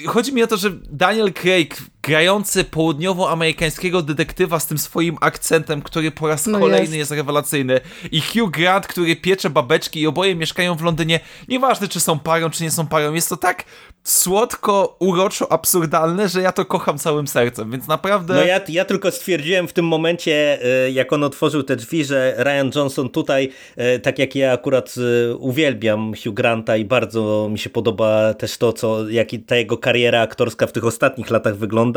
e, 0.04 0.06
chodzi 0.06 0.32
mi 0.32 0.42
o 0.42 0.46
to, 0.46 0.56
że 0.56 0.70
Daniel 0.90 1.32
Craig 1.32 1.76
grający 2.02 2.64
południowoamerykańskiego 2.64 4.02
detektywa 4.02 4.60
z 4.60 4.66
tym 4.66 4.78
swoim 4.78 5.16
akcentem, 5.20 5.82
który 5.82 6.10
po 6.10 6.28
raz 6.28 6.46
No 6.46 6.58
kolejny 6.58 6.84
jest. 6.84 6.94
jest 6.94 7.10
rewelacyjny. 7.10 7.80
I 8.12 8.20
Hugh 8.20 8.50
Grant, 8.50 8.86
który 8.86 9.16
piecze 9.16 9.50
babeczki 9.50 10.00
i 10.00 10.06
oboje 10.06 10.34
mieszkają 10.34 10.74
w 10.74 10.82
Londynie. 10.82 11.20
Nieważne, 11.48 11.88
czy 11.88 12.00
są 12.00 12.18
parą, 12.18 12.50
czy 12.50 12.62
nie 12.62 12.70
są 12.70 12.86
parą. 12.86 13.14
Jest 13.14 13.28
to 13.28 13.36
tak 13.36 13.64
słodko, 14.04 14.96
uroczo, 14.98 15.52
absurdalne, 15.52 16.28
że 16.28 16.42
ja 16.42 16.52
to 16.52 16.64
kocham 16.64 16.98
całym 16.98 17.26
sercem, 17.26 17.70
więc 17.70 17.88
naprawdę... 17.88 18.34
No 18.34 18.44
ja, 18.44 18.60
ja 18.68 18.84
tylko 18.84 19.10
stwierdziłem 19.10 19.68
w 19.68 19.72
tym 19.72 19.86
momencie, 19.86 20.58
e, 20.64 20.90
jak 20.90 21.12
on 21.12 21.24
otworzył 21.24 21.62
te 21.62 21.76
drzwi, 21.76 22.04
że 22.04 22.34
Ryan 22.38 22.70
Johnson 22.74 23.08
tutaj, 23.08 23.50
e, 23.76 23.98
tak 23.98 24.18
jak 24.18 24.34
ja 24.34 24.52
akurat 24.52 24.94
e, 25.30 25.36
uwielbiam 25.36 26.12
Hugh 26.24 26.34
Granta 26.34 26.76
i 26.76 26.84
bardzo 26.84 27.48
mi 27.50 27.58
się 27.58 27.70
podoba 27.70 28.34
też 28.34 28.58
to, 28.58 28.72
co, 28.72 29.08
jak 29.08 29.28
ta 29.46 29.56
jego 29.56 29.78
kariera 29.78 30.20
aktorska 30.20 30.66
w 30.66 30.72
tych 30.72 30.84
ostatnich 30.84 31.30
latach 31.30 31.56
wygląda, 31.56 31.91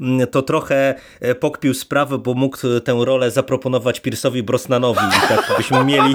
mm, 0.00 0.26
to 0.26 0.42
trochę 0.42 0.94
e, 1.20 1.34
pokpił 1.34 1.74
sprawę, 1.74 2.18
bo 2.18 2.34
mógł 2.34 2.58
tę 2.84 2.96
rolę 3.04 3.30
zaproponować 3.30 4.00
Pierce'owi 4.00 4.42
Brosnanowi 4.42 5.00
i 5.00 5.28
tak 5.28 5.56
byśmy 5.58 5.84
mieli 5.84 6.14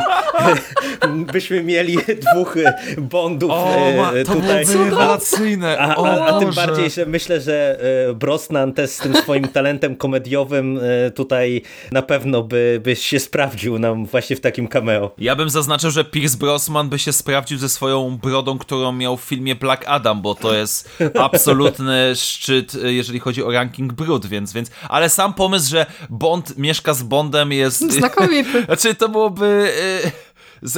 byśmy 1.34 1.64
mieli 1.64 1.98
dwóch 2.34 2.58
e, 2.58 2.74
Bondów 2.98 3.52
O, 3.52 3.76
e, 3.76 3.98
ma, 3.98 4.12
to 4.26 4.34
tutaj. 4.34 4.66
rewelacyjne. 4.66 5.80
A, 5.80 5.96
a, 5.96 6.26
a 6.26 6.40
tym 6.40 6.52
bardziej, 6.52 6.90
że 6.90 7.06
myślę, 7.06 7.42
że 7.42 7.80
e, 8.10 8.14
Brosnan 8.14 8.74
też 8.74 8.90
z 8.90 8.98
tym 8.98 9.16
swoim 9.16 9.48
talentem 9.48 9.96
komediowym 9.96 10.80
e, 11.08 11.12
tutaj 11.12 11.62
na 11.92 12.02
pewno 12.02 12.44
by, 12.44 12.82
by 12.84 12.96
się 12.96 13.20
sprawdził 13.20 13.80
nam 13.80 14.06
właśnie 14.06 14.36
w 14.36 14.40
takim 14.42 14.68
cameo. 14.68 15.12
Ja 15.18 15.36
bym 15.36 15.50
zaznaczył, 15.50 15.92
że 15.92 16.04
Pierce 16.04 16.38
Brosnan 16.38 16.90
by 16.90 17.00
się 17.00 17.14
sprawdził 17.14 17.58
ze 17.58 17.70
swoją 17.70 18.18
brodą, 18.18 18.58
którą 18.58 18.92
miał 18.92 19.18
w 19.18 19.22
filmie 19.22 19.56
Black 19.56 19.84
Adam, 19.88 20.22
bo 20.22 20.36
to 20.36 20.54
jest 20.54 20.90
absolutny 21.20 22.14
szczyt, 22.16 22.74
jeżeli 22.84 23.20
chodzi 23.26 23.44
o 23.44 23.52
ranking 23.52 23.94
brud, 23.94 24.26
więc, 24.26 24.54
więc... 24.54 24.72
Ale 24.90 25.10
sam 25.10 25.34
pomysł, 25.34 25.70
że 25.70 25.86
Bond 26.10 26.58
mieszka 26.58 26.94
z 26.94 27.04
Bondem 27.04 27.52
jest... 27.52 27.92
Znakomity. 27.92 28.64
Znaczy, 28.66 28.96
to 28.96 29.10
byłoby... 29.10 29.74
y, 30.06 30.25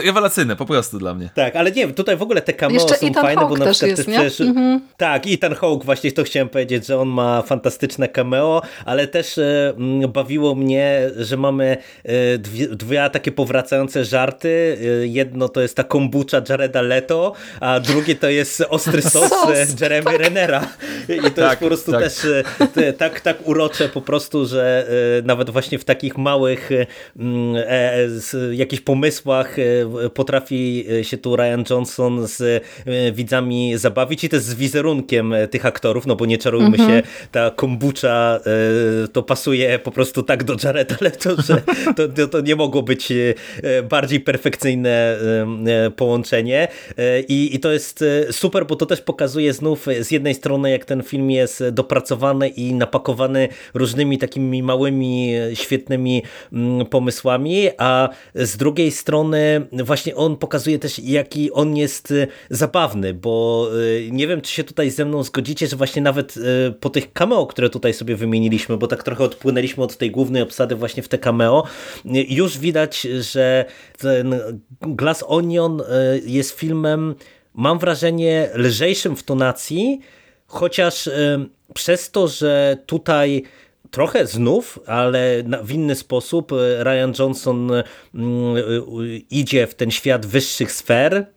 Rewelacyjne, 0.06 0.56
po 0.56 0.66
prostu 0.66 1.00
dla 1.00 1.14
mnie. 1.14 1.30
Tak, 1.36 1.56
ale 1.56 1.72
nie, 1.72 1.88
tutaj 1.88 2.18
w 2.18 2.22
ogóle 2.22 2.42
te 2.42 2.54
cameo 2.54 2.74
Jeszcze 2.74 2.96
są 2.96 3.08
Ethan 3.08 3.24
fajne, 3.24 3.42
bo 3.42 3.48
Hawke 3.48 3.60
na 3.60 3.66
też 3.66 3.78
przykład 3.78 4.08
jest, 4.08 4.40
nie? 4.40 4.46
Mhm. 4.48 4.82
Tak, 4.98 5.24
Ethan 5.28 5.56
Hawke, 5.56 5.86
właśnie 5.86 6.12
to 6.12 6.24
chciałem 6.24 6.50
powiedzieć, 6.50 6.86
że 6.88 7.00
on 7.00 7.08
ma 7.08 7.42
fantastyczne 7.42 8.08
cameo, 8.08 8.62
ale 8.86 9.08
też 9.08 9.38
e, 9.38 9.74
bawiło 10.14 10.56
mnie, 10.56 11.10
że 11.18 11.38
mamy 11.38 11.78
e, 12.04 12.38
dwie, 12.38 12.68
dwie 12.68 13.10
takie 13.10 13.32
powracające 13.32 14.06
żarty. 14.06 14.78
E, 15.04 15.08
jedno 15.08 15.50
to 15.50 15.62
jest 15.62 15.76
ta 15.76 15.84
kombucha 15.84 16.18
Jareda 16.50 16.82
Leto, 16.82 17.34
a 17.60 17.80
drugie 17.80 18.16
to 18.16 18.30
jest 18.30 18.64
ostry 18.70 19.02
sos, 19.12 19.30
Sos, 19.30 19.82
Jeremy 19.82 20.18
Renera. 20.18 20.68
I 21.10 21.22
to 21.22 21.30
Tak, 21.30 21.38
jest 21.38 21.60
po 21.60 21.66
prostu 21.68 21.92
tak. 21.92 22.02
też 22.04 22.14
te- 22.74 22.94
tak, 22.94 23.22
tak 23.22 23.48
urocze 23.48 23.90
po 23.90 24.02
prostu, 24.02 24.46
że 24.46 24.88
nawet 25.24 25.50
właśnie 25.50 25.80
w 25.80 25.86
takich 25.86 26.18
małych 26.18 26.70
jakichś 28.52 28.82
pomysłach 28.82 29.56
potrafi 30.14 30.86
się 31.02 31.18
tu 31.18 31.36
Ryan 31.36 31.64
Johnson 31.70 32.28
z 32.28 32.42
e, 32.86 33.12
widzami 33.12 33.78
zabawić 33.78 34.24
i 34.24 34.30
też 34.30 34.42
z 34.42 34.56
wizerunkiem 34.56 35.34
e, 35.34 35.48
tych 35.48 35.66
aktorów, 35.66 36.06
no 36.06 36.16
bo 36.16 36.26
nie 36.26 36.38
czarujmy 36.38 36.78
się, 36.78 37.04
ta 37.32 37.52
kombucha 37.52 38.40
e, 39.04 39.08
to 39.08 39.24
pasuje 39.24 39.80
po 39.80 39.92
prostu 39.92 40.24
tak 40.24 40.44
do 40.44 40.56
Jareda 40.64 40.96
Leto, 41.02 41.42
że 41.42 41.62
to, 41.96 42.08
to, 42.08 42.28
to 42.28 42.42
nie 42.42 42.56
mogło 42.56 42.84
być 42.84 43.12
e, 43.12 43.16
e, 43.64 43.84
bardziej 43.84 44.20
perfekcyjne 44.20 44.90
e, 44.90 45.86
e, 45.86 45.92
połączenie. 45.92 46.68
E, 46.98 47.20
I, 47.20 47.56
i 47.56 47.60
to 47.60 47.72
jest 47.72 48.02
e, 48.02 48.34
super, 48.34 48.66
bo 48.66 48.76
to 48.76 48.86
też 48.86 49.02
pokazuje 49.02 49.54
znów 49.54 49.88
e, 49.88 50.04
z 50.04 50.12
jednej 50.12 50.34
strony 50.34 50.72
jak 50.72 50.86
ten 50.86 51.04
film 51.04 51.32
jest 51.32 51.64
dopracowany 51.72 52.48
i 52.48 52.74
napakowany 52.74 53.48
różnymi 53.74 54.18
takimi 54.18 54.64
małymi, 54.64 55.36
e, 55.36 55.56
świetnymi 55.56 56.24
mm, 56.54 56.86
pomysłami, 56.86 57.70
a 57.78 58.10
z 58.36 58.58
drugiej 58.58 58.92
strony 58.92 59.67
właśnie 59.74 60.16
on 60.16 60.38
pokazuje 60.38 60.80
też 60.80 61.00
jaki 61.00 61.52
on 61.52 61.78
jest 61.78 62.12
e, 62.12 62.28
zabawny, 62.50 63.14
bo 63.14 63.68
e, 64.08 64.12
nie 64.12 64.28
wiem 64.28 64.42
czy 64.42 64.52
się 64.52 64.64
tutaj 64.64 64.92
ze 64.92 65.06
mną 65.06 65.24
zgodzicie, 65.24 65.68
że 65.68 65.76
właśnie 65.76 66.02
nawet 66.02 66.36
po 66.80 66.90
tych 66.90 67.14
cameo, 67.14 67.46
które 67.46 67.70
tutaj 67.70 67.94
sobie 67.94 68.16
wymieniliśmy, 68.16 68.78
bo 68.78 68.88
tak 68.88 69.04
trochę 69.04 69.24
odpłynęliśmy 69.24 69.84
od 69.84 69.98
tej 69.98 70.12
głównej 70.12 70.42
obsady 70.42 70.76
właśnie 70.76 71.04
w 71.04 71.08
te 71.08 71.18
cameo, 71.18 71.64
już 72.30 72.58
widać, 72.58 73.08
że 73.20 73.66
ten 73.98 74.40
Glass 74.82 75.24
Onion 75.28 75.82
jest 76.26 76.52
filmem, 76.52 77.16
mam 77.54 77.80
wrażenie, 77.80 78.50
lżejszym 78.54 79.16
w 79.16 79.24
tonacji, 79.24 80.00
chociaż 80.48 81.10
przez 81.74 82.12
to, 82.12 82.28
że 82.28 82.78
tutaj 82.86 83.44
trochę 83.92 84.28
znów, 84.28 84.80
ale 84.86 85.44
w 85.64 85.72
inny 85.72 85.96
sposób 85.96 86.52
e, 86.52 86.84
Ryan 86.84 87.14
Johnson 87.20 87.72
mm, 87.72 87.84
e, 88.58 88.62
idzie 89.30 89.68
w 89.68 89.76
ten 89.76 89.92
świat 89.92 90.26
wyższych 90.26 90.72
sfer, 90.72 91.37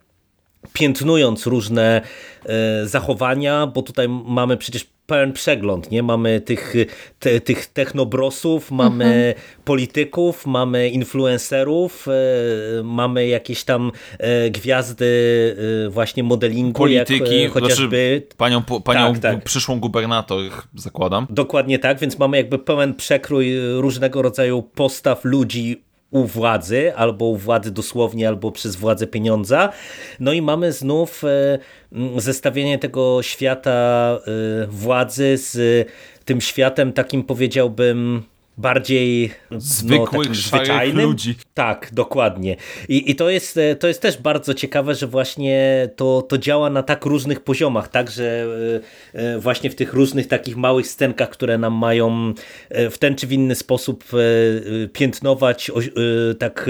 piętnując 0.73 1.45
różne 1.45 2.01
e, 2.45 2.87
zachowania, 2.87 3.67
bo 3.67 3.81
tutaj 3.81 4.07
mamy 4.09 4.57
przecież 4.57 4.85
pełen 5.11 5.33
przegląd, 5.33 5.91
nie? 5.91 6.03
Mamy 6.03 6.41
tych, 6.41 6.73
te, 7.19 7.41
tych 7.41 7.65
technobrosów, 7.65 8.71
mamy 8.71 9.33
polityków, 9.65 10.45
mamy 10.45 10.89
influencerów, 10.89 12.07
e, 12.07 12.83
mamy 12.83 13.27
jakieś 13.27 13.63
tam 13.63 13.91
e, 14.19 14.49
gwiazdy 14.49 15.05
e, 15.87 15.89
właśnie 15.89 16.23
modelingu, 16.23 16.77
Polityki, 16.77 17.41
jak 17.41 17.51
e, 17.51 17.53
chociażby 17.53 18.21
znaczy 18.21 18.37
panią, 18.37 18.63
panią 18.63 19.13
Tak, 19.13 19.21
tak. 19.21 19.43
przyszłą 19.43 19.79
gubernator, 19.79 20.41
zakładam. 20.75 21.27
Dokładnie 21.29 21.79
tak, 21.79 21.99
więc 21.99 22.19
mamy 22.19 22.37
jakby 22.37 22.59
pełen 22.59 22.93
przekrój 22.93 23.53
różnego 23.77 24.21
rodzaju 24.21 24.61
postaw 24.61 25.25
ludzi 25.25 25.83
u 26.11 26.25
władzy, 26.25 26.95
albo 26.95 27.25
u 27.25 27.37
władzy 27.37 27.71
dosłownie, 27.71 28.27
albo 28.27 28.51
przez 28.51 28.75
władzę 28.75 29.07
pieniądza. 29.07 29.69
No 30.19 30.33
i 30.33 30.41
mamy 30.41 30.71
znów 30.71 31.23
e, 31.23 31.59
zestawienie 32.17 32.79
tego 32.79 33.23
świata 33.23 34.19
e, 34.63 34.67
władzy 34.67 35.37
z 35.37 35.87
tym 36.25 36.41
światem 36.41 36.93
takim 36.93 37.23
powiedziałbym 37.23 38.23
bardziej 38.57 39.31
Zwykłych, 39.57 40.11
no, 40.11 40.19
takim 40.19 40.35
szarych 40.35 40.65
zwyczajnym. 40.67 41.05
ludzi. 41.05 41.35
Tak, 41.53 41.89
dokładnie. 41.93 42.55
I, 42.89 43.11
i 43.11 43.15
to, 43.15 43.29
jest, 43.29 43.57
e, 43.57 43.75
to 43.75 43.87
jest 43.87 44.01
też 44.01 44.17
bardzo 44.17 44.53
ciekawe, 44.53 44.95
że 44.95 45.07
właśnie 45.07 45.89
to, 45.95 46.21
to 46.21 46.37
działa 46.37 46.69
na 46.69 46.83
tak 46.83 47.05
różnych 47.05 47.39
poziomach, 47.39 47.87
tak, 47.87 48.11
że 48.11 48.47
e, 49.13 49.19
e, 49.19 49.39
właśnie 49.39 49.69
w 49.69 49.75
tych 49.75 49.93
różnych 49.93 50.27
takich 50.27 50.57
małych 50.57 50.87
scenkach, 50.87 51.29
które 51.29 51.57
nam 51.57 51.73
mają 51.73 52.33
w 52.91 52.97
ten 52.97 53.15
czy 53.15 53.27
w 53.27 53.31
inny 53.31 53.55
sposób 53.55 54.03
piętnować, 54.93 55.71
tak 56.39 56.69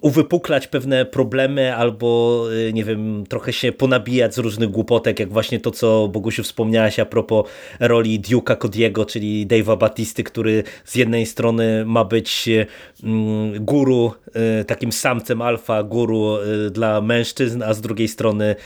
uwypuklać 0.00 0.66
pewne 0.66 1.04
problemy 1.04 1.76
albo, 1.76 2.44
nie 2.72 2.84
wiem, 2.84 3.24
trochę 3.28 3.52
się 3.52 3.72
ponabijać 3.72 4.34
z 4.34 4.38
różnych 4.38 4.70
głupotek, 4.70 5.20
jak 5.20 5.32
właśnie 5.32 5.60
to, 5.60 5.70
co 5.70 6.08
Bogusiu 6.08 6.42
wspomniałaś 6.42 6.98
a 6.98 7.04
propos 7.04 7.46
roli 7.80 8.20
Duke'a 8.20 8.56
Cody'ego, 8.56 9.06
czyli 9.06 9.46
Dave'a 9.46 9.78
Batisty, 9.78 10.24
który 10.24 10.62
z 10.84 10.94
jednej 10.94 11.09
strony 11.26 11.84
ma 11.86 12.04
być 12.04 12.48
e, 12.48 12.66
mm, 13.02 13.64
guru, 13.64 14.12
e, 14.60 14.64
takim 14.64 14.92
samcem 14.92 15.42
alfa, 15.42 15.82
guru 15.82 16.36
e, 16.36 16.70
dla 16.70 17.00
mężczyzn, 17.00 17.62
a 17.62 17.74
z 17.74 17.80
drugiej 17.80 18.08
strony 18.08 18.56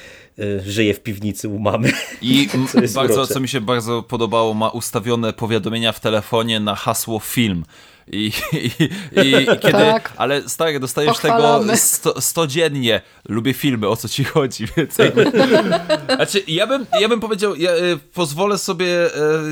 żyje 0.67 0.95
w 0.95 1.01
piwnicy 1.01 1.49
u 1.49 1.59
mamy. 1.59 1.93
I 2.23 2.49
Co 2.73 2.81
bardzo, 2.81 3.15
urocze. 3.15 3.35
co 3.35 3.41
mi 3.41 3.49
się 3.49 3.61
bardzo 3.61 4.03
podobało, 4.03 4.55
ma 4.55 4.69
ustawione 4.69 5.33
powiadomienia 5.33 5.93
w 5.93 6.01
telefonie 6.01 6.61
na 6.61 6.75
hasło 6.75 7.21
film. 7.21 7.65
I, 8.13 8.33
i, 8.53 9.43
i 9.43 9.47
kiedy, 9.47 9.73
Tak. 9.73 10.13
ale 10.17 10.49
stary, 10.49 10.81
dostajesz 10.81 11.13
Pochwalamy. 11.13 11.65
tego 11.67 11.77
100, 11.79 12.21
100 12.21 12.47
dziennie. 12.47 13.01
Lubię 13.29 13.55
filmy, 13.55 13.89
o 13.89 13.97
co 13.97 14.09
ci 14.09 14.25
chodzi, 14.25 14.65
jakby... 14.99 15.33
Znaczy, 16.17 16.43
ja 16.47 16.67
bym, 16.67 16.87
ja 17.01 17.09
bym 17.09 17.21
powiedział, 17.21 17.57
ja 17.57 17.71
y, 17.71 17.97
pozwolę 18.15 18.59
sobie 18.59 18.87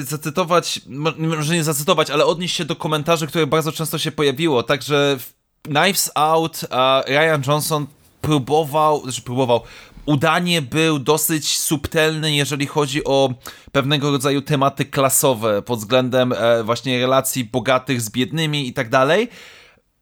y, 0.00 0.04
zacytować, 0.04 0.80
mo- 0.86 1.12
może 1.18 1.54
nie 1.54 1.64
zacytować, 1.64 2.10
ale 2.10 2.24
odnieść 2.26 2.56
się 2.56 2.64
do 2.64 2.76
komentarzy, 2.76 3.26
które 3.26 3.46
bardzo 3.46 3.72
często 3.72 3.98
się 3.98 4.12
pojawiło, 4.12 4.62
także 4.62 5.16
Knives 5.62 6.10
Out 6.14 6.60
a 6.70 7.02
Ryan 7.06 7.42
Johnson 7.46 7.86
próbował, 8.20 9.02
znaczy 9.02 9.22
próbował, 9.22 9.60
udanie 10.06 10.62
był 10.62 10.98
dosyć 10.98 11.58
subtelny, 11.58 12.34
jeżeli 12.34 12.66
chodzi 12.66 13.04
o 13.04 13.34
pewnego 13.72 14.10
rodzaju 14.10 14.42
tematy 14.42 14.84
klasowe 14.84 15.62
pod 15.62 15.78
względem 15.78 16.32
e, 16.32 16.62
właśnie 16.62 16.98
relacji 16.98 17.44
bogatych 17.44 18.00
z 18.00 18.10
biednymi 18.10 18.68
i 18.68 18.72
tak 18.72 18.88
dalej. 18.88 19.28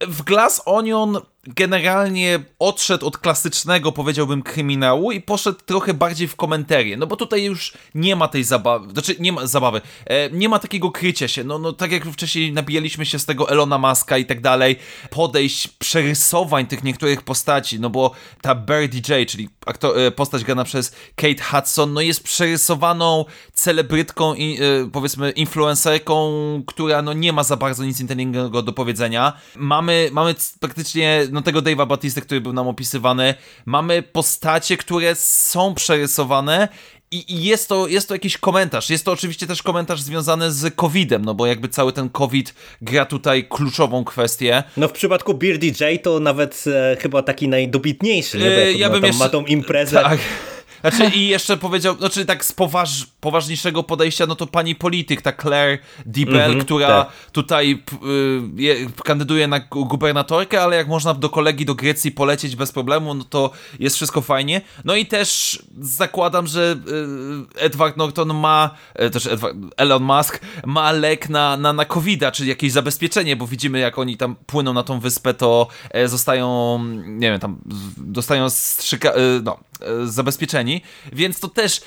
W 0.00 0.22
Glass 0.22 0.62
Onion 0.64 1.18
generalnie 1.46 2.38
odszedł 2.58 3.06
od 3.06 3.18
klasycznego, 3.18 3.92
powiedziałbym, 3.92 4.42
kryminału 4.42 5.12
i 5.12 5.20
poszedł 5.20 5.58
trochę 5.66 5.94
bardziej 5.94 6.28
w 6.28 6.36
komenterię, 6.36 6.96
no 6.96 7.06
bo 7.06 7.16
tutaj 7.16 7.44
już 7.44 7.72
nie 7.94 8.16
ma 8.16 8.28
tej 8.28 8.44
zabawy, 8.44 8.90
znaczy 8.90 9.16
nie 9.18 9.32
ma 9.32 9.46
zabawy, 9.46 9.80
e, 10.06 10.30
nie 10.30 10.48
ma 10.48 10.58
takiego 10.58 10.90
krycia 10.90 11.28
się, 11.28 11.44
no, 11.44 11.58
no 11.58 11.72
tak 11.72 11.92
jak 11.92 12.04
wcześniej 12.04 12.52
nabijaliśmy 12.52 13.06
się 13.06 13.18
z 13.18 13.24
tego 13.24 13.50
Elona 13.50 13.78
Muska 13.78 14.18
i 14.18 14.26
tak 14.26 14.40
dalej, 14.40 14.76
podejść, 15.10 15.68
przerysowań 15.68 16.66
tych 16.66 16.84
niektórych 16.84 17.22
postaci, 17.22 17.80
no 17.80 17.90
bo 17.90 18.10
ta 18.40 18.54
Birdie 18.54 19.02
J, 19.08 19.28
czyli 19.28 19.48
e, 19.96 20.10
postać 20.10 20.44
grana 20.44 20.64
przez 20.64 20.94
Kate 21.16 21.42
Hudson, 21.42 21.92
no 21.92 22.00
jest 22.00 22.22
przerysowaną 22.22 23.24
celebrytką 23.52 24.34
i 24.34 24.58
e, 24.60 24.90
powiedzmy 24.92 25.30
influencerką, 25.30 26.32
która 26.66 27.02
no 27.02 27.12
nie 27.12 27.32
ma 27.32 27.44
za 27.44 27.56
bardzo 27.56 27.84
nic 27.84 28.00
inteligentnego 28.00 28.62
do 28.62 28.72
powiedzenia. 28.72 29.32
Mamy, 29.56 30.10
mamy 30.12 30.34
praktycznie 30.60 31.29
no 31.32 31.42
tego 31.42 31.62
Dave'a 31.62 31.86
Batista, 31.86 32.20
który 32.20 32.40
był 32.40 32.52
nam 32.52 32.68
opisywany, 32.68 33.34
mamy 33.66 34.02
postacie, 34.02 34.76
które 34.76 35.14
są 35.14 35.74
przerysowane 35.74 36.68
i, 37.12 37.34
I, 37.34 37.44
jest, 37.44 37.68
to, 37.68 37.86
jest 37.86 38.08
to 38.08 38.14
jakiś 38.14 38.38
komentarz. 38.38 38.90
Jest 38.90 39.04
to 39.04 39.12
oczywiście 39.12 39.46
też 39.46 39.62
komentarz 39.62 40.02
związany 40.02 40.52
z 40.52 40.74
COVID-em, 40.74 41.24
no 41.24 41.34
bo 41.34 41.46
jakby 41.46 41.68
cały 41.68 41.92
ten 41.92 42.10
COVID 42.10 42.54
gra 42.82 43.06
tutaj 43.06 43.48
kluczową 43.48 44.04
kwestię. 44.04 44.62
No 44.76 44.88
w 44.88 44.92
przypadku 44.92 45.34
Beardy 45.34 45.66
J 45.66 46.02
to 46.02 46.20
nawet 46.20 46.64
e, 46.66 46.96
chyba 47.00 47.22
taki 47.22 47.48
najdobitniejszy, 47.48 48.38
nie? 48.38 48.44
Bo 48.44 48.50
Yy, 48.50 48.72
ja 48.72 48.88
ma, 48.88 48.94
bym 48.94 49.04
jeszcze... 49.04 49.24
ma 49.24 49.28
tą 49.28 49.44
imprezę. 49.44 50.02
Tak. 50.02 50.18
Znaczy 50.80 51.16
i 51.16 51.28
jeszcze 51.28 51.56
powiedział, 51.56 51.96
znaczy 51.96 52.26
tak 52.26 52.44
z 52.44 52.52
poważ, 52.52 53.06
poważniejszego 53.20 53.82
podejścia, 53.82 54.26
no 54.26 54.36
to 54.36 54.46
pani 54.46 54.74
polityk, 54.74 55.22
ta 55.22 55.32
Claire 55.32 55.78
DeBell, 56.06 56.50
mm 56.50 56.58
-hmm, 56.58 56.64
która 56.64 57.04
tak. 57.04 57.12
tutaj 57.32 57.82
y, 58.04 58.62
je, 58.62 58.76
kandyduje 59.04 59.48
na 59.48 59.60
gubernatorkę, 59.60 60.62
ale 60.62 60.76
jak 60.76 60.88
można 60.88 61.14
do 61.14 61.28
kolegi 61.28 61.64
do 61.64 61.74
Grecji 61.74 62.12
polecieć 62.12 62.56
bez 62.56 62.72
problemu, 62.72 63.14
no 63.14 63.24
to 63.24 63.50
jest 63.78 63.96
wszystko 63.96 64.20
fajnie. 64.20 64.60
No 64.84 64.96
i 64.96 65.06
też 65.06 65.58
zakładam, 65.80 66.46
że 66.46 66.76
y, 67.56 67.60
Edward 67.60 67.96
Norton 67.96 68.34
ma, 68.34 68.70
y, 69.02 69.10
też 69.10 69.26
Edward, 69.26 69.56
Elon 69.76 70.02
Musk 70.02 70.40
ma 70.66 70.92
lek 70.92 71.28
na, 71.28 71.56
na, 71.56 71.72
na 71.72 71.84
covid 71.84 72.20
czyli 72.32 72.48
jakieś 72.48 72.72
zabezpieczenie, 72.72 73.36
bo 73.36 73.46
widzimy 73.46 73.78
jak 73.78 73.98
oni 73.98 74.16
tam 74.16 74.36
płyną 74.46 74.72
na 74.72 74.82
tą 74.82 75.00
wyspę, 75.00 75.34
to 75.34 75.68
e, 75.90 76.08
zostają, 76.08 76.78
nie 77.06 77.30
wiem, 77.30 77.40
tam 77.40 77.58
dostają 77.96 78.50
strzyka, 78.50 79.10
y, 79.10 79.40
no, 79.42 79.58
e, 79.60 79.69
zabezpieczeni 80.04 80.82
więc 81.12 81.40
to 81.40 81.48
też 81.48 81.80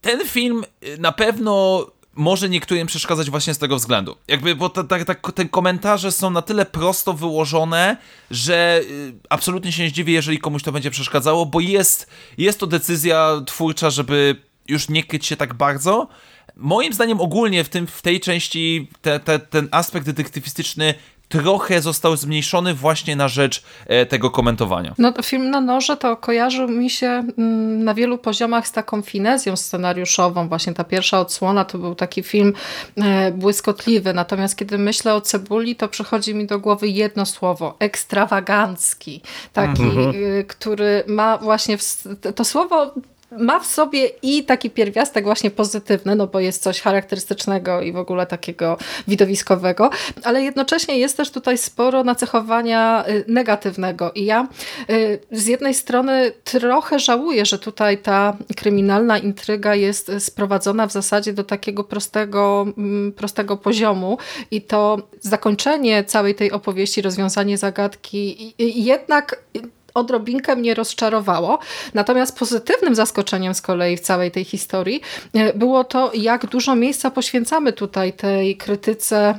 ten 0.00 0.28
film 0.28 0.64
y, 0.84 0.98
na 0.98 1.12
pewno 1.12 1.86
może 2.14 2.48
niektórym 2.48 2.86
przeszkadzać 2.86 3.30
właśnie 3.30 3.54
z 3.54 3.58
tego 3.58 3.76
względu. 3.76 4.16
Jakby, 4.28 4.54
bo 4.54 4.68
te, 4.68 4.84
te, 4.84 5.14
te 5.14 5.44
komentarze 5.44 6.12
są 6.12 6.30
na 6.30 6.42
tyle 6.42 6.66
prosto 6.66 7.12
wyłożone, 7.12 7.96
że 8.30 8.80
y, 8.90 9.14
absolutnie 9.28 9.72
się 9.72 9.82
nie 9.82 9.88
zdziwię, 9.88 10.12
jeżeli 10.12 10.38
komuś 10.38 10.62
to 10.62 10.72
będzie 10.72 10.90
przeszkadzało, 10.90 11.46
bo 11.46 11.60
jest, 11.60 12.06
jest 12.38 12.60
to 12.60 12.66
decyzja 12.66 13.42
twórcza, 13.46 13.90
żeby 13.90 14.36
już 14.68 14.88
nie 14.88 15.04
kryć 15.04 15.26
się 15.26 15.36
tak 15.36 15.54
bardzo. 15.54 16.08
Moim 16.56 16.92
zdaniem 16.92 17.20
ogólnie 17.20 17.64
w, 17.64 17.68
tym, 17.68 17.86
w 17.86 18.02
tej 18.02 18.20
części 18.20 18.88
te, 19.02 19.20
te, 19.20 19.38
ten 19.38 19.68
aspekt 19.70 20.06
detektywistyczny 20.06 20.94
trochę 21.42 21.82
został 21.82 22.16
zmniejszony 22.16 22.74
właśnie 22.74 23.16
na 23.16 23.28
rzecz 23.28 23.62
e, 23.86 24.06
tego 24.06 24.30
komentowania. 24.30 24.94
No 24.98 25.12
film 25.22 25.50
na 25.50 25.60
noże 25.60 25.96
to 25.96 26.16
kojarzył 26.16 26.68
mi 26.68 26.90
się 26.90 27.06
mm, 27.06 27.84
na 27.84 27.94
wielu 27.94 28.18
poziomach 28.18 28.68
z 28.68 28.72
taką 28.72 29.02
finezją 29.02 29.56
scenariuszową. 29.56 30.48
Właśnie 30.48 30.74
ta 30.74 30.84
pierwsza 30.84 31.20
odsłona 31.20 31.64
to 31.64 31.78
był 31.78 31.94
taki 31.94 32.22
film 32.22 32.52
e, 32.96 33.32
błyskotliwy. 33.32 34.12
Natomiast 34.12 34.56
kiedy 34.56 34.78
myślę 34.78 35.14
o 35.14 35.20
Cebuli, 35.20 35.76
to 35.76 35.88
przychodzi 35.88 36.34
mi 36.34 36.46
do 36.46 36.58
głowy 36.58 36.88
jedno 36.88 37.26
słowo. 37.26 37.76
Ekstrawagancki. 37.78 39.20
Taki, 39.52 39.82
mhm. 39.82 40.14
Y, 40.14 40.44
który 40.48 41.04
ma 41.06 41.38
właśnie... 41.38 41.78
To 42.34 42.44
słowo 42.44 42.94
ma 43.38 43.60
w 43.60 43.66
sobie 43.66 44.10
i 44.22 44.44
taki 44.44 44.70
pierwiastek 44.70 45.24
właśnie 45.24 45.50
pozytywny, 45.50 46.16
no 46.16 46.26
bo 46.26 46.40
jest 46.40 46.62
coś 46.62 46.80
charakterystycznego 46.80 47.80
i 47.80 47.92
w 47.92 47.96
ogóle 47.96 48.26
takiego 48.26 48.76
widowiskowego, 49.08 49.90
ale 50.22 50.42
jednocześnie 50.42 50.98
jest 50.98 51.16
też 51.16 51.30
tutaj 51.30 51.58
sporo 51.58 52.04
nacechowania 52.04 53.04
y, 53.08 53.24
negatywnego. 53.28 54.12
I 54.12 54.24
ja 54.24 54.48
y, 54.90 55.18
z 55.30 55.46
jednej 55.46 55.74
strony 55.74 56.32
trochę 56.44 56.98
żałuję, 56.98 57.46
że 57.46 57.58
tutaj 57.58 57.98
ta 57.98 58.36
kryminalna 58.56 59.18
intryga 59.18 59.74
jest 59.74 60.10
sprowadzona 60.18 60.86
w 60.86 60.92
zasadzie 60.92 61.32
do 61.32 61.44
takiego 61.44 61.84
prostego, 61.84 62.66
mm, 62.78 63.12
prostego 63.12 63.56
poziomu 63.56 64.18
i 64.50 64.62
to 64.62 64.98
zakończenie 65.20 66.04
całej 66.04 66.34
tej 66.34 66.52
opowieści, 66.52 67.02
rozwiązanie 67.02 67.58
zagadki 67.58 68.54
jednak 68.58 69.44
odrobinkę 69.94 70.56
mnie 70.56 70.74
rozczarowało. 70.74 71.58
Natomiast 71.94 72.38
pozytywnym 72.38 72.94
zaskoczeniem 72.94 73.54
z 73.54 73.62
kolei 73.62 73.96
w 73.96 74.00
całej 74.00 74.30
tej 74.30 74.44
historii 74.44 75.00
e, 75.34 75.52
było 75.58 75.84
to, 75.84 76.10
jak 76.14 76.46
dużo 76.46 76.76
miejsca 76.76 77.10
poświęcamy 77.10 77.72
tutaj 77.72 78.12
tej 78.12 78.56
krytyce 78.56 79.34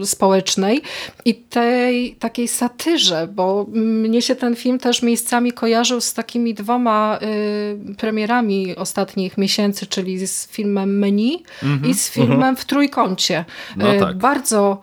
e, 0.00 0.06
społecznej 0.06 0.82
i 1.24 1.34
tej 1.34 2.16
takiej 2.16 2.48
satyrze, 2.48 3.28
bo 3.32 3.66
mnie 3.72 4.22
się 4.22 4.34
ten 4.34 4.56
film 4.56 4.78
też 4.78 5.02
miejscami 5.02 5.52
kojarzył 5.52 6.00
z 6.00 6.14
takimi 6.14 6.54
dwoma 6.54 7.18
e, 7.18 7.94
premierami 7.96 8.76
ostatnich 8.76 9.38
miesięcy, 9.38 9.86
czyli 9.86 10.26
z 10.26 10.48
filmem 10.48 10.98
Menu 10.98 11.42
mm 11.62 11.78
-hmm, 11.78 11.88
i 11.88 11.94
z 11.94 12.10
filmem 12.10 12.42
mm 12.42 12.54
-hmm. 12.54 12.58
w 12.58 12.64
Trójkącie. 12.64 13.44
No 13.76 13.86
tak. 14.00 14.16
Bardzo, 14.16 14.80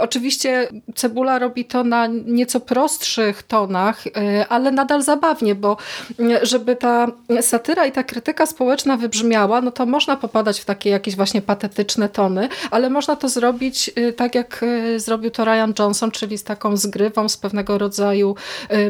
oczywiście 0.00 0.68
Cebula 0.94 1.38
robi 1.38 1.64
to 1.64 1.84
na 1.84 2.06
nieco 2.06 2.60
prostszych 2.60 3.42
tonach, 3.42 3.83
E, 4.16 4.48
ale 4.48 4.70
nadal 4.70 5.02
zabawnie, 5.02 5.54
bo 5.54 5.76
e, 6.20 6.46
żeby 6.46 6.76
ta 6.76 7.06
satyra 7.40 7.86
i 7.86 7.92
ta 7.92 8.02
krytyka 8.02 8.46
społeczna 8.46 8.96
wybrzmiała, 8.96 9.60
no 9.60 9.70
to 9.70 9.86
można 9.86 10.16
popadać 10.16 10.60
w 10.60 10.64
takie 10.64 10.90
jakieś 10.90 11.16
właśnie 11.16 11.42
patetyczne 11.42 12.08
tony, 12.08 12.48
ale 12.70 12.90
można 12.90 13.16
to 13.16 13.28
zrobić 13.28 13.90
e, 13.96 14.12
tak, 14.12 14.34
jak 14.34 14.64
zrobił 14.96 15.30
to 15.30 15.44
Ryan 15.44 15.72
Johnson, 15.78 16.10
czyli 16.10 16.38
z 16.38 16.44
taką 16.44 16.76
zgrywą, 16.76 17.28
z 17.28 17.36
pewnego 17.36 17.78
rodzaju 17.78 18.34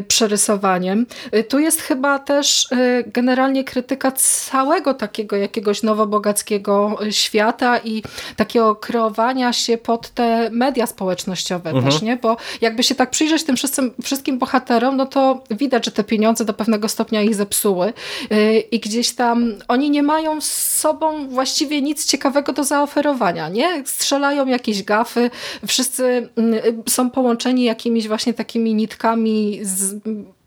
przerysowaniem. 0.07 1.05
Tu 1.49 1.59
jest 1.59 1.81
chyba 1.81 2.19
też 2.19 2.67
generalnie 3.07 3.63
krytyka 3.63 4.11
całego 4.11 4.93
takiego 4.93 5.35
jakiegoś 5.35 5.83
nowobogackiego 5.83 6.97
świata 7.11 7.79
i 7.79 8.03
takiego 8.35 8.75
kreowania 8.75 9.53
się 9.53 9.77
pod 9.77 10.09
te 10.09 10.49
media 10.51 10.87
społecznościowe 10.87 11.69
mhm. 11.69 11.85
też, 11.85 12.01
nie? 12.01 12.17
Bo 12.17 12.37
jakby 12.61 12.83
się 12.83 12.95
tak 12.95 13.09
przyjrzeć 13.09 13.43
tym 13.43 13.55
wszystkim, 13.55 13.91
wszystkim 14.03 14.39
bohaterom, 14.39 14.84
no 14.91 15.05
to 15.05 15.43
widać, 15.51 15.85
że 15.85 15.91
te 15.91 16.03
pieniądze 16.03 16.45
do 16.45 16.53
pewnego 16.53 16.89
stopnia 16.89 17.21
ich 17.21 17.35
zepsuły 17.35 17.93
y, 18.31 18.59
i 18.59 18.79
gdzieś 18.79 19.15
tam 19.15 19.53
oni 19.67 19.89
nie 19.89 20.03
mają 20.03 20.41
z 20.41 20.51
sobą 20.51 21.27
właściwie 21.27 21.81
nic 21.81 22.05
ciekawego 22.05 22.53
do 22.53 22.63
zaoferowania, 22.63 23.49
nie? 23.49 23.83
Strzelają 23.85 24.45
jakieś 24.45 24.83
gafy, 24.83 25.29
wszyscy 25.67 26.29
mm, 26.35 26.83
są 26.89 27.09
połączeni 27.09 27.63
jakimiś 27.63 28.07
właśnie 28.07 28.33
takimi 28.33 28.75
nitkami 28.75 29.59
z 29.61 29.95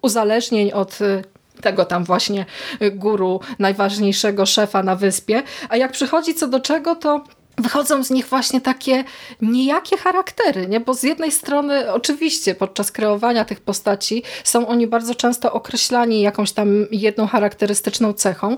uzależnień 0.03 0.73
od 0.73 1.01
y, 1.01 1.23
tego 1.61 1.85
tam 1.85 2.05
właśnie 2.05 2.47
guru, 2.93 3.41
najważniejszego 3.59 4.47
szefa 4.47 4.83
na 4.83 4.97
wyspie, 4.97 5.43
a 5.69 5.77
jak 5.77 5.93
przychodzi 5.93 6.35
co 6.35 6.49
do 6.49 6.61
czego, 6.61 6.97
to 6.97 7.25
wychodzą 7.59 8.05
z 8.05 8.11
nich 8.11 8.27
właśnie 8.27 8.61
takie 8.61 9.05
nijakie 9.43 9.97
charaktery, 9.97 10.67
nie? 10.67 10.81
bo 10.81 10.95
z 10.95 11.03
jednej 11.03 11.33
strony 11.33 11.93
oczywiście 11.93 12.55
podczas 12.55 12.93
kreowania 12.93 13.45
tych 13.45 13.61
postaci 13.61 14.23
są 14.45 14.69
oni 14.69 14.87
bardzo 14.87 15.15
często 15.15 15.53
określani 15.53 16.21
jakąś 16.21 16.53
tam 16.53 16.87
jedną 16.91 17.27
charakterystyczną 17.27 18.13
cechą, 18.13 18.57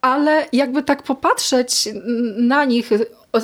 ale 0.00 0.46
jakby 0.52 0.82
tak 0.82 1.02
popatrzeć 1.02 1.88
na 2.36 2.64
nich 2.64 2.90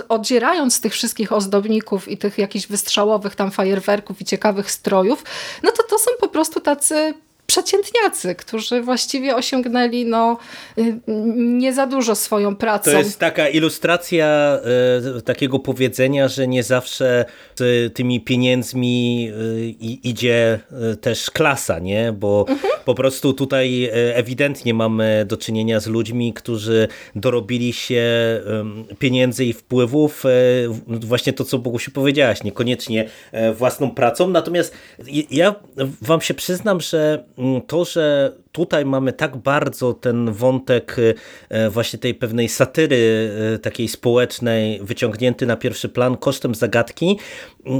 odzierając 0.08 0.80
tych 0.80 0.92
wszystkich 0.92 1.32
ozdobników 1.32 2.08
i 2.08 2.18
tych 2.18 2.38
jakichś 2.38 2.66
wystrzałowych 2.66 3.34
tam 3.34 3.50
fajerwerków 3.50 4.20
i 4.20 4.24
ciekawych 4.24 4.70
strojów, 4.70 5.24
no 5.62 5.70
to 5.70 5.82
to 5.82 5.98
są 5.98 6.10
po 6.20 6.28
prostu 6.28 6.60
tacy 6.60 7.14
przeciętniacy, 7.56 8.34
którzy 8.34 8.82
właściwie 8.82 9.36
osiągnęli 9.36 10.04
no, 10.04 10.38
y, 10.78 11.00
nie 11.36 11.72
za 11.72 11.86
dużo 11.86 12.14
swoją 12.14 12.56
pracą. 12.56 12.90
To 12.90 12.98
jest 12.98 13.18
taka 13.18 13.48
ilustracja 13.48 14.58
y, 15.18 15.22
takiego 15.22 15.58
powiedzenia, 15.58 16.28
że 16.28 16.48
nie 16.48 16.62
zawsze 16.62 17.24
z 17.58 17.94
tymi 17.94 18.20
pieniędzmi 18.20 19.28
y, 19.30 19.68
idzie 20.02 20.58
też 21.00 21.30
klasa, 21.30 21.78
nie? 21.78 22.12
bo 22.12 22.46
mhm. 22.48 22.72
po 22.84 22.94
prostu 22.94 23.32
tutaj 23.32 23.90
ewidentnie 23.92 24.74
mamy 24.74 25.24
do 25.28 25.36
czynienia 25.36 25.80
z 25.80 25.86
ludźmi, 25.86 26.32
którzy 26.32 26.88
dorobili 27.14 27.72
się 27.72 28.04
pieniędzy 28.98 29.44
i 29.44 29.52
wpływów, 29.52 30.24
właśnie 30.86 31.32
to, 31.32 31.44
co 31.44 31.58
Bogusiu 31.58 31.90
powiedziałaś, 31.90 32.42
niekoniecznie 32.42 33.08
własną 33.54 33.90
pracą. 33.90 34.28
Natomiast 34.28 34.74
ja 35.30 35.54
wam 36.02 36.20
się 36.20 36.34
przyznam, 36.34 36.80
że 36.80 37.24
to, 37.66 37.84
że 37.84 38.32
tutaj 38.52 38.84
mamy 38.84 39.12
tak 39.12 39.36
bardzo 39.36 39.94
ten 39.94 40.32
wątek 40.32 40.96
e, 41.48 41.70
właśnie 41.70 41.98
tej 41.98 42.14
pewnej 42.14 42.48
satyry 42.48 43.30
e, 43.54 43.58
takiej 43.58 43.88
społecznej 43.88 44.80
wyciągnięty 44.82 45.46
na 45.46 45.56
pierwszy 45.56 45.88
plan 45.88 46.16
kosztem 46.16 46.54
zagadki, 46.54 47.18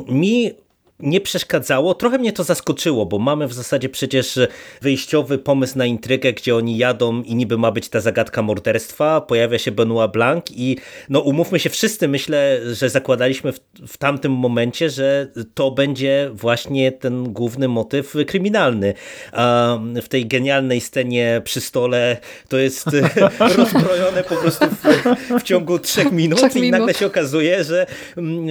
mi 0.08 0.54
nie 1.00 1.20
przeszkadzało. 1.20 1.94
Trochę 1.94 2.18
mnie 2.18 2.32
to 2.32 2.44
zaskoczyło, 2.44 3.06
bo 3.06 3.18
mamy 3.18 3.46
w 3.46 3.52
zasadzie 3.52 3.88
przecież 3.88 4.38
wyjściowy 4.82 5.38
pomysł 5.38 5.78
na 5.78 5.86
intrygę, 5.86 6.32
gdzie 6.32 6.56
oni 6.56 6.78
jadą 6.78 7.22
i 7.22 7.34
niby 7.34 7.58
ma 7.58 7.72
być 7.72 7.88
ta 7.88 8.00
zagadka 8.00 8.42
morderstwa. 8.42 9.20
Pojawia 9.20 9.58
się 9.58 9.70
Benoit 9.72 10.12
Blanc 10.12 10.44
i 10.50 10.76
no 11.08 11.20
umówmy 11.20 11.58
się, 11.58 11.70
wszyscy 11.70 12.08
myślę, 12.08 12.60
że 12.72 12.90
zakładaliśmy 12.90 13.52
w, 13.52 13.60
w 13.88 13.96
tamtym 13.96 14.32
momencie, 14.32 14.90
że 14.90 15.28
to 15.54 15.70
będzie 15.70 16.30
właśnie 16.32 16.92
ten 16.92 17.32
główny 17.32 17.68
motyw 17.68 18.14
kryminalny. 18.26 18.94
A 19.32 19.78
w 20.02 20.08
tej 20.08 20.26
genialnej 20.26 20.80
scenie 20.80 21.42
przy 21.44 21.60
stole 21.60 22.16
to 22.48 22.58
jest 22.58 22.86
rozbrojone 23.56 24.22
po 24.22 24.36
prostu 24.36 24.66
w, 24.66 25.40
w 25.40 25.42
ciągu 25.42 25.78
trzech 25.78 26.12
minut 26.12 26.38
Trzech 26.38 26.56
i 26.56 26.60
minut. 26.60 26.80
nagle 26.80 26.94
się 26.94 27.06
okazuje, 27.06 27.64
że 27.64 27.86
mm, 28.16 28.46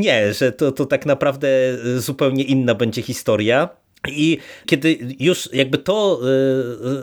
nie, 0.00 0.34
że 0.34 0.52
to, 0.52 0.72
to 0.72 0.86
tak 0.86 1.06
naprawdę 1.06 1.48
zupełnie 1.96 2.44
inna 2.44 2.74
będzie 2.74 3.02
historia. 3.02 3.68
I 4.08 4.38
kiedy 4.66 4.98
już 5.18 5.48
jakby 5.52 5.78
to 5.78 6.20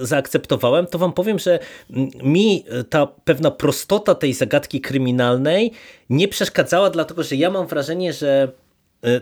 y, 0.01 0.05
zaakceptowałem, 0.05 0.85
to 0.85 0.97
wam 0.97 1.13
powiem, 1.13 1.39
że 1.39 1.59
mi 2.23 2.63
ta 2.89 3.07
pewna 3.07 3.51
prostota 3.51 4.15
tej 4.15 4.33
zagadki 4.33 4.81
kryminalnej 4.81 5.71
nie 6.09 6.27
przeszkadzała, 6.27 6.89
dlatego 6.89 7.23
że 7.23 7.35
ja 7.35 7.49
mam 7.49 7.67
wrażenie, 7.67 8.13
że 8.13 8.51
y, 8.53 8.66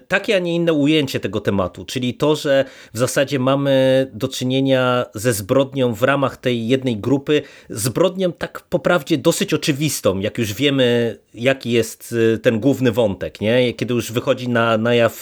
takie, 0.07 0.35
a 0.35 0.39
nie 0.39 0.55
inne 0.55 0.73
ujęcie 0.73 1.19
tego 1.19 1.41
tematu, 1.41 1.85
czyli 1.85 2.13
to, 2.13 2.35
że 2.35 2.65
w 2.93 2.97
zasadzie 2.97 3.39
mamy 3.39 4.07
do 4.13 4.27
czynienia 4.27 5.05
ze 5.13 5.33
zbrodnią 5.33 5.93
w 5.93 6.03
ramach 6.03 6.37
tej 6.37 6.67
jednej 6.67 6.97
grupy, 6.97 7.41
zbrodnią 7.69 8.31
tak 8.31 8.61
poprawdzie 8.61 9.17
dosyć 9.17 9.53
oczywistą, 9.53 10.19
jak 10.19 10.37
już 10.37 10.53
wiemy, 10.53 11.17
jaki 11.33 11.71
jest 11.71 12.11
y, 12.11 12.37
ten 12.39 12.59
główny 12.59 12.91
wątek, 12.91 13.41
nie? 13.41 13.73
kiedy 13.73 13.93
już 13.93 14.11
wychodzi 14.11 14.49
na, 14.49 14.77
na 14.77 14.95
jaw 14.95 15.21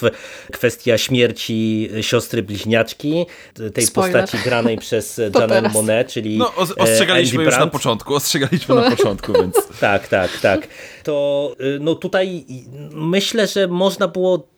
kwestia 0.52 0.98
śmierci 0.98 1.88
siostry 2.00 2.42
bliźniaczki, 2.42 3.26
tej 3.74 3.86
Spoiler. 3.86 4.22
postaci 4.22 4.44
granej 4.44 4.78
przez 4.78 5.20
Janelle. 5.40 5.68
Monet, 5.68 6.08
czyli 6.08 6.38
No, 6.38 6.54
os- 6.56 6.70
e, 6.70 6.74
ostrzegaliśmy 6.74 7.38
Andy 7.38 7.44
już 7.44 7.52
na 7.52 7.58
Brandt. 7.58 7.72
początku, 7.72 8.14
ostrzegaliśmy 8.14 8.74
na 8.74 8.90
początku, 8.96 9.32
więc... 9.32 9.54
Tak, 9.80 10.08
tak, 10.08 10.30
tak. 10.42 10.68
To 11.04 11.56
y, 11.60 11.78
no 11.80 11.94
tutaj 11.94 12.44
myślę, 12.94 13.46
że 13.46 13.68
można 13.68 14.08
było 14.08 14.48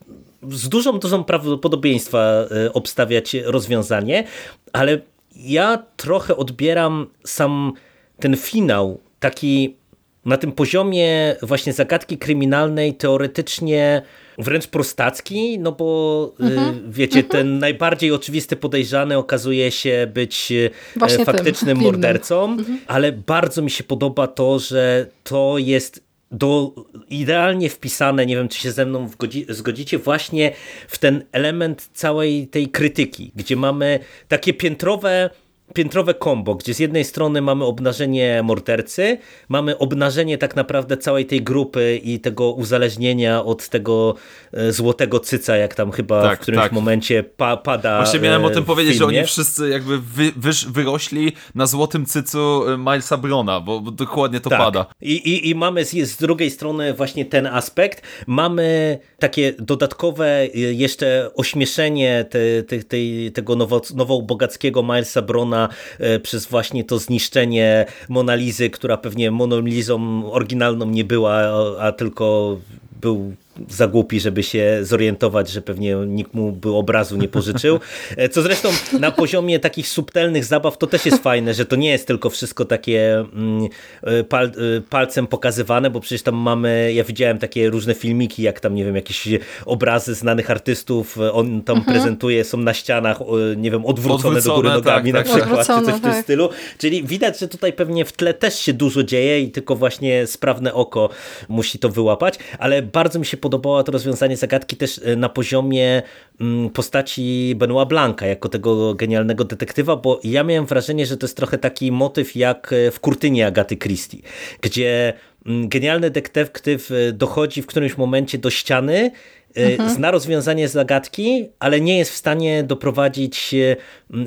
z 0.51 0.69
dużą 0.69 0.99
dozą 0.99 1.25
prawdopodobieństwa 1.25 2.45
y, 2.67 2.73
obstawiać 2.73 3.35
rozwiązanie, 3.45 4.25
ale 4.73 5.01
ja 5.37 5.83
trochę 5.97 6.37
odbieram 6.37 7.07
sam 7.25 7.73
ten 8.21 8.37
finał 8.37 9.01
taki 9.21 9.77
na 10.25 10.37
tym 10.37 10.53
poziomie 10.53 11.37
właśnie 11.43 11.73
zagadki 11.73 12.19
kryminalnej 12.19 12.95
teoretycznie 12.95 14.03
wręcz 14.39 14.67
prostacki, 14.67 15.59
no 15.59 15.73
bo 15.73 16.33
y, 16.41 16.55
wiecie, 16.89 17.23
ten 17.23 17.59
najbardziej 17.59 18.13
oczywisty 18.13 18.57
podejrzany 18.57 19.19
okazuje 19.19 19.71
się 19.71 20.11
być 20.15 20.53
Właśnie 20.97 21.17
tym, 21.17 21.27
faktycznym 21.27 21.77
winnym. 21.79 21.93
mordercą, 21.93 22.57
ale 22.87 23.13
bardzo 23.13 23.63
mi 23.63 23.71
się 23.71 23.85
podoba 23.85 24.27
to, 24.27 24.59
że 24.59 25.07
to 25.25 25.59
jest 25.59 26.06
do, 26.31 26.75
idealnie 27.11 27.71
wpisane, 27.71 28.27
nie 28.27 28.37
wiem 28.37 28.49
czy 28.49 28.61
się 28.61 28.73
ze 28.73 28.87
mną 28.87 29.09
zgodzicie, 29.49 29.99
właśnie 29.99 30.53
w 30.89 30.99
ten 30.99 31.25
element 31.33 31.91
całej 31.93 32.49
tej 32.49 32.69
krytyki, 32.69 33.33
gdzie 33.35 33.57
mamy 33.57 33.99
takie 34.29 34.55
piętrowe 34.55 35.31
piętrowe 35.77 36.15
kombo, 36.15 36.55
gdzie 36.55 36.75
z 36.75 36.79
jednej 36.79 37.05
strony 37.05 37.43
mamy 37.43 37.65
obnażenie 37.65 38.41
mordercy, 38.43 39.19
mamy 39.49 39.79
obnażenie 39.79 40.39
tak 40.39 40.57
naprawdę 40.57 40.97
całej 40.97 41.27
tej 41.27 41.43
grupy 41.43 42.01
i 42.05 42.21
tego 42.21 42.51
uzależnienia 42.53 43.45
od 43.45 43.69
tego 43.69 44.15
e, 44.53 44.73
złotego 44.73 45.21
cyca, 45.21 45.57
jak 45.57 45.75
tam 45.75 45.91
chyba 45.91 46.23
Tak, 46.23 46.39
w 46.39 46.43
którymś 46.43 46.63
tak. 46.63 46.73
momencie 46.73 47.23
pa, 47.23 47.57
pada 47.57 47.97
Właśnie 48.03 48.21
miałem 48.21 48.43
e, 48.43 48.47
o 48.47 48.51
tym 48.51 48.63
w 48.63 48.67
powiedzieć, 48.67 48.95
że 48.95 48.99
filmie. 48.99 49.19
oni 49.19 49.27
wszyscy 49.27 49.69
jakby 49.69 49.99
wy, 49.99 50.33
wyrośli 50.69 51.33
na 51.55 51.67
złotym 51.67 52.07
cycu 52.07 52.69
e, 52.69 52.79
Milesa 52.79 53.17
Brona, 53.17 53.61
bo, 53.61 53.81
dokładnie 53.81 54.41
to 54.41 54.51
Tak. 54.51 54.59
pada. 54.59 54.87
I, 55.01 55.13
i, 55.13 55.49
I 55.51 55.55
mamy 55.55 55.85
z, 55.85 55.91
z 56.11 56.17
drugiej 56.17 56.51
strony 56.51 56.95
właśnie 56.95 57.25
ten 57.25 57.47
aspekt. 57.47 58.03
Mamy 58.27 58.99
takie 59.19 59.53
dodatkowe 59.59 60.47
jeszcze 60.55 61.31
ośmieszenie 61.35 62.25
te, 62.31 62.63
te, 62.63 62.85
tej- 62.85 63.33
tego 63.33 63.57
nowo, 63.57 63.81
nowobogackiego 63.95 64.83
Milesa 64.83 65.23
Brona 65.23 65.66
e, 65.99 66.21
przez 66.21 66.47
właśnie 66.47 66.85
to 66.85 66.99
zniszczenie 66.99 67.87
Monalizy, 68.09 68.71
która 68.71 68.97
pewnie 68.97 69.31
Monalizą 69.31 70.23
oryginalną 70.33 70.87
nie 70.87 71.05
była, 71.05 71.43
a 71.81 71.93
tylko 71.93 72.57
był 73.01 73.35
za 73.69 73.87
głupi, 73.87 74.21
żeby 74.21 74.43
się 74.43 74.79
zorientować, 74.83 75.51
że 75.51 75.63
pewnie 75.63 75.97
nikt 76.07 76.35
mu 76.35 76.53
by 76.53 76.71
obrazu 76.71 77.17
nie 77.17 77.29
pożyczył. 77.29 77.81
E, 78.17 78.29
Co 78.29 78.43
zresztą 78.43 78.69
na 79.01 79.11
poziomie 79.11 79.59
takich 79.59 79.89
subtelnych 79.89 80.45
zabaw 80.45 80.79
to 80.79 80.87
też 80.87 81.07
jest 81.07 81.23
fajne, 81.23 81.55
że 81.55 81.67
to 81.67 81.77
nie 81.77 81.91
jest 81.91 82.07
tylko 82.07 82.31
wszystko 82.31 82.65
takie 82.65 83.19
mm, 83.19 83.69
e, 84.03 84.25
pal, 84.25 84.47
e, 84.47 84.51
palcem 84.91 85.27
pokazywane, 85.27 85.91
bo 85.91 86.01
przecież 86.01 86.23
tam 86.23 86.35
mamy, 86.35 86.93
ja 86.93 87.05
widziałem 87.05 87.39
takie 87.39 87.71
różne 87.71 87.95
filmiki, 87.95 88.43
jak 88.43 88.61
tam, 88.61 88.75
nie 88.75 88.85
wiem, 88.85 88.97
jakieś 88.97 89.29
obrazy 89.67 90.15
znanych 90.15 90.51
artystów, 90.51 91.19
on 91.33 91.63
tam 91.63 91.85
prezentuje, 91.85 92.45
są 92.45 92.59
na 92.59 92.75
ścianach, 92.75 93.19
nie 93.57 93.71
wiem, 93.71 93.87
odwrócone, 93.87 94.41
do 94.41 94.55
góry 94.55 94.69
Odwrócone, 94.69 94.75
nogami 94.75 95.13
tak, 95.13 95.27
na 95.27 95.33
tak. 95.33 95.41
przykład, 95.41 95.61
czy 95.61 95.67
coś 95.67 95.77
w 95.77 95.79
Odwrócone, 95.79 96.03
tym 96.03 96.13
tak. 96.13 96.25
stylu. 96.25 96.49
Czyli 96.79 97.05
widać, 97.05 97.39
że 97.39 97.49
tutaj 97.49 97.73
pewnie 97.73 98.05
w 98.05 98.13
tle 98.13 98.35
też 98.35 98.59
się 98.59 98.73
dużo 98.73 99.03
dzieje 99.03 99.41
i 99.41 99.51
tylko 99.51 99.77
właśnie 99.77 100.27
sprawne 100.27 100.75
oko 100.75 101.09
musi 101.49 101.79
to 101.79 101.89
wyłapać, 101.89 102.39
ale 102.59 102.83
bardzo 102.83 103.19
mi 103.19 103.27
się 103.27 103.37
podobało 103.47 103.83
to 103.83 103.93
rozwiązanie 103.93 104.37
zagadki 104.37 104.77
też 104.77 105.01
e, 105.05 105.17
na 105.17 105.29
poziomie 105.29 106.03
mm, 106.41 106.71
postaci 106.71 107.55
Benoit 107.57 107.89
Blanca 107.89 108.27
jako 108.27 108.49
tego 108.49 108.95
genialnego 108.95 109.45
detektywa, 109.45 109.97
bo 109.97 110.21
ja 110.25 110.45
miałem 110.45 110.67
wrażenie, 110.67 111.07
że 111.07 111.17
to 111.17 111.27
jest 111.27 111.37
trochę 111.37 111.59
taki 111.59 111.93
motyw 111.93 112.37
jak 112.37 112.73
e, 112.73 112.91
w 112.91 113.01
Kurtynie 113.01 113.47
Agaty 113.47 113.77
Christie, 113.77 114.19
gdzie 114.61 115.13
mm, 115.47 115.69
genialny 115.69 116.11
detektyw 116.11 116.91
e, 116.91 117.13
dochodzi 117.13 117.63
w 117.63 117.67
którymś 117.67 117.97
momencie 117.97 118.39
do 118.39 118.51
ściany, 118.51 119.11
e, 119.57 119.91
zna 119.91 120.11
rozwiązanie 120.11 120.69
zagadki, 120.69 121.49
ale 121.59 121.81
nie 121.81 121.99
jest 121.99 122.11
w 122.11 122.17
stanie 122.17 122.63
doprowadzić 122.63 123.55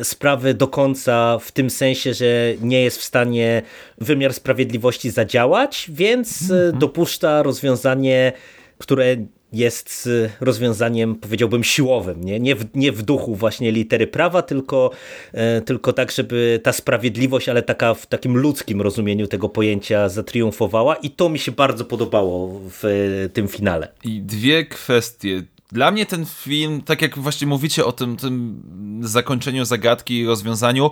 sprawy 0.04 0.54
do 0.54 0.68
końca 0.68 1.40
w 1.42 1.52
tym 1.52 1.70
sensie, 1.70 2.14
że 2.14 2.54
nie 2.62 2.84
jest 2.84 2.98
w 2.98 3.04
stanie 3.04 3.62
wymiar 3.98 4.34
sprawiedliwości 4.34 5.10
zadziałać, 5.10 5.86
więc 5.94 6.52
e, 6.52 6.72
dopuszcza 6.74 7.44
rozwiązanie, 7.44 8.32
które 8.80 9.18
jest 9.54 10.10
rozwiązaniem, 10.42 11.16
powiedziałbym, 11.16 11.64
siłowym, 11.64 12.24
nie, 12.24 12.40
nie, 12.40 12.56
w, 12.56 12.66
nie 12.76 12.92
w 12.92 13.02
duchu 13.02 13.36
właśnie 13.36 13.72
litery 13.72 14.08
prawa, 14.08 14.42
tylko, 14.42 14.92
e, 15.34 15.62
tylko 15.62 15.94
tak, 15.94 16.12
żeby 16.12 16.60
ta 16.64 16.74
sprawiedliwość, 16.74 17.50
ale 17.50 17.62
taka 17.62 17.94
w 17.94 18.06
takim 18.06 18.38
ludzkim 18.38 18.82
rozumieniu 18.82 19.28
tego 19.28 19.50
pojęcia 19.50 20.10
zatriumfowała 20.10 20.96
i 20.96 21.10
to 21.10 21.30
mi 21.30 21.40
się 21.40 21.52
bardzo 21.52 21.86
podobało 21.86 22.62
w 22.70 22.86
e, 22.86 23.30
tym 23.30 23.48
finale. 23.48 23.88
I 24.04 24.22
dwie 24.22 24.66
kwestie. 24.66 25.44
Dla 25.72 25.92
mnie 25.92 26.06
ten 26.06 26.26
film, 26.26 26.82
tak 26.82 27.02
jak 27.02 27.18
właśnie 27.18 27.48
mówicie 27.48 27.86
o 27.86 27.92
tym, 27.92 28.18
tym 28.18 28.62
zakończeniu 29.02 29.66
zagadki 29.66 30.20
i 30.20 30.26
rozwiązaniu, 30.26 30.92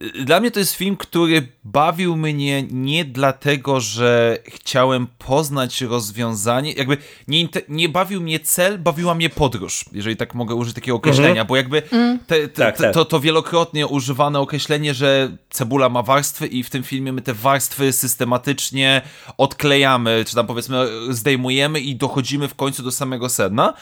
dla 0.00 0.40
mnie 0.40 0.50
to 0.50 0.58
jest 0.58 0.74
film, 0.74 0.96
który 0.96 1.48
bawił 1.64 2.16
mnie 2.16 2.62
nie 2.70 3.04
dlatego, 3.04 3.80
że 3.80 4.38
chciałem 4.46 5.06
poznać 5.18 5.80
rozwiązanie, 5.80 6.72
jakby 6.72 6.96
nie, 7.28 7.48
nie 7.68 7.88
bawił 7.88 8.20
mnie 8.20 8.40
cel, 8.40 8.78
bawiła 8.78 9.14
mnie 9.14 9.30
podróż, 9.30 9.84
jeżeli 9.92 10.16
tak 10.16 10.34
mogę 10.34 10.54
użyć 10.54 10.74
takiego 10.74 10.96
określenia, 10.96 11.44
bo 11.44 11.56
jakby 11.56 11.82
te, 12.26 12.48
te, 12.48 12.48
Tak, 12.48 12.76
te, 12.76 12.82
tak. 12.82 12.94
to, 12.94 13.04
to 13.04 13.20
wielokrotnie 13.20 13.86
używane 13.86 14.40
określenie, 14.40 14.94
że 14.94 15.36
cebula 15.50 15.88
ma 15.88 16.02
warstwy 16.02 16.46
i 16.46 16.62
w 16.62 16.70
tym 16.70 16.82
filmie 16.82 17.12
my 17.12 17.22
te 17.22 17.34
warstwy 17.34 17.92
systematycznie 17.92 19.02
odklejamy, 19.38 20.24
czy 20.28 20.34
tam 20.34 20.46
powiedzmy 20.46 20.86
zdejmujemy 21.10 21.80
i 21.80 21.96
dochodzimy 21.96 22.48
w 22.48 22.54
końcu 22.54 22.82
do 22.82 22.90
samego 22.92 23.28
sedna, 23.28 23.74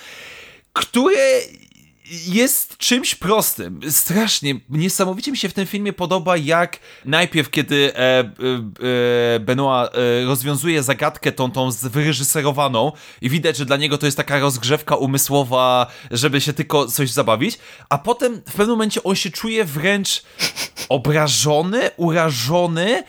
które 0.72 1.40
jest 2.10 2.76
czymś 2.76 3.14
prostym. 3.14 3.80
Strasznie, 3.90 4.54
niesamowicie 4.68 5.30
mi 5.30 5.36
się 5.36 5.48
w 5.48 5.52
tym 5.52 5.66
filmie 5.66 5.92
podoba, 5.92 6.36
jak 6.36 6.80
najpierw, 7.04 7.50
kiedy 7.50 7.94
e, 7.94 7.98
e, 7.98 8.24
e, 9.34 9.40
Benoit 9.40 9.90
e, 9.94 10.24
rozwiązuje 10.24 10.82
zagadkę 10.82 11.32
tą, 11.32 11.50
tą 11.50 11.70
wyreżyserowaną 11.70 12.92
i 13.20 13.30
widać, 13.30 13.56
że 13.56 13.64
dla 13.64 13.76
niego 13.76 13.98
to 13.98 14.06
jest 14.06 14.16
taka 14.16 14.38
rozgrzewka 14.38 14.96
umysłowa, 14.96 15.86
żeby 16.10 16.40
się 16.40 16.52
tylko 16.52 16.86
coś 16.86 17.10
zabawić, 17.10 17.58
a 17.88 17.98
potem 17.98 18.42
w 18.48 18.52
pewnym 18.52 18.68
momencie 18.68 19.02
on 19.02 19.14
się 19.14 19.30
czuje 19.30 19.64
wręcz 19.64 20.22
obrażony, 20.88 21.90
urażony, 21.96 23.02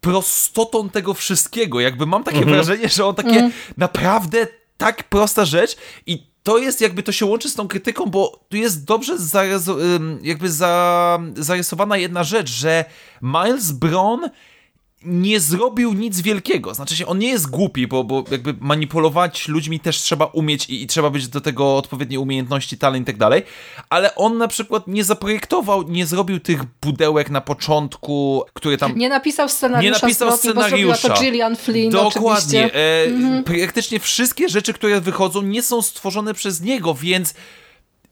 prostotą 0.00 0.90
tego 0.90 1.14
wszystkiego. 1.14 1.80
Jakby 1.80 2.06
mam 2.06 2.24
takie 2.24 2.44
wrażenie, 2.44 2.88
że 2.88 3.06
on 3.06 3.14
takie 3.14 3.50
naprawdę 3.76 4.46
tak 4.76 5.04
prosta 5.04 5.44
rzecz 5.44 5.76
i 6.06 6.26
to 6.46 6.58
jest 6.58 6.80
jakby 6.80 7.02
to 7.02 7.12
się 7.12 7.26
łączy 7.26 7.50
z 7.50 7.54
tą 7.54 7.68
krytyką, 7.68 8.06
bo 8.06 8.40
tu 8.48 8.56
jest 8.56 8.84
dobrze 8.84 9.16
jakby 10.22 10.50
za, 10.50 11.18
zarysowana 11.36 11.96
jedna 11.96 12.24
rzecz, 12.24 12.50
że 12.50 12.84
Miles 13.22 13.72
Brown 13.72 14.20
nie 15.06 15.40
zrobił 15.40 15.92
nic 15.92 16.20
wielkiego. 16.20 16.74
Znaczy 16.74 16.96
się, 16.96 17.06
on 17.06 17.18
nie 17.18 17.28
jest 17.28 17.50
głupi, 17.50 17.86
bo, 17.86 18.04
bo 18.04 18.24
jakby 18.30 18.54
manipulować 18.60 19.48
ludźmi 19.48 19.80
też 19.80 19.96
trzeba 19.96 20.24
umieć 20.24 20.70
i, 20.70 20.82
i 20.82 20.86
trzeba 20.86 21.10
być 21.10 21.28
do 21.28 21.40
tego 21.40 21.76
odpowiednie 21.76 22.20
umiejętności, 22.20 22.78
talent 22.78 23.02
i 23.02 23.06
tak 23.06 23.16
dalej, 23.16 23.42
ale 23.90 24.14
on 24.14 24.38
na 24.38 24.48
przykład 24.48 24.86
nie 24.86 25.04
zaprojektował, 25.04 25.82
nie 25.82 26.06
zrobił 26.06 26.40
tych 26.40 26.60
budełek 26.82 27.30
na 27.30 27.40
początku, 27.40 28.44
które 28.52 28.76
tam... 28.78 28.98
Nie 28.98 29.08
napisał 29.08 29.48
scenariusza 29.48 29.96
Nie 29.98 30.02
napisał 30.02 30.28
zwrotu, 30.28 30.60
scenariusza. 30.60 31.08
Bo 31.08 31.14
to 31.14 31.20
Gillian 31.20 31.56
Flynn 31.56 31.90
Dokładnie. 31.90 32.74
E, 32.74 32.96
Mhm. 33.06 33.44
Praktycznie 33.44 34.00
wszystkie 34.00 34.48
rzeczy, 34.48 34.72
które 34.72 35.00
wychodzą, 35.00 35.42
nie 35.42 35.62
są 35.62 35.82
stworzone 35.82 36.34
przez 36.34 36.60
niego, 36.60 36.94
więc 36.94 37.34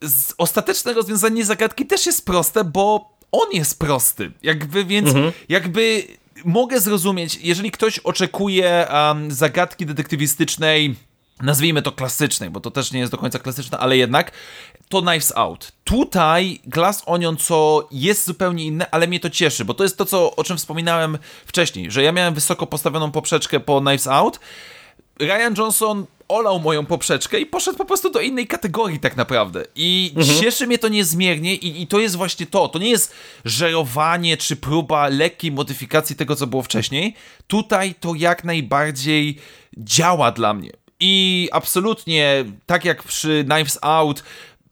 z 0.03 0.35
ostateczne 0.39 0.93
rozwiązanie 0.93 1.45
zagadki 1.45 1.87
też 1.87 2.07
jest 2.07 2.27
proste, 2.27 2.65
bo 2.65 3.15
on 3.33 3.49
jest 3.53 3.79
prosty. 3.79 4.33
Jakby, 4.43 4.85
więc 4.85 5.11
jakby 5.49 6.05
mogę 6.45 6.81
zrozumieć, 6.81 7.39
jeżeli 7.43 7.71
ktoś 7.71 7.99
oczekuje 7.99 8.87
um, 8.93 9.33
zagadki 9.33 9.87
detektywistycznej, 9.87 10.95
nazwijmy 11.43 11.83
to 11.83 11.93
klasycznej, 11.93 12.51
bo 12.51 12.61
to 12.61 12.71
też 12.71 12.93
nie 12.93 13.01
jest 13.01 13.13
do 13.13 13.19
końca 13.19 13.39
klasyczne, 13.39 13.79
ale 13.79 13.97
jednak, 13.97 14.33
to 14.89 15.03
Knives 15.03 15.33
Out. 15.37 15.73
Tutaj 15.85 16.61
Glass 16.67 17.03
Onion, 17.07 17.37
co 17.37 17.89
jest 17.91 18.27
zupełnie 18.27 18.65
inne, 18.65 18.91
ale 18.91 19.07
mnie 19.07 19.21
to 19.21 19.31
cieszy, 19.31 19.65
bo 19.65 19.75
to 19.75 19.83
jest 19.83 19.99
to, 19.99 20.05
co, 20.05 20.37
o 20.37 20.45
czym 20.45 20.57
wspominałem 20.57 21.19
wcześniej, 21.47 21.91
że 21.91 22.03
ja 22.03 22.13
miałem 22.13 22.35
wysoko 22.35 22.67
postawioną 22.67 23.11
poprzeczkę 23.11 23.61
po 23.61 23.81
Knives 23.81 24.07
Out, 24.07 24.41
Ryan 25.21 25.55
Johnson 25.59 26.07
olał 26.29 26.61
moją 26.61 26.87
poprzeczkę 26.87 27.41
i 27.41 27.47
poszedł 27.47 27.79
po 27.79 27.85
prostu 27.85 28.11
do 28.11 28.21
innej 28.21 28.47
kategorii 28.47 29.01
tak 29.01 29.17
naprawdę. 29.17 29.65
I 29.75 30.15
cieszy 30.41 30.67
mnie 30.67 30.79
to 30.79 30.89
niezmiernie 30.89 31.55
i, 31.55 31.83
i 31.83 31.87
to 31.87 31.99
jest 31.99 32.17
właśnie 32.17 32.47
to. 32.47 32.69
To 32.69 32.79
nie 32.79 32.91
jest 32.91 33.15
żerowanie 33.45 34.37
czy 34.37 34.57
próba 34.57 35.09
lekkiej 35.09 35.53
modyfikacji 35.53 36.17
tego, 36.17 36.37
co 36.37 36.47
było 36.47 36.63
wcześniej. 36.63 37.15
Tutaj 37.47 37.95
to 38.01 38.15
jak 38.15 38.45
najbardziej 38.45 39.39
działa 39.77 40.33
dla 40.33 40.55
mnie. 40.55 40.71
I 41.01 41.49
absolutnie, 41.53 42.45
tak 42.67 42.85
jak 42.85 43.03
przy 43.03 43.45
Knives 43.49 43.79
Out, 43.83 44.23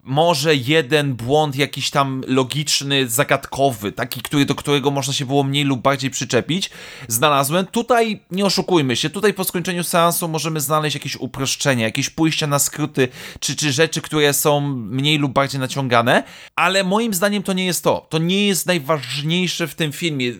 może 0.02 0.54
jeden 0.54 1.14
błąd 1.14 1.56
jakiś 1.56 1.90
tam 1.90 2.24
logiczny, 2.26 3.08
zagadkowy, 3.08 3.92
taki, 3.92 4.22
który, 4.22 4.44
do 4.44 4.54
którego 4.54 4.90
można 4.90 5.12
się 5.12 5.26
było 5.26 5.42
mniej 5.42 5.64
lub 5.64 5.82
bardziej 5.82 6.10
przyczepić, 6.10 6.70
znalazłem. 7.08 7.66
Tutaj 7.66 8.20
nie 8.30 8.44
oszukujmy 8.44 8.96
się, 8.96 9.10
tutaj 9.10 9.34
po 9.34 9.44
skończeniu 9.44 9.84
seansu 9.84 10.28
możemy 10.28 10.60
znaleźć 10.60 10.94
jakieś 10.94 11.16
uproszczenia, 11.16 11.84
jakieś 11.84 12.10
pójścia 12.10 12.46
na 12.46 12.58
skróty, 12.58 13.08
czy, 13.40 13.56
czy 13.56 13.72
rzeczy, 13.72 14.00
które 14.00 14.32
są 14.32 14.60
mniej 14.76 15.18
lub 15.18 15.32
bardziej 15.32 15.60
naciągane, 15.60 16.22
ale 16.56 16.84
moim 16.84 17.14
zdaniem 17.14 17.42
to 17.42 17.52
nie 17.52 17.66
jest 17.66 17.84
to. 17.84 18.06
To 18.10 18.18
nie 18.18 18.46
jest 18.46 18.66
najważniejsze 18.66 19.68
w 19.68 19.74
tym 19.74 19.92
filmie. 19.92 20.32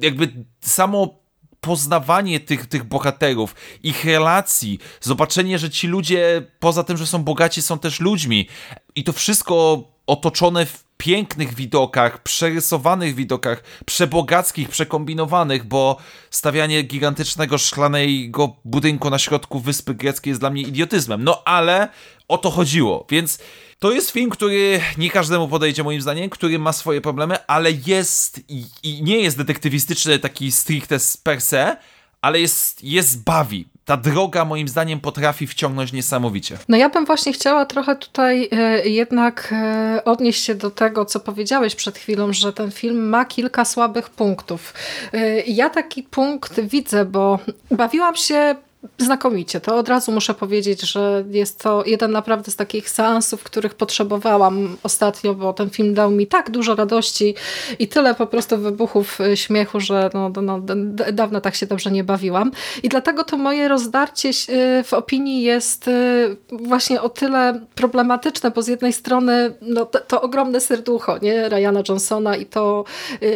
Jakby 0.00 0.44
samo 0.60 1.25
poznawanie 1.66 2.40
tych, 2.40 2.66
tych 2.66 2.84
bohaterów, 2.84 3.54
ich 3.82 4.04
relacji, 4.04 4.78
zobaczenie, 5.00 5.58
że 5.58 5.70
ci 5.70 5.86
ludzie, 5.86 6.42
poza 6.60 6.84
tym, 6.84 6.96
że 6.96 7.06
są 7.06 7.24
bogaci, 7.24 7.62
są 7.62 7.78
też 7.78 8.00
ludźmi. 8.00 8.48
I 8.94 9.04
to 9.04 9.12
wszystko 9.12 9.84
otoczone 10.06 10.66
w 10.66 10.84
pięknych 10.96 11.54
widokach, 11.54 12.22
przerysowanych 12.22 13.14
widokach, 13.14 13.62
przebogackich, 13.86 14.68
przekombinowanych, 14.68 15.64
bo 15.64 15.96
stawianie 16.30 16.82
gigantycznego 16.82 17.58
szklanego 17.58 18.56
budynku 18.64 19.10
na 19.10 19.18
środku 19.18 19.60
wyspy 19.60 19.94
greckiej 19.94 20.30
jest 20.30 20.40
dla 20.40 20.50
mnie 20.50 20.62
idiotyzmem. 20.62 21.24
No 21.24 21.42
ale 21.44 21.88
o 22.28 22.38
to 22.38 22.50
chodziło, 22.50 23.06
więc 23.10 23.38
to 23.78 23.92
jest 23.92 24.10
film, 24.10 24.30
który 24.30 24.80
nie 24.98 25.10
każdemu 25.10 25.48
podejdzie 25.48 25.84
moim 25.84 26.02
zdaniem, 26.02 26.30
który 26.30 26.58
ma 26.58 26.72
swoje 26.72 27.00
problemy, 27.00 27.46
ale 27.46 27.70
jest 27.86 28.40
i, 28.48 28.64
i 28.82 29.02
nie 29.02 29.20
jest 29.20 29.38
detektywistyczny 29.38 30.18
taki 30.18 30.52
stricte 30.52 30.96
per 31.22 31.40
se, 31.40 31.76
ale 32.22 32.40
jest, 32.40 32.84
jest 32.84 33.24
bawi. 33.24 33.66
Ta 33.84 33.96
droga 33.96 34.44
moim 34.44 34.68
zdaniem 34.68 35.00
potrafi 35.00 35.46
wciągnąć 35.46 35.92
niesamowicie. 35.92 36.58
No 36.68 36.76
ja 36.76 36.88
bym 36.88 37.04
właśnie 37.04 37.32
chciała 37.32 37.66
trochę 37.66 37.96
tutaj 37.96 38.48
e, 38.52 38.88
jednak 38.88 39.48
e, 39.52 40.04
odnieść 40.04 40.44
się 40.44 40.54
do 40.54 40.70
tego, 40.70 41.04
co 41.04 41.20
powiedziałeś 41.20 41.74
przed 41.74 41.98
chwilą, 41.98 42.32
że 42.32 42.52
ten 42.52 42.70
film 42.70 43.08
ma 43.08 43.24
kilka 43.24 43.64
słabych 43.64 44.10
punktów. 44.10 44.74
E, 45.12 45.40
ja 45.40 45.70
taki 45.70 46.02
punkt 46.02 46.60
widzę, 46.60 47.04
bo 47.04 47.38
bawiłam 47.70 48.16
się 48.16 48.56
znakomicie. 48.98 49.60
To 49.60 49.76
od 49.76 49.88
razu 49.88 50.12
muszę 50.12 50.34
powiedzieć, 50.34 50.80
że 50.80 51.24
jest 51.30 51.62
to 51.62 51.84
jeden 51.86 52.10
naprawdę 52.10 52.50
z 52.50 52.56
takich 52.56 52.90
seansów, 52.90 53.44
których 53.44 53.74
potrzebowałam 53.74 54.76
ostatnio, 54.82 55.34
bo 55.34 55.52
ten 55.52 55.70
film 55.70 55.94
dał 55.94 56.10
mi 56.10 56.26
tak 56.26 56.50
dużo 56.50 56.74
radości 56.74 57.34
i 57.78 57.88
tyle 57.88 58.14
po 58.14 58.26
prostu 58.26 58.58
wybuchów 58.58 59.20
y, 59.20 59.36
śmiechu, 59.36 59.80
że 59.80 60.10
no, 60.14 60.30
no, 60.42 60.60
d- 60.60 61.12
dawno 61.12 61.40
tak 61.40 61.54
się 61.54 61.66
dobrze 61.66 61.90
nie 61.90 62.04
bawiłam. 62.04 62.50
I 62.82 62.88
dlatego 62.88 63.24
to 63.24 63.36
moje 63.36 63.68
rozdarcie 63.68 64.28
y, 64.28 64.82
w 64.84 64.94
opinii 64.94 65.42
jest 65.42 65.88
y, 65.88 66.36
właśnie 66.52 67.02
o 67.02 67.08
tyle 67.08 67.60
problematyczne, 67.74 68.50
bo 68.50 68.62
z 68.62 68.68
jednej 68.68 68.92
strony 68.92 69.54
no, 69.62 69.86
to, 69.86 70.00
to 70.00 70.22
ogromne 70.22 70.60
serducho 70.60 71.18
nie? 71.22 71.48
Ryana 71.48 71.82
Johnsona 71.88 72.36
i 72.36 72.46
to, 72.46 72.84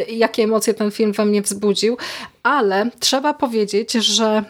jakie 0.08 0.42
emocje 0.42 0.74
ten 0.74 0.90
film 0.90 1.12
we 1.12 1.24
mnie 1.24 1.42
wzbudził, 1.42 1.96
ale 2.42 2.90
trzeba 3.00 3.34
powiedzieć, 3.34 3.92
że 3.92 4.44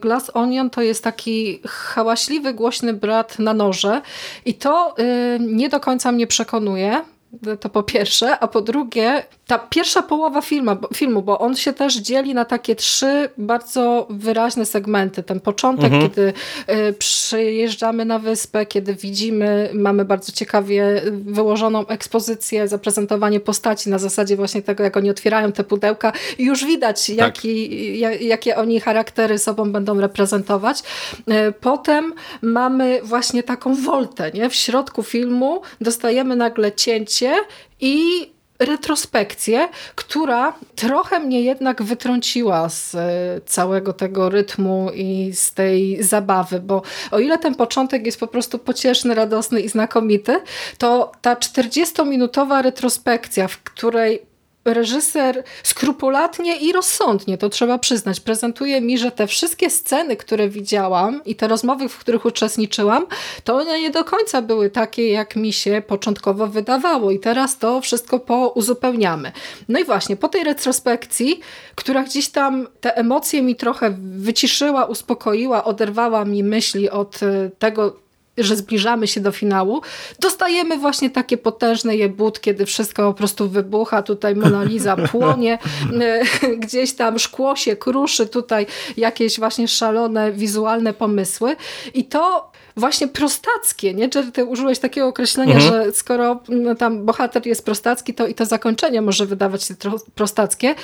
Glass 0.00 0.30
Onion 0.34 0.70
to 0.70 0.82
jest 0.82 1.04
taki 1.04 1.60
hałaśliwy, 1.66 2.54
głośny 2.54 2.92
brat 2.92 3.38
na 3.38 3.54
noże 3.54 4.02
i 4.44 4.54
to 4.54 4.94
y, 4.98 5.38
nie 5.40 5.68
do 5.68 5.80
końca 5.80 6.12
mnie 6.12 6.26
przekonuje, 6.26 7.02
to 7.60 7.68
po 7.68 7.82
pierwsze, 7.82 8.38
a 8.38 8.48
po 8.48 8.60
drugie, 8.60 9.22
ta 9.46 9.58
pierwsza 9.58 10.02
połowa 10.02 10.40
filmu, 10.40 10.70
filmu, 10.94 11.22
bo 11.22 11.38
on 11.38 11.56
się 11.56 11.72
też 11.72 11.96
dzieli 11.96 12.34
na 12.34 12.44
takie 12.44 12.76
trzy 12.76 13.28
bardzo 13.38 14.06
wyraźne 14.10 14.66
segmenty. 14.66 15.22
Ten 15.22 15.40
początek, 15.40 15.92
mhm. 15.92 16.02
kiedy 16.02 16.32
y, 16.88 16.92
przyjeżdżamy 16.92 18.04
na 18.04 18.18
wyspę, 18.18 18.66
kiedy 18.66 18.94
widzimy, 18.94 19.70
mamy 19.74 20.04
bardzo 20.04 20.32
ciekawie 20.32 21.02
wyłożoną 21.12 21.86
ekspozycję, 21.86 22.68
zaprezentowanie 22.68 23.40
postaci 23.40 23.90
na 23.90 23.98
zasadzie 23.98 24.36
właśnie 24.36 24.62
tego, 24.62 24.84
jak 24.84 24.96
oni 24.96 25.10
otwierają 25.10 25.52
te 25.52 25.64
pudełka 25.64 26.12
i 26.38 26.44
już 26.44 26.64
widać, 26.64 27.06
tak. 27.06 27.16
jaki, 27.16 28.00
jakie 28.20 28.56
oni 28.56 28.80
charaktery 28.80 29.38
sobą 29.38 29.72
będą 29.72 30.00
reprezentować. 30.00 30.82
Y, 31.18 31.52
potem 31.60 32.14
mamy 32.42 33.00
właśnie 33.02 33.42
taką 33.42 33.74
woltę, 33.74 34.30
nie? 34.34 34.50
W 34.50 34.54
środku 34.54 35.02
filmu 35.02 35.62
dostajemy 35.80 36.36
nagle 36.36 36.72
cięcie 36.72 37.19
i 37.80 38.26
retrospekcję, 38.60 39.68
która 39.94 40.54
trochę 40.76 41.20
mnie 41.20 41.42
jednak 41.42 41.82
wytrąciła 41.82 42.68
z 42.68 42.94
e, 42.94 43.40
całego 43.46 43.92
tego 43.92 44.30
rytmu 44.30 44.90
i 44.94 45.30
z 45.34 45.54
tej 45.54 46.02
zabawy, 46.02 46.60
bo 46.60 46.82
o 47.10 47.18
ile 47.18 47.38
ten 47.38 47.54
początek 47.54 48.06
jest 48.06 48.20
po 48.20 48.26
prostu 48.26 48.58
pocieszny, 48.58 49.14
radosny 49.14 49.60
i 49.60 49.68
znakomity, 49.68 50.40
to 50.78 51.12
ta 51.20 51.34
40-minutowa 51.34 52.62
retrospekcja, 52.62 53.48
w 53.48 53.62
której 53.62 54.29
reżyser 54.74 55.44
skrupulatnie 55.62 56.56
i 56.56 56.72
rozsądnie, 56.72 57.38
to 57.38 57.48
trzeba 57.48 57.78
przyznać, 57.78 58.20
prezentuje 58.20 58.80
mi, 58.80 58.98
że 58.98 59.10
te 59.10 59.26
wszystkie 59.26 59.70
sceny, 59.70 60.16
które 60.16 60.48
widziałam 60.48 61.24
i 61.24 61.36
te 61.36 61.48
rozmowy, 61.48 61.88
w 61.88 61.98
których 61.98 62.24
uczestniczyłam, 62.24 63.06
to 63.44 63.56
one 63.56 63.80
nie 63.80 63.90
do 63.90 64.04
końca 64.04 64.42
były 64.42 64.70
takie, 64.70 65.08
jak 65.08 65.36
mi 65.36 65.52
się 65.52 65.82
początkowo 65.86 66.46
wydawało 66.46 67.10
i 67.10 67.18
teraz 67.18 67.58
to 67.58 67.80
wszystko 67.80 68.18
pouzupełniamy. 68.18 69.32
No 69.68 69.78
i 69.78 69.84
właśnie, 69.84 70.16
po 70.16 70.28
tej 70.28 70.44
retrospekcji, 70.44 71.40
która 71.74 72.02
gdzieś 72.02 72.28
tam 72.28 72.68
te 72.80 72.96
emocje 72.96 73.42
mi 73.42 73.56
trochę 73.56 73.96
wyciszyła, 74.00 74.84
uspokoiła, 74.84 75.64
oderwała 75.64 76.24
mi 76.24 76.44
myśli 76.44 76.90
od 76.90 77.22
e, 77.22 77.50
tego, 77.58 77.96
że 78.44 78.56
zbliżamy 78.56 79.06
się 79.06 79.20
do 79.20 79.32
finału, 79.32 79.82
dostajemy 80.20 80.78
właśnie 80.78 81.10
takie 81.10 81.36
potężne 81.36 81.96
jebut, 81.96 82.40
kiedy 82.40 82.66
wszystko 82.66 83.02
po 83.12 83.18
prostu 83.18 83.48
wybucha, 83.48 84.02
tutaj 84.02 84.36
Mona 84.36 84.64
Lisa 84.64 84.96
płonie, 85.12 85.58
gdzieś 86.58 86.92
tam 86.92 87.18
szkło 87.18 87.56
się 87.56 87.76
kruszy, 87.76 88.26
tutaj 88.26 88.66
jakieś 88.96 89.38
właśnie 89.38 89.68
szalone 89.68 90.32
wizualne 90.32 90.92
pomysły 90.92 91.56
i 91.94 92.04
to 92.04 92.50
właśnie 92.76 93.08
prostackie, 93.08 93.94
nie? 93.94 94.08
Jerry, 94.14 94.32
ty 94.32 94.44
użyłeś 94.44 94.78
takiego 94.78 95.06
określenia, 95.06 95.54
mhm. 95.54 95.72
że 95.72 95.92
skoro 95.92 96.40
no, 96.48 96.74
tam 96.74 97.04
bohater 97.06 97.46
jest 97.46 97.64
prostacki, 97.64 98.14
to 98.14 98.26
i 98.26 98.34
to 98.34 98.46
zakończenie 98.46 99.02
może 99.02 99.26
wydawać 99.26 99.62
się 99.62 99.74
prostackie, 100.14 100.74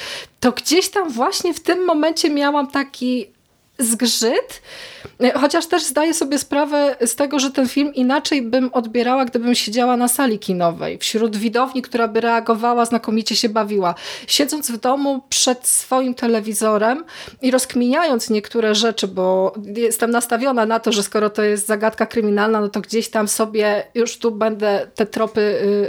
to 0.41 0.53
gdzieś 0.53 0.89
tam 0.89 1.11
właśnie 1.11 1.55
w 1.55 1.61
tym 1.61 1.85
momencie 1.85 2.31
miałam 2.31 2.67
taki 2.67 3.36
zgrzyt, 3.79 4.63
chociaż 5.35 5.67
też 5.67 5.85
zdaję 5.85 6.15
sobie 6.15 6.39
sprawę 6.39 6.97
z 7.07 7.17
tego, 7.17 7.39
że 7.39 7.51
ten 7.51 7.69
film 7.69 7.95
inaczej 7.95 8.43
bym 8.43 8.71
odbierała, 8.73 9.25
gdybym 9.25 9.55
siedziała 9.55 9.97
na 9.97 10.09
sali 10.09 10.39
kinowej, 10.39 10.99
wśród 10.99 11.37
widowni, 11.37 11.83
która 11.83 12.09
by 12.09 12.21
reagowała, 12.21 12.85
znakomicie 12.85 13.37
się 13.37 13.49
bawiła. 13.49 13.95
Siedząc 14.27 14.71
w 14.71 14.77
domu 14.77 15.23
przed 15.29 15.67
swoim 15.67 16.15
telewizorem 16.15 17.05
i 17.43 17.51
rozkminiając 17.51 18.31
niektóre 18.31 18.75
rzeczy, 18.75 19.09
bo 19.09 19.55
jestem 19.77 20.11
nastawiona 20.11 20.67
na 20.67 20.81
to, 20.81 20.93
że 20.93 21.03
skoro 21.03 21.31
to 21.31 21.43
jest 21.43 21.67
zagadka 21.67 22.07
kryminalna, 22.07 22.61
no 22.61 22.69
to 22.69 22.81
gdzieś 22.81 23.09
tam 23.09 23.29
sobie 23.29 23.87
już 23.95 24.19
tu 24.19 24.31
będę 24.31 24.87
te 24.95 25.07
tropy 25.07 25.41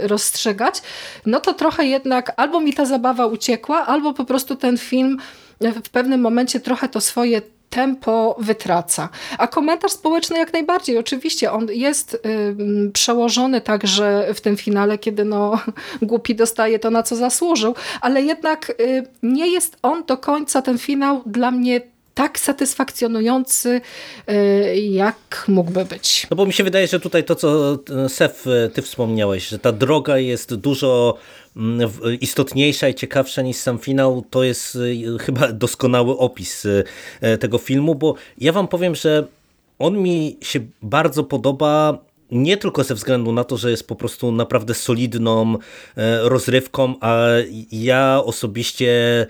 y, 0.04 0.08
rozstrzygać, 0.08 0.82
no 1.26 1.40
to 1.40 1.54
trochę 1.54 1.86
jednak 1.86 2.32
albo 2.36 2.60
mi 2.60 2.72
ta 2.74 2.84
zabawa 2.84 3.26
uciekła, 3.26 3.86
albo 3.86 4.14
po 4.14 4.24
prostu 4.24 4.56
ten 4.56 4.78
film 4.78 5.18
w 5.84 5.88
pewnym 5.88 6.20
momencie 6.20 6.60
trochę 6.60 6.88
to 6.88 7.00
swoje 7.00 7.42
tempo 7.70 8.36
wytraca. 8.38 9.08
A 9.38 9.46
komentarz 9.46 9.92
społeczny 9.92 10.38
jak 10.38 10.52
najbardziej, 10.52 10.98
oczywiście, 10.98 11.52
on 11.52 11.66
jest 11.70 12.14
y, 12.14 12.90
przełożony 12.92 13.60
także 13.60 14.28
w 14.34 14.40
tym 14.40 14.56
finale, 14.56 14.98
kiedy 14.98 15.24
no, 15.24 15.60
głupi 16.02 16.34
dostaje 16.34 16.78
to, 16.78 16.90
na 16.90 17.02
co 17.02 17.16
zasłużył, 17.16 17.74
ale 18.00 18.22
jednak 18.22 18.70
y, 18.80 19.06
nie 19.22 19.48
jest 19.48 19.76
on 19.82 20.04
do 20.04 20.16
końca, 20.16 20.62
ten 20.62 20.78
finał 20.78 21.22
dla 21.26 21.50
mnie 21.50 21.80
tak 22.18 22.38
satysfakcjonujący, 22.38 23.80
y, 24.30 24.76
jak 24.76 25.44
mógłby 25.48 25.84
być. 25.84 26.26
No 26.30 26.36
bo 26.36 26.46
mi 26.46 26.52
się 26.52 26.64
wydaje, 26.64 26.86
że 26.86 27.00
tutaj 27.00 27.24
to, 27.24 27.34
co 27.34 27.78
e, 28.04 28.08
Sef, 28.08 28.46
e, 28.46 28.68
ty 28.68 28.82
wspomniałeś, 28.82 29.48
że 29.48 29.58
ta 29.58 29.72
droga 29.72 30.18
jest 30.18 30.54
dużo 30.54 31.18
mm, 31.56 31.90
istotniejsza 32.20 32.88
i 32.88 32.94
ciekawsza 32.94 33.42
niż 33.42 33.56
sam 33.56 33.78
finał, 33.78 34.24
to 34.30 34.44
jest 34.44 34.76
e, 34.76 35.18
chyba 35.18 35.52
doskonały 35.52 36.18
opis 36.18 36.66
tego 37.40 37.58
filmu, 37.58 37.94
bo 37.94 38.14
ja 38.38 38.52
wam 38.52 38.68
powiem, 38.68 38.94
że 38.94 39.26
on 39.78 39.98
mi 39.98 40.36
się 40.40 40.60
bardzo 40.82 41.24
podoba 41.24 41.98
nie 42.30 42.56
tylko 42.56 42.84
ze 42.84 42.94
względu 42.94 43.32
na 43.32 43.44
to, 43.44 43.56
że 43.56 43.70
jest 43.70 43.88
po 43.88 43.96
prostu 43.96 44.32
naprawdę 44.32 44.74
solidną 44.74 45.58
rozrywką, 46.22 46.94
a 47.00 47.26
ja 47.72 48.22
osobiście 48.24 49.26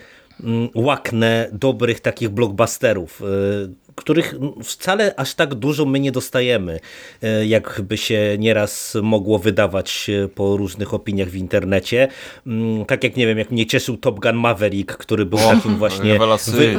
łaknę 0.75 1.49
dobrych 1.51 1.99
takich 1.99 2.29
blockbusterów, 2.29 3.21
y, 3.21 3.89
których 3.95 4.35
wcale 4.63 5.15
aż 5.15 5.33
tak 5.33 5.55
dużo 5.55 5.85
my 5.85 5.99
nie 5.99 6.11
dostajemy, 6.11 6.79
y, 7.23 7.47
jakby 7.47 7.97
się 7.97 8.35
nieraz 8.39 8.97
mogło 9.03 9.39
wydawać 9.39 10.09
y, 10.09 10.29
po 10.35 10.57
różnych 10.57 10.93
opiniach 10.93 11.27
w 11.27 11.35
internecie. 11.35 12.07
Mm, 12.47 12.85
tak 12.85 13.03
jak 13.03 13.17
nie 13.17 13.27
wiem, 13.27 13.37
jak 13.37 13.51
mnie 13.51 13.65
cieszył 13.65 13.97
Top 13.97 14.19
Gun 14.19 14.35
Maverick, 14.35 14.97
który 14.97 15.25
był 15.25 15.39
o, 15.39 15.51
takim 15.55 15.77
właśnie 15.83 16.19
wy, 16.47 16.77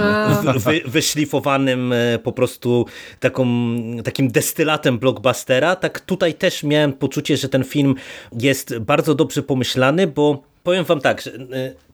wy, 0.57 0.81
wyszlifowanym 0.87 1.95
po 2.23 2.33
prostu 2.33 2.87
taką, 3.21 3.47
takim 4.05 4.31
destylatem 4.31 4.99
blockbustera, 4.99 5.77
tak 5.77 6.01
tutaj 6.01 6.35
też 6.35 6.63
miałem 6.63 6.93
poczucie, 6.93 7.37
że 7.37 7.49
ten 7.49 7.65
film 7.65 7.95
jest 8.41 8.79
bardzo 8.79 9.15
dobrze 9.15 9.43
pomyślany, 9.43 10.07
bo 10.07 10.51
Powiem 10.63 10.85
wam 10.85 11.01
tak, 11.01 11.21
że 11.21 11.33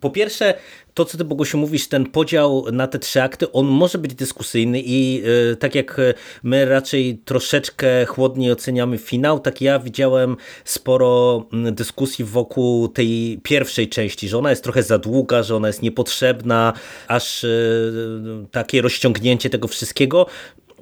po 0.01 0.11
pierwsze 0.11 0.55
to, 0.97 1.05
co 1.05 1.19
ty 1.19 1.25
Bogusiu 1.25 1.59
mówisz, 1.59 1.89
ten 1.89 2.07
podział 2.07 2.65
na 2.73 2.87
te 2.87 2.99
trzy 2.99 3.23
akty, 3.23 3.53
on 3.53 3.67
może 3.67 3.99
być 3.99 4.15
dyskusyjny 4.15 4.83
i 4.85 5.23
y, 5.53 5.57
tak 5.57 5.75
jak 5.75 6.01
my 6.43 6.65
raczej 6.65 7.19
troszeczkę 7.25 8.07
chłodniej 8.07 8.53
oceniamy 8.53 8.99
finał, 8.99 9.41
tak 9.41 9.61
ja 9.61 9.79
widziałem 9.79 10.37
sporo 10.65 11.45
dyskusji 11.73 12.25
wokół 12.25 12.89
tej 12.89 13.41
pierwszej 13.43 13.89
części, 13.89 14.29
że 14.29 14.39
ona 14.39 14.51
jest 14.51 14.63
trochę 14.63 14.83
za 14.83 14.99
długa, 14.99 15.43
że 15.43 15.57
ona 15.57 15.67
jest 15.67 15.83
niepotrzebna, 15.83 16.73
aż 17.09 17.45
y, 17.45 18.47
takie 18.51 18.83
rozciągnięcie 18.83 19.51
tego 19.51 19.69
wszystkiego. 19.69 20.27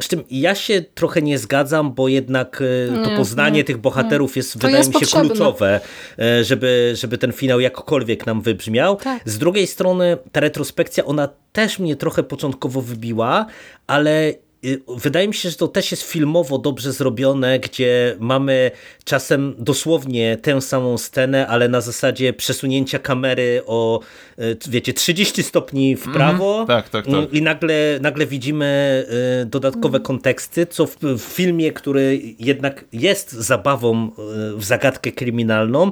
Z 0.01 0.09
tym 0.09 0.25
ja 0.31 0.55
się 0.55 0.83
trochę 0.95 1.23
nie 1.23 1.39
zgadzam, 1.39 1.93
bo 1.93 2.09
jednak 2.09 2.63
e, 2.63 3.05
to 3.05 3.11
nie, 3.11 3.17
poznanie 3.17 3.57
nie, 3.57 3.65
tych 3.65 3.79
bohaterów 3.79 4.37
jest, 4.37 4.53
wydaje 4.53 4.77
jest 4.77 4.89
mi 4.89 4.95
się, 4.95 5.01
potrzebne. 5.01 5.29
kluczowe, 5.29 5.81
e, 6.19 6.45
żeby, 6.45 6.93
żeby 6.95 7.19
ten 7.19 7.33
finał 7.33 7.61
jakkolwiek 7.61 8.27
nam 8.27 8.43
wybrzmiał. 8.43 8.97
Tak. 8.97 9.23
Z 9.25 9.39
drugiej 9.39 9.67
strony 9.67 10.19
ta 10.33 10.41
retrospekcja, 10.41 11.05
ona 11.05 11.29
też 11.53 11.79
mnie 11.79 11.97
trochę 11.97 12.23
początkowo 12.23 12.81
wybiła, 12.81 13.47
ale 13.87 14.35
wydaje 14.89 15.29
mi 15.29 15.35
się, 15.35 15.51
że 15.51 15.57
to 15.57 15.69
też 15.69 15.91
jest 15.91 16.03
filmowo 16.03 16.59
dobrze 16.59 16.93
zrobione, 16.93 17.59
gdzie 17.59 18.17
mamy 18.19 18.71
czasem 19.05 19.55
dosłownie 19.59 20.37
tę 20.43 20.61
samą 20.61 20.99
scenę, 20.99 21.47
ale 21.47 21.69
na 21.69 21.81
zasadzie 21.81 22.33
przesunięcia 22.33 22.99
kamery 22.99 23.63
o, 23.67 24.01
y, 24.39 24.57
wiecie, 24.69 24.93
30 24.93 25.43
stopni 25.43 25.97
w 25.97 26.13
prawo. 26.13 26.55
Mm, 26.55 26.67
tak, 26.67 26.89
tak, 26.89 27.07
tak. 27.07 27.33
i 27.33 27.43
nagle, 27.43 27.99
nagle 28.03 28.27
widzimy 28.27 29.05
y, 29.43 29.47
dodatkowe 29.47 30.01
konteksty, 30.01 30.67
co 30.67 30.87
w, 30.87 30.97
w 31.01 31.21
filmie, 31.21 31.73
który 31.73 32.21
jednak 32.39 32.85
jest 32.93 33.33
zabawą 33.33 34.11
w 34.57 34.65
zagadkę 34.65 35.13
kryminalną, 35.13 35.91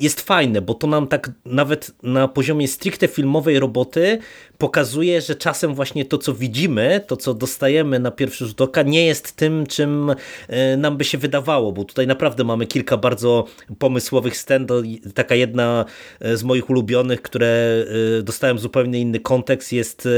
jest 0.00 0.20
fajne, 0.20 0.60
bo 0.60 0.74
to 0.74 0.86
nam 0.86 1.06
tak 1.06 1.30
nawet 1.44 1.90
na 2.02 2.28
poziomie 2.28 2.68
stricte 2.68 3.08
filmowej 3.08 3.58
roboty 3.58 4.18
pokazuje, 4.58 5.20
że 5.20 5.34
czasem 5.34 5.74
właśnie 5.74 6.04
to, 6.04 6.18
co 6.18 6.34
widzimy, 6.34 7.00
to, 7.06 7.16
co 7.16 7.34
dostajemy 7.34 7.95
na 7.98 8.10
pierwszy 8.10 8.46
rzut 8.46 8.60
oka, 8.60 8.82
nie 8.82 9.06
jest 9.06 9.36
tym, 9.36 9.66
czym 9.66 10.14
e, 10.48 10.76
nam 10.76 10.96
by 10.96 11.04
się 11.04 11.18
wydawało, 11.18 11.72
bo 11.72 11.84
tutaj 11.84 12.06
naprawdę 12.06 12.44
mamy 12.44 12.66
kilka 12.66 12.96
bardzo 12.96 13.44
pomysłowych 13.78 14.36
scen. 14.36 14.66
Taka 15.14 15.34
jedna 15.34 15.84
e, 16.20 16.36
z 16.36 16.44
moich 16.44 16.70
ulubionych, 16.70 17.22
które 17.22 17.84
e, 18.18 18.22
dostałem 18.22 18.58
zupełnie 18.58 19.00
inny 19.00 19.20
kontekst, 19.20 19.72
jest 19.72 20.08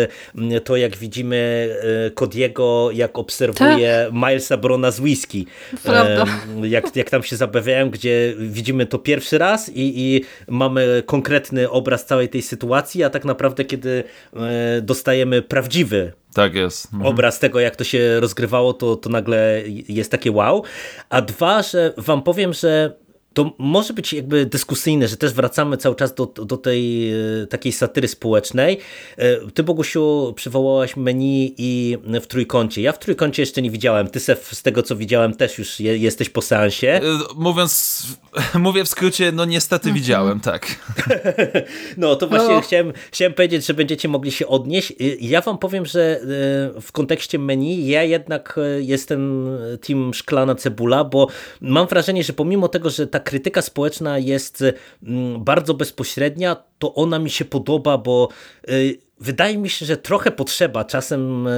to, 0.64 0.76
jak 0.76 0.97
widzimy 0.97 1.68
Kodiego, 2.14 2.91
jak 2.93 3.18
obserwuje 3.18 4.05
tak. 4.05 4.14
Milesa 4.14 4.57
Brona 4.57 4.91
z 4.91 5.01
Whisky. 5.01 5.47
Prawda. 5.83 6.24
Jak, 6.62 6.97
jak 6.97 7.11
tam 7.11 7.22
się 7.22 7.37
zabawiają, 7.37 7.91
gdzie 7.91 8.35
widzimy 8.39 8.87
to 8.87 8.99
pierwszy 8.99 9.39
raz 9.39 9.68
i, 9.68 9.93
i 9.97 10.24
mamy 10.49 11.03
konkretny 11.07 11.70
obraz 11.70 12.07
całej 12.07 12.29
tej 12.29 12.43
sytuacji, 12.43 13.05
a 13.05 13.11
tak 13.11 13.24
naprawdę, 13.24 13.64
kiedy 13.64 14.05
dostajemy 14.83 15.43
prawdziwy 15.43 16.12
tak 16.39 16.55
jest. 16.55 16.86
Mhm. 16.93 17.07
obraz 17.07 17.39
tego, 17.39 17.61
jak 17.61 17.76
to 17.76 17.84
się 17.84 18.20
rozgrywało, 18.20 18.72
to, 18.72 18.97
to 18.97 19.11
nagle 19.11 19.62
jest 19.89 20.11
takie 20.11 20.32
wow. 20.32 20.62
A 21.11 21.22
dwa, 21.22 21.62
że 21.62 21.95
wam 21.97 22.22
powiem, 22.22 22.53
że 22.53 22.97
to 23.39 23.53
może 23.59 23.95
być 23.95 24.12
jakby 24.12 24.47
dyskusyjne, 24.47 25.09
że 25.09 25.16
też 25.16 25.32
wracamy 25.32 25.76
cały 25.76 25.97
czas 25.97 26.14
do, 26.14 26.26
do 26.26 26.57
tej 26.57 27.12
e, 27.12 27.47
takiej 27.47 27.72
satyry 27.72 28.09
społecznej. 28.09 28.78
E, 29.16 29.51
ty, 29.51 29.62
Bogusiu, 29.62 30.32
przywołałaś 30.36 30.97
menu 30.97 31.55
i 31.59 31.99
w 32.22 32.26
trójkącie. 32.26 32.82
Ja 32.82 32.93
w 32.93 32.99
trójkącie 32.99 33.43
jeszcze 33.43 33.62
nie 33.62 33.70
widziałem. 33.70 34.09
Ty, 34.09 34.20
Sef, 34.20 34.55
z 34.55 34.62
tego 34.62 34.82
co 34.82 34.97
widziałem, 34.97 35.34
też 35.34 35.59
już 35.59 35.80
je, 35.80 35.99
jesteś 35.99 36.30
po 36.30 36.43
seansie. 36.43 36.89
E, 36.89 37.01
mówiąc, 37.34 38.03
mówię 38.55 38.84
w 38.84 38.89
skrócie, 38.89 39.32
no 39.32 39.45
niestety 39.45 39.89
mhm. 39.89 39.95
widziałem, 39.95 40.41
tak. 40.41 40.66
no, 41.97 42.16
to 42.16 42.26
właśnie 42.28 42.55
no. 42.55 42.61
Chciałem, 42.61 42.93
chciałem 43.12 43.34
powiedzieć, 43.34 43.66
że 43.66 43.74
będziecie 43.74 44.09
mogli 44.09 44.32
się 44.32 44.47
odnieść. 44.47 44.93
Ja 45.20 45.41
wam 45.41 45.59
powiem, 45.59 45.86
że 45.86 46.20
w 46.80 46.93
kontekście 46.93 47.39
menu 47.39 47.89
ja 47.89 48.03
jednak 48.03 48.61
jestem 48.78 49.51
team 49.86 50.14
szklana 50.14 50.55
cebula, 50.55 51.05
bo 51.05 51.28
mam 51.61 51.86
wrażenie, 51.86 52.24
że 52.24 52.32
pomimo 52.32 52.68
tego, 52.68 52.91
że 52.91 53.07
tak 53.07 53.28
krytyka 53.29 53.62
społeczna 53.62 54.18
jest 54.18 54.64
mm, 55.03 55.45
bardzo 55.45 55.74
bezpośrednia, 55.74 56.57
to 56.79 56.95
ona 56.95 57.18
mi 57.18 57.31
się 57.31 57.45
podoba, 57.45 57.99
bo 57.99 58.29
y, 58.68 58.99
wydaje 59.20 59.59
mi 59.59 59.68
się, 59.68 59.87
że 59.87 59.97
trochę 59.97 60.31
potrzeba 60.31 60.85
czasem 60.85 61.47
y, 61.47 61.51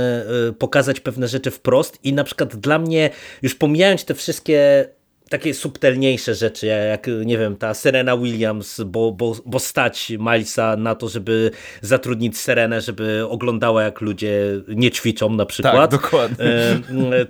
y, 0.48 0.52
pokazać 0.52 1.00
pewne 1.00 1.28
rzeczy 1.28 1.50
wprost 1.50 1.98
i 2.04 2.12
na 2.12 2.24
przykład 2.24 2.56
dla 2.56 2.78
mnie, 2.78 3.10
już 3.42 3.54
pomijając 3.54 4.04
te 4.04 4.14
wszystkie 4.14 4.88
takie 5.30 5.54
subtelniejsze 5.54 6.34
rzeczy, 6.34 6.66
jak 6.66 7.06
nie 7.24 7.38
wiem, 7.38 7.56
ta 7.56 7.74
Serena 7.74 8.16
Williams, 8.16 8.80
bo, 8.80 9.12
bo, 9.12 9.36
bo 9.46 9.58
stać 9.58 10.12
Milesa 10.18 10.76
na 10.76 10.94
to, 10.94 11.08
żeby 11.08 11.50
zatrudnić 11.82 12.38
Serenę, 12.38 12.80
żeby 12.80 13.26
oglądała 13.28 13.82
jak 13.82 14.00
ludzie 14.00 14.32
nie 14.68 14.90
ćwiczą 14.90 15.34
na 15.34 15.46
przykład. 15.46 15.90
Tak, 15.90 16.00
dokładnie. 16.00 16.46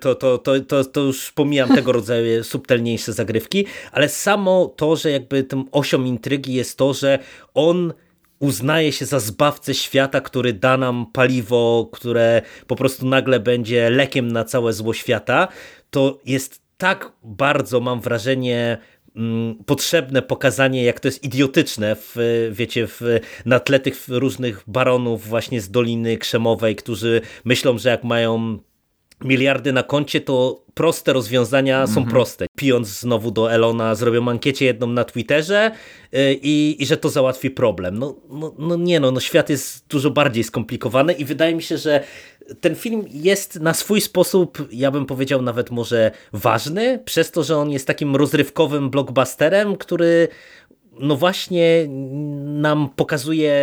To, 0.00 0.14
to, 0.14 0.38
to, 0.38 0.60
to, 0.60 0.84
to 0.84 1.00
już 1.00 1.32
pomijam 1.32 1.74
tego 1.74 1.92
rodzaju 1.92 2.44
subtelniejsze 2.44 3.12
zagrywki, 3.12 3.66
ale 3.92 4.08
samo 4.08 4.74
to, 4.76 4.96
że 4.96 5.10
jakby 5.10 5.44
tym 5.44 5.64
osią 5.72 6.04
intrygi 6.04 6.54
jest 6.54 6.78
to, 6.78 6.94
że 6.94 7.18
on 7.54 7.92
uznaje 8.38 8.92
się 8.92 9.06
za 9.06 9.20
zbawcę 9.20 9.74
świata, 9.74 10.20
który 10.20 10.52
da 10.52 10.76
nam 10.76 11.06
paliwo, 11.12 11.88
które 11.92 12.42
po 12.66 12.76
prostu 12.76 13.06
nagle 13.06 13.40
będzie 13.40 13.90
lekiem 13.90 14.32
na 14.32 14.44
całe 14.44 14.72
zło 14.72 14.94
świata, 14.94 15.48
to 15.90 16.18
jest 16.26 16.69
tak 16.80 17.12
bardzo 17.22 17.80
mam 17.80 18.00
wrażenie 18.00 18.78
mm, 19.16 19.64
potrzebne 19.66 20.22
pokazanie, 20.22 20.84
jak 20.84 21.00
to 21.00 21.08
jest 21.08 21.24
idiotyczne 21.24 21.96
w, 21.96 22.16
wiecie, 22.52 22.86
w, 22.86 23.00
na 23.46 23.60
tle 23.60 23.80
tych 23.80 24.08
różnych 24.08 24.62
baronów 24.66 25.28
właśnie 25.28 25.60
z 25.60 25.70
Doliny 25.70 26.18
Krzemowej, 26.18 26.76
którzy 26.76 27.20
myślą, 27.44 27.78
że 27.78 27.88
jak 27.88 28.04
mają 28.04 28.58
miliardy 29.24 29.72
na 29.72 29.82
koncie, 29.82 30.20
to 30.20 30.64
proste 30.74 31.12
rozwiązania 31.12 31.76
mm 31.76 31.88
-hmm. 31.88 31.94
są 31.94 32.00
mhm. 32.00 32.14
proste. 32.14 32.46
Pijąc 32.56 32.88
znowu 32.88 33.30
do 33.30 33.52
Elona, 33.52 33.94
zrobią 33.94 34.28
ankiecie 34.28 34.64
jedną 34.64 34.86
na 34.86 35.04
Twitterze 35.04 35.70
y, 36.14 36.38
i, 36.42 36.82
i 36.82 36.86
że 36.86 36.96
to 36.96 37.08
załatwi 37.08 37.50
problem. 37.50 37.98
No, 37.98 38.16
no, 38.30 38.54
no 38.58 38.76
nie 38.76 39.00
no, 39.00 39.10
no, 39.10 39.20
świat 39.20 39.50
jest 39.50 39.88
dużo 39.88 40.10
bardziej 40.10 40.44
skomplikowany 40.44 41.12
i 41.12 41.24
wydaje 41.24 41.54
mi 41.54 41.62
się, 41.62 41.78
że 41.78 42.04
ten 42.60 42.76
film 42.76 43.04
jest 43.10 43.60
na 43.60 43.74
swój 43.74 44.00
sposób, 44.00 44.68
ja 44.72 44.90
bym 44.90 45.06
powiedział 45.06 45.42
nawet 45.42 45.70
może 45.70 46.10
ważny, 46.32 46.98
przez 47.04 47.30
to, 47.30 47.42
że 47.42 47.56
on 47.56 47.70
jest 47.70 47.86
takim 47.86 48.16
rozrywkowym 48.16 48.90
blockbusterem, 48.90 49.76
który 49.76 50.28
no 51.00 51.16
właśnie 51.16 51.86
nam 52.44 52.88
pokazuje 52.96 53.54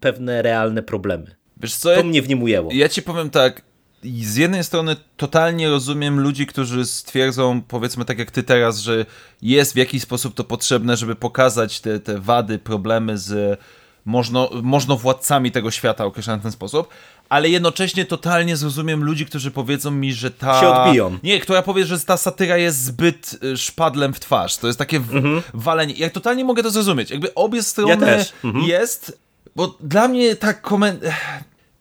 pewne 0.00 0.42
realne 0.42 0.82
problemy. 0.82 1.34
Wiesz 1.60 1.76
co, 1.76 1.94
to 1.94 2.04
mnie 2.04 2.22
w 2.22 2.28
nim 2.28 2.42
ujęło. 2.42 2.70
Ja 2.72 2.88
ci 2.88 3.02
powiem 3.02 3.30
tak, 3.30 3.62
z 4.04 4.36
jednej 4.36 4.64
strony 4.64 4.96
totalnie 5.16 5.70
rozumiem 5.70 6.20
ludzi, 6.20 6.46
którzy 6.46 6.86
stwierdzą, 6.86 7.62
powiedzmy 7.68 8.04
tak 8.04 8.18
jak 8.18 8.30
ty 8.30 8.42
teraz, 8.42 8.78
że 8.78 9.06
jest 9.42 9.72
w 9.72 9.76
jakiś 9.76 10.02
sposób 10.02 10.34
to 10.34 10.44
potrzebne, 10.44 10.96
żeby 10.96 11.14
pokazać 11.14 11.80
te, 11.80 12.00
te 12.00 12.20
wady, 12.20 12.58
problemy 12.58 13.18
z 13.18 13.60
można, 14.04 14.46
można 14.62 14.96
władcami 14.96 15.52
tego 15.52 15.70
świata 15.70 16.04
określać 16.04 16.40
w 16.40 16.42
ten 16.42 16.52
sposób, 16.52 16.88
ale 17.28 17.48
jednocześnie 17.48 18.04
totalnie 18.04 18.56
zrozumiem 18.56 19.04
ludzi, 19.04 19.26
którzy 19.26 19.50
powiedzą 19.50 19.90
mi, 19.90 20.12
że 20.12 20.30
ta... 20.30 20.60
Się 20.60 20.68
odbiją. 20.68 21.18
Nie, 21.22 21.40
która 21.40 21.62
powie, 21.62 21.84
że 21.84 22.00
ta 22.00 22.16
satyra 22.16 22.56
jest 22.56 22.84
zbyt 22.84 23.38
y, 23.44 23.56
szpadlem 23.56 24.14
w 24.14 24.20
twarz. 24.20 24.56
To 24.56 24.66
jest 24.66 24.78
takie. 24.78 24.96
Mhm. 24.96 25.42
walenie. 25.54 25.94
Ja 25.94 26.10
totalnie 26.10 26.44
mogę 26.44 26.62
to 26.62 26.70
zrozumieć. 26.70 27.10
Jakby 27.10 27.34
obie 27.34 27.62
strony 27.62 28.06
Ja. 28.06 28.24
Mhm. 28.44 28.64
jest, 28.64 29.18
bo 29.56 29.76
dla 29.80 30.08
mnie 30.08 30.36
ta 30.36 30.54
komen... 30.54 30.98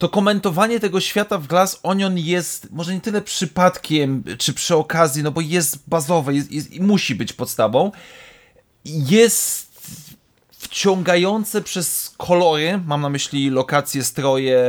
To 0.04 0.10
komentowanie 0.10 0.80
tego 0.80 0.99
świata 0.99 1.38
w 1.38 1.47
Glass 1.47 1.80
Onion 1.84 2.18
jest 2.18 2.72
może 2.72 2.93
nie 2.93 3.01
tyle 3.01 3.22
przypadkiem, 3.22 4.24
czy 4.38 4.54
przy 4.54 4.76
okazji, 4.76 5.24
no 5.24 5.32
bo 5.32 5.41
jest 5.41 5.89
bazowe 5.89 6.34
jest, 6.34 6.51
jest, 6.51 6.72
i 6.72 6.82
musi 6.82 7.16
być 7.16 7.34
podstawą. 7.34 7.91
Jest 8.86 9.72
wciągające 10.51 11.62
przez 11.62 12.14
kolory, 12.18 12.80
mam 12.86 13.01
na 13.01 13.10
myśli 13.10 13.49
lokacje, 13.49 14.04
stroje 14.04 14.60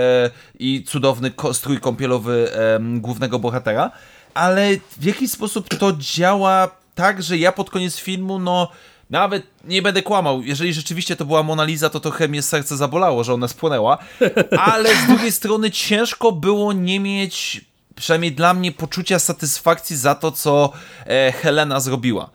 i 0.59 0.85
cudowny 0.85 1.32
strój 1.53 1.80
kąpielowy 1.80 2.53
em, 2.53 3.01
głównego 3.01 3.39
bohatera, 3.39 3.91
ale 4.35 4.76
w 4.99 5.05
jakiś 5.05 5.30
sposób 5.30 5.78
to 5.78 5.93
działa 5.99 6.70
tak, 6.95 7.22
że 7.22 7.39
ja 7.39 7.53
pod 7.53 7.70
koniec 7.70 7.97
filmu, 7.97 8.39
no 8.39 8.68
nawet 9.11 9.47
nie 9.65 9.83
będę 9.83 10.03
kłamał, 10.03 10.43
jeżeli 10.43 10.73
rzeczywiście 10.73 11.17
to 11.17 11.25
była 11.25 11.43
Mona 11.43 11.65
Lisa, 11.65 11.91
to 11.91 12.01
trochę 12.01 12.29
mnie 12.29 12.43
serce 12.43 12.77
zabolało, 12.77 13.25
że 13.25 13.35
ona 13.35 13.49
spłonęła, 13.49 13.99
ale 14.59 14.97
z 14.97 15.07
drugiej 15.07 15.33
strony 15.33 15.71
ciężko 15.71 16.33
było 16.33 16.73
nie 16.73 17.01
mieć, 17.01 17.65
przynajmniej 17.95 18.33
dla 18.33 18.55
mnie, 18.55 18.73
poczucia 18.73 19.19
satysfakcji 19.19 19.97
za 19.97 20.15
to, 20.15 20.33
co 20.33 20.73
e, 21.07 21.33
Helena 21.33 21.81
zrobiła. 21.81 22.31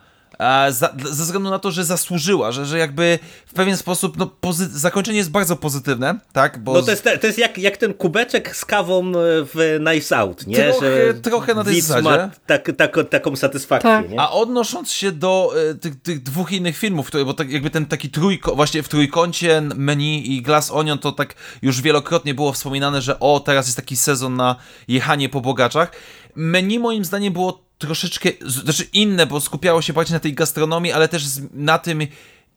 Za, 0.69 0.93
ze 1.11 1.23
względu 1.23 1.49
na 1.49 1.59
to, 1.59 1.71
że 1.71 1.85
zasłużyła, 1.85 2.51
że, 2.51 2.65
że 2.65 2.77
jakby 2.77 3.19
w 3.45 3.53
pewien 3.53 3.77
sposób 3.77 4.17
no, 4.17 4.31
pozy- 4.41 4.67
zakończenie 4.69 5.17
jest 5.17 5.31
bardzo 5.31 5.55
pozytywne, 5.55 6.19
tak? 6.33 6.63
Bo 6.63 6.73
No 6.73 6.81
to 6.81 6.91
jest, 6.91 7.03
to 7.21 7.27
jest 7.27 7.39
jak, 7.39 7.57
jak 7.57 7.77
ten 7.77 7.93
kubeczek 7.93 8.55
z 8.55 8.65
kawą 8.65 9.07
e, 9.09 9.11
w 9.53 9.77
Knives 9.85 10.11
Out, 10.11 10.47
nie? 10.47 10.55
Trochę- 10.55 11.13
trochę 11.13 11.53
na 11.55 11.63
tej 11.63 11.81
zasadzie. 11.81 12.09
ma 12.09 12.29
tak, 12.45 12.69
tak, 12.77 12.95
taką 13.09 13.35
satysfakcję, 13.35 13.89
Tak. 13.89 14.09
nie? 14.09 14.21
A 14.21 14.29
odnosząc 14.29 14.91
się 14.91 15.11
do 15.11 15.53
e, 15.71 15.75
tych, 15.75 16.01
tych 16.01 16.23
dwóch 16.23 16.51
innych 16.51 16.77
filmów, 16.77 17.07
które, 17.07 17.25
bo 17.25 17.33
tak 17.33 17.51
jakby 17.51 17.69
ten 17.69 17.85
taki 17.85 18.09
trójko, 18.09 18.55
właśnie 18.55 18.83
w 18.83 18.87
trójkącie 18.89 19.61
menu 19.75 20.33
i 20.35 20.41
Glass 20.41 20.71
Onion, 20.71 20.99
to 20.99 21.11
tak 21.11 21.33
już 21.61 21.81
wielokrotnie 21.81 22.33
było 22.33 22.53
wspominane, 22.53 23.01
że 23.01 23.19
o, 23.19 23.39
teraz 23.39 23.65
jest 23.65 23.75
taki 23.77 23.97
sezon 23.97 24.35
na 24.35 24.55
jechanie 24.87 25.29
po 25.29 25.41
bogaczach. 25.41 25.91
Menu 26.35 26.79
moim 26.79 27.05
zdaniem 27.05 27.33
było 27.33 27.68
troszeczkę, 27.79 28.29
znaczy 28.45 28.83
inne, 28.93 29.25
bo 29.25 29.41
skupiało 29.41 29.81
się 29.81 29.93
bardziej 29.93 30.13
na 30.13 30.19
tej 30.19 30.33
gastronomii, 30.33 30.91
ale 30.91 31.07
też 31.07 31.23
na 31.53 31.77
tym, 31.77 32.07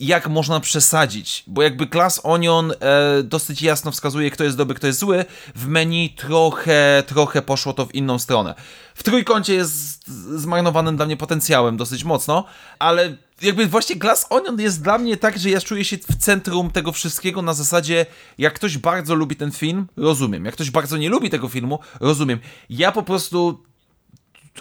jak 0.00 0.28
można 0.28 0.60
przesadzić, 0.60 1.44
bo 1.46 1.62
jakby 1.62 1.86
Glass 1.86 2.20
Onion 2.22 2.72
e, 2.72 3.22
dosyć 3.22 3.62
jasno 3.62 3.90
wskazuje, 3.90 4.30
kto 4.30 4.44
jest 4.44 4.56
dobry, 4.56 4.74
kto 4.74 4.86
jest 4.86 4.98
zły, 4.98 5.24
w 5.54 5.66
menu 5.68 6.10
trochę, 6.10 7.02
trochę 7.06 7.42
poszło 7.42 7.72
to 7.72 7.86
w 7.86 7.94
inną 7.94 8.18
stronę. 8.18 8.54
W 8.94 9.02
trójkącie 9.02 9.54
jest 9.54 10.08
zmarnowanym 10.38 10.96
dla 10.96 11.06
mnie 11.06 11.16
potencjałem 11.16 11.76
dosyć 11.76 12.04
mocno, 12.04 12.44
ale 12.78 13.16
jakby 13.42 13.66
właśnie 13.66 13.96
Glass 13.96 14.26
Onion 14.30 14.60
jest 14.60 14.82
dla 14.82 14.98
mnie 14.98 15.16
tak, 15.16 15.38
że 15.38 15.50
ja 15.50 15.60
czuję 15.60 15.84
się 15.84 15.98
w 15.98 16.16
centrum 16.16 16.70
tego 16.70 16.92
wszystkiego 16.92 17.42
na 17.42 17.54
zasadzie, 17.54 18.06
jak 18.38 18.54
ktoś 18.54 18.78
bardzo 18.78 19.14
lubi 19.14 19.36
ten 19.36 19.52
film, 19.52 19.86
rozumiem. 19.96 20.44
Jak 20.44 20.54
ktoś 20.54 20.70
bardzo 20.70 20.96
nie 20.96 21.08
lubi 21.08 21.30
tego 21.30 21.48
filmu, 21.48 21.78
rozumiem. 22.00 22.38
Ja 22.70 22.92
po 22.92 23.02
prostu 23.02 23.64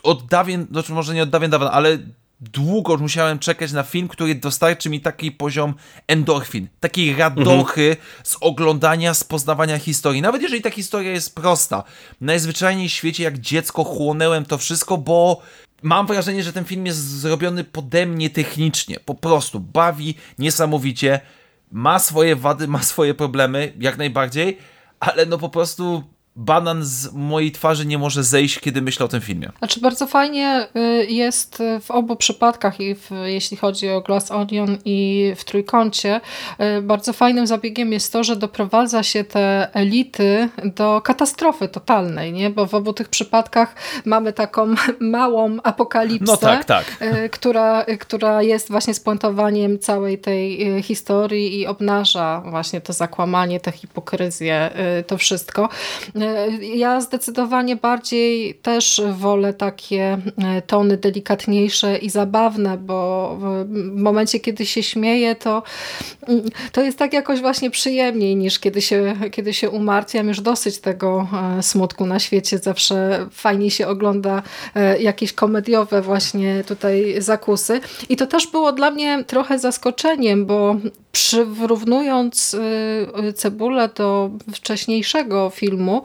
od 0.03 0.25
dawien, 0.25 0.67
znaczy 0.71 0.93
może 0.93 1.13
nie 1.13 1.23
od 1.23 1.29
dawien 1.29 1.51
dawna, 1.51 1.71
ale 1.71 1.97
długo 2.41 2.93
już 2.93 3.01
musiałem 3.01 3.39
czekać 3.39 3.71
na 3.71 3.83
film, 3.83 4.07
który 4.07 4.35
dostarczy 4.35 4.89
mi 4.89 5.01
taki 5.01 5.31
poziom 5.31 5.73
endorfin, 6.07 6.67
takiej 6.79 7.15
radochy 7.15 7.97
z 8.23 8.37
oglądania, 8.41 9.13
z 9.13 9.23
poznawania 9.23 9.79
historii. 9.79 10.21
Nawet 10.21 10.41
jeżeli 10.41 10.61
ta 10.61 10.69
historia 10.69 11.11
jest 11.11 11.35
prosta, 11.35 11.83
najzwyczajniej 12.21 12.89
w 12.89 12.91
świecie 12.91 13.23
jak 13.23 13.39
dziecko 13.39 13.83
chłonęłem 13.83 14.45
to 14.45 14.57
wszystko, 14.57 14.97
bo 14.97 15.41
mam 15.81 16.07
wrażenie, 16.07 16.43
że 16.43 16.53
ten 16.53 16.65
film 16.65 16.85
jest 16.85 16.99
zrobiony 16.99 17.63
pode 17.63 18.05
mnie 18.05 18.29
technicznie. 18.29 18.99
Po 18.99 19.15
prostu 19.15 19.59
bawi 19.59 20.15
niesamowicie, 20.39 21.19
ma 21.71 21.99
swoje 21.99 22.35
wady, 22.35 22.67
ma 22.67 22.83
swoje 22.83 23.13
problemy, 23.13 23.73
jak 23.79 23.97
najbardziej, 23.97 24.57
ale 24.99 25.25
no 25.25 25.37
po 25.37 25.49
prostu 25.49 26.03
banan 26.36 26.84
z 26.86 27.13
mojej 27.13 27.51
twarzy 27.51 27.86
nie 27.86 27.97
może 27.97 28.23
zejść, 28.23 28.59
kiedy 28.59 28.82
myślę 28.82 29.05
o 29.05 29.09
tym 29.09 29.21
filmie. 29.21 29.51
Znaczy 29.57 29.79
bardzo 29.79 30.07
fajnie 30.07 30.67
y, 30.75 31.05
jest 31.05 31.63
w 31.82 31.91
obu 31.91 32.15
przypadkach, 32.15 32.79
i 32.79 32.95
w, 32.95 33.09
jeśli 33.25 33.57
chodzi 33.57 33.89
o 33.89 34.01
Glass 34.01 34.32
Onion 34.32 34.77
i 34.86 35.34
w 35.38 35.43
Trójkącie, 35.43 36.21
y, 36.77 36.82
bardzo 36.82 37.13
fajnym 37.13 37.47
zabiegiem 37.47 37.93
jest 37.93 38.13
to, 38.13 38.23
że 38.23 38.36
doprowadza 38.36 39.03
się 39.03 39.23
te 39.23 39.69
elity 39.73 40.49
do 40.63 41.01
katastrofy 41.01 41.67
totalnej, 41.67 42.34
nie? 42.34 42.49
bo 42.49 42.65
w 42.65 42.75
obu 42.75 42.93
tych 42.93 43.09
przypadkach 43.09 43.75
mamy 44.05 44.34
taką 44.34 44.75
małą 44.99 45.57
apokalipsę, 45.63 46.32
No 46.32 46.38
tak, 46.38 46.65
tak. 46.65 46.97
y, 47.01 47.29
która, 47.29 47.86
która 47.99 48.41
jest 48.41 48.69
właśnie 48.69 48.93
spuentowaniem 48.93 49.79
całej 49.79 50.19
tej 50.19 50.84
historii 50.84 51.59
i 51.59 51.67
obnaża 51.67 52.41
właśnie 52.45 52.82
to 52.82 52.93
zakłamanie, 52.93 53.59
tę 53.59 53.71
hipokryzję, 53.71 54.71
to 55.07 55.17
wszystko. 55.17 55.69
Y, 56.22 56.65
Ja 56.65 57.01
zdecydowanie 57.01 57.76
bardziej 57.76 58.55
też 58.55 59.01
wolę 59.17 59.53
takie 59.53 60.17
y, 60.57 60.61
tony 60.67 60.97
delikatniejsze 60.97 61.97
i 61.97 62.09
zabawne, 62.09 62.78
bo 62.78 63.38
w 63.39 63.65
momencie, 64.01 64.39
kiedy 64.39 64.65
się 64.65 64.84
śmieję, 64.84 65.36
to, 65.36 65.63
mm, 66.28 66.43
to 66.72 66.82
jest 66.82 66.97
tak 66.97 67.13
jakoś 67.13 67.41
właśnie 67.41 67.72
przyjemniej 67.72 68.36
niż 68.36 68.59
kiedy 68.59 68.82
się, 68.82 69.15
kiedy 69.32 69.53
się 69.53 69.69
umartwiam. 69.69 70.28
Już 70.28 70.41
dosyć 70.41 70.78
tego 70.80 71.28
e, 71.59 71.63
smutku 71.63 72.05
na 72.05 72.19
świecie. 72.19 72.57
Zawsze 72.57 73.28
fajniej 73.32 73.72
się 73.72 73.88
ogląda 73.88 74.43
e, 74.76 75.01
jakieś 75.01 75.34
komediowe 75.34 76.01
właśnie 76.01 76.63
tutaj 76.67 77.15
zakusy. 77.17 77.82
I 78.09 78.15
to 78.15 78.28
też 78.28 78.47
było 78.47 78.72
dla 78.72 78.91
mnie 78.91 79.24
trochę 79.28 79.59
zaskoczeniem, 79.59 80.45
bo 80.45 80.76
y, 82.53 82.57
y, 83.28 83.34
cebulę 83.34 83.89
do 83.95 84.30
wcześniejszego 84.53 85.49
filmu, 85.49 86.03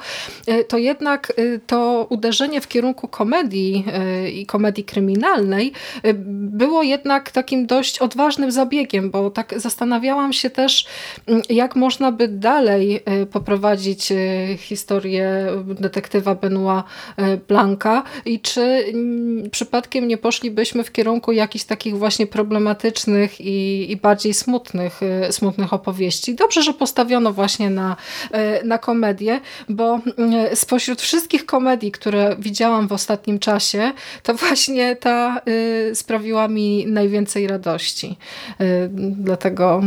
to 0.69 0.79
jednak 0.79 1.33
y, 1.39 1.61
to 1.67 2.07
uderzenie 2.11 2.61
w 2.61 2.69
kierunku 2.69 3.09
komedii 3.09 3.85
y, 4.25 4.31
i 4.31 4.47
komedii 4.47 4.85
kryminalnej 4.85 5.73
było 6.29 6.83
jednak 6.83 7.31
takim 7.31 7.67
dość 7.67 7.99
odważnym 7.99 8.53
zabiegiem, 8.53 9.11
bo 9.11 9.31
tak 9.31 9.55
zastanawiałam 9.61 10.33
się 10.33 10.51
też, 10.51 10.87
jak 11.49 11.77
można 11.77 12.13
by 12.13 12.29
dalej 12.29 13.01
poprowadzić 13.33 14.13
historię 14.59 15.47
detektywa 15.65 16.35
Benoit 16.35 16.85
Blanca 17.49 18.03
i 18.25 18.41
czy 18.41 18.85
przypadkiem 19.51 20.09
nie 20.09 20.19
poszlibyśmy 20.19 20.85
w 20.85 20.93
kierunku 20.93 21.33
jakichś 21.33 21.65
takich 21.65 21.99
właśnie 21.99 22.27
problematycznych 22.27 23.41
i, 23.41 23.87
i 23.93 23.97
bardziej 23.97 24.35
smutnych, 24.35 25.01
smutnych 25.31 25.73
opowieści. 25.73 26.35
Dobrze, 26.35 26.63
że 26.63 26.73
postawiono 26.73 27.33
właśnie 27.33 27.71
na, 27.71 27.97
na 28.65 28.79
komedię, 28.79 29.41
bo 29.69 29.96
y, 30.53 30.57
spośród 30.57 31.03
wszystkich 31.03 31.47
komedii, 31.47 31.93
które 31.93 32.37
widziałam 32.39 32.89
w 32.89 32.93
ostatnim 32.93 33.39
czasie, 33.39 33.93
to 34.23 34.35
właśnie 34.35 34.97
ta 34.97 35.41
y, 35.49 35.95
sprawiła 35.95 36.49
mi 36.49 36.87
najwięcej 36.87 37.47
radości. 37.47 38.17
Y, 38.61 38.91
Dlatego 39.27 39.83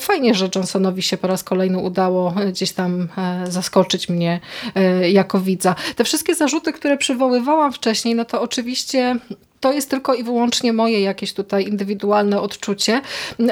fajnie, 0.00 0.34
że 0.34 0.48
Johnsonowi 0.54 1.02
się 1.02 1.16
po 1.16 1.26
raz 1.26 1.44
kolejny 1.44 1.78
udało 1.78 2.34
gdzieś 2.48 2.72
tam 2.72 3.08
e, 3.18 3.50
zaskoczyć 3.50 4.08
mnie 4.08 4.40
e, 4.74 5.10
jako 5.10 5.40
widza. 5.40 5.74
Te 5.96 6.04
wszystkie 6.04 6.34
zarzuty, 6.34 6.72
które 6.72 6.96
przywoływałam 6.96 7.72
wcześniej, 7.72 8.14
no 8.14 8.24
to 8.24 8.42
oczywiście 8.42 9.16
to 9.60 9.72
jest 9.72 9.90
tylko 9.90 10.14
i 10.14 10.22
wyłącznie 10.22 10.72
moje 10.72 11.00
jakieś 11.00 11.32
tutaj 11.32 11.66
indywidualne 11.66 12.40
odczucie. 12.40 13.00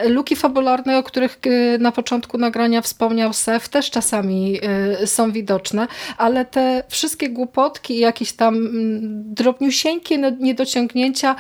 Luki 0.09 0.37
fabularne, 0.37 0.99
o 0.99 1.03
których 1.03 1.39
e, 1.47 1.79
na 1.79 1.93
początku 1.93 2.39
nagrania 2.39 2.83
wspomniał 2.83 3.33
Sef, 3.33 3.69
też 3.69 3.91
czasami 3.91 4.61
e, 4.63 5.07
są 5.07 5.33
widoczne, 5.33 5.89
ale 6.19 6.45
te 6.45 6.83
wszystkie 6.89 7.29
głupotki 7.29 7.95
i 7.95 7.99
jakieś 7.99 8.33
tam 8.33 8.57
mm, 8.57 9.35
drobniusieńkie 9.35 10.19
no- 10.19 10.31
niedociągnięcia 10.31 11.37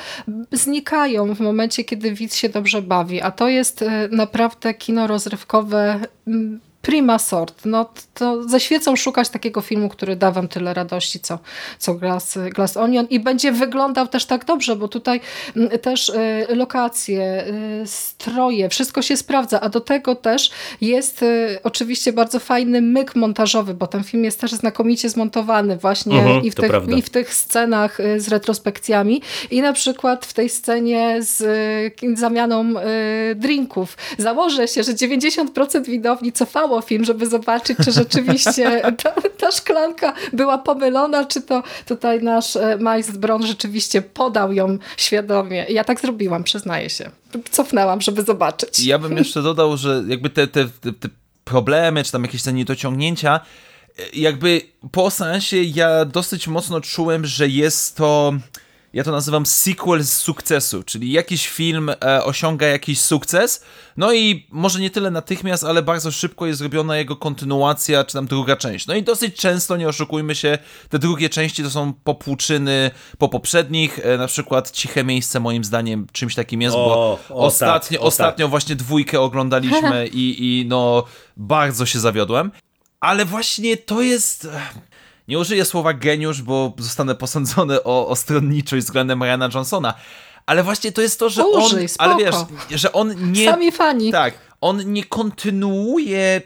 znikają 0.52 1.34
w 1.34 1.40
momencie, 1.40 1.84
kiedy 1.84 2.12
widz 2.12 2.36
się 2.36 2.48
dobrze 2.48 2.82
bawi, 2.82 3.22
a 3.22 3.30
to 3.30 3.48
jest 3.48 3.82
e, 3.82 4.08
naprawdę 4.10 4.74
kino 4.74 5.06
rozrywkowe 5.06 6.00
mm, 6.26 6.60
prima 6.88 7.18
sort. 7.18 7.64
No, 7.64 7.86
to 8.14 8.48
ze 8.48 8.60
świecą 8.60 8.96
szukać 8.96 9.28
takiego 9.28 9.60
filmu, 9.60 9.88
który 9.88 10.16
da 10.16 10.30
wam 10.30 10.48
tyle 10.48 10.74
radości, 10.74 11.20
co, 11.20 11.38
co 11.78 11.94
Glass, 11.94 12.38
Glass 12.54 12.76
Onion 12.76 13.06
i 13.10 13.20
będzie 13.20 13.52
wyglądał 13.52 14.06
też 14.06 14.24
tak 14.26 14.44
dobrze, 14.44 14.76
bo 14.76 14.88
tutaj 14.88 15.20
mm, 15.56 15.78
też 15.78 16.08
y, 16.08 16.46
lokacje, 16.54 17.44
y, 17.82 17.86
stroje, 17.86 18.68
wszystko 18.68 19.02
się 19.02 19.16
sprawdza, 19.16 19.60
a 19.60 19.68
do 19.68 19.80
tego 19.80 20.14
też 20.14 20.50
jest 20.80 21.22
y, 21.22 21.58
oczywiście 21.62 22.12
bardzo 22.12 22.40
fajny 22.40 22.82
myk 22.82 23.16
montażowy, 23.16 23.74
bo 23.74 23.86
ten 23.86 24.04
film 24.04 24.24
jest 24.24 24.40
też 24.40 24.52
znakomicie 24.52 25.08
zmontowany 25.08 25.76
właśnie 25.76 26.18
Mhm, 26.18 26.42
i, 26.44 26.50
w 26.50 26.54
tych, 26.54 26.70
prawda. 26.70 26.96
i 26.96 27.02
w 27.02 27.10
tych 27.10 27.34
scenach 27.34 27.98
z 28.16 28.28
retrospekcjami 28.28 29.22
i 29.50 29.62
na 29.62 29.72
przykład 29.72 30.26
w 30.26 30.32
tej 30.32 30.48
scenie 30.48 31.16
z 31.20 31.44
zamianą 32.14 32.74
drinków. 33.36 33.96
Założę 34.18 34.68
się, 34.68 34.82
że 34.82 34.92
90% 34.92 35.84
widowni 35.84 36.32
cofało 36.32 36.77
film, 36.80 37.04
żeby 37.04 37.26
zobaczyć, 37.26 37.78
czy 37.84 37.92
rzeczywiście 37.92 38.82
ta, 39.02 39.12
ta 39.38 39.50
szklanka 39.50 40.12
była 40.32 40.58
pomylona, 40.58 41.24
czy 41.24 41.42
to 41.42 41.62
tutaj 41.86 42.22
nasz 42.22 42.56
e, 42.56 42.78
Miles 42.78 43.16
Bron 43.16 43.46
rzeczywiście 43.46 44.02
podał 44.02 44.52
ją 44.52 44.78
świadomie. 44.96 45.66
Ja 45.68 45.84
tak 45.84 46.00
zrobiłam, 46.00 46.44
przyznaję 46.44 46.90
się. 46.90 47.10
Cofnęłam, 47.50 48.00
żeby 48.00 48.22
zobaczyć. 48.22 48.80
Ja 48.84 48.98
bym 48.98 49.16
jeszcze 49.16 49.42
dodał, 49.42 49.76
że 49.76 50.04
jakby 50.08 50.30
te, 50.30 50.46
te, 50.46 50.64
te, 50.64 50.92
te 50.92 51.08
problemy, 51.44 52.04
czy 52.04 52.12
tam 52.12 52.22
jakieś 52.22 52.42
te 52.42 52.52
niedociągnięcia, 52.52 53.40
e, 53.98 54.02
jakby 54.12 54.60
po 54.92 55.10
sensie 55.10 55.62
ja 55.62 56.04
dosyć 56.04 56.48
mocno 56.48 56.80
czułem, 56.80 57.26
że 57.26 57.48
jest 57.48 57.96
to 57.96 58.32
ja 58.92 59.04
to 59.04 59.12
nazywam 59.12 59.46
sequel 59.46 60.04
z 60.04 60.12
sukcesu, 60.12 60.82
czyli 60.82 61.12
jakiś 61.12 61.48
film 61.48 61.90
e, 61.90 62.24
osiąga 62.24 62.66
jakiś 62.66 63.00
sukces, 63.00 63.64
no 63.96 64.12
i 64.12 64.46
może 64.50 64.80
nie 64.80 64.90
tyle 64.90 65.10
natychmiast, 65.10 65.64
ale 65.64 65.82
bardzo 65.82 66.10
szybko 66.10 66.46
jest 66.46 66.58
zrobiona 66.58 66.96
jego 66.96 67.16
kontynuacja, 67.16 68.04
czy 68.04 68.12
tam 68.12 68.26
druga 68.26 68.56
część. 68.56 68.86
No 68.86 68.94
i 68.94 69.02
dosyć 69.02 69.36
często, 69.36 69.76
nie 69.76 69.88
oszukujmy 69.88 70.34
się, 70.34 70.58
te 70.88 70.98
drugie 70.98 71.28
części 71.28 71.62
to 71.62 71.70
są 71.70 71.92
popłuczyny 71.92 72.90
po 73.18 73.28
poprzednich, 73.28 73.98
e, 74.02 74.18
na 74.18 74.26
przykład 74.26 74.70
Ciche 74.70 75.04
Miejsce 75.04 75.40
moim 75.40 75.64
zdaniem 75.64 76.06
czymś 76.12 76.34
takim 76.34 76.62
jest, 76.62 76.76
O, 76.76 76.78
bo 76.78 77.12
o 77.12 77.16
tak, 77.16 77.36
ostatnio, 77.36 77.98
o 77.98 78.02
tak. 78.02 78.08
ostatnio 78.08 78.48
właśnie 78.48 78.76
dwójkę 78.76 79.20
oglądaliśmy 79.20 80.06
i, 80.12 80.60
i 80.60 80.66
no 80.66 81.04
bardzo 81.36 81.86
się 81.86 82.00
zawiodłem. 82.00 82.50
Ale 83.00 83.24
właśnie 83.24 83.76
to 83.76 84.02
jest... 84.02 84.48
Nie 85.28 85.38
użyję 85.38 85.64
słowa 85.64 85.92
geniusz, 85.92 86.42
bo 86.42 86.72
zostanę 86.78 87.14
posądzony 87.14 87.82
o, 87.82 88.08
o 88.08 88.16
stronniczość 88.16 88.84
względem 88.84 89.22
Ryana 89.22 89.48
Johnsona. 89.54 89.94
Ale 90.46 90.62
właśnie 90.62 90.92
to 90.92 91.02
jest 91.02 91.18
to, 91.18 91.28
że 91.28 91.46
Użyj, 91.46 91.82
on. 91.82 91.88
spoko. 91.88 92.10
Ale 92.10 92.24
wiesz, 92.24 92.34
że 92.80 92.92
on 92.92 93.32
nie. 93.32 93.50
Sami 93.50 93.72
fani. 93.72 94.12
Tak, 94.12 94.34
on 94.60 94.92
nie 94.92 95.04
kontynuuje 95.04 96.42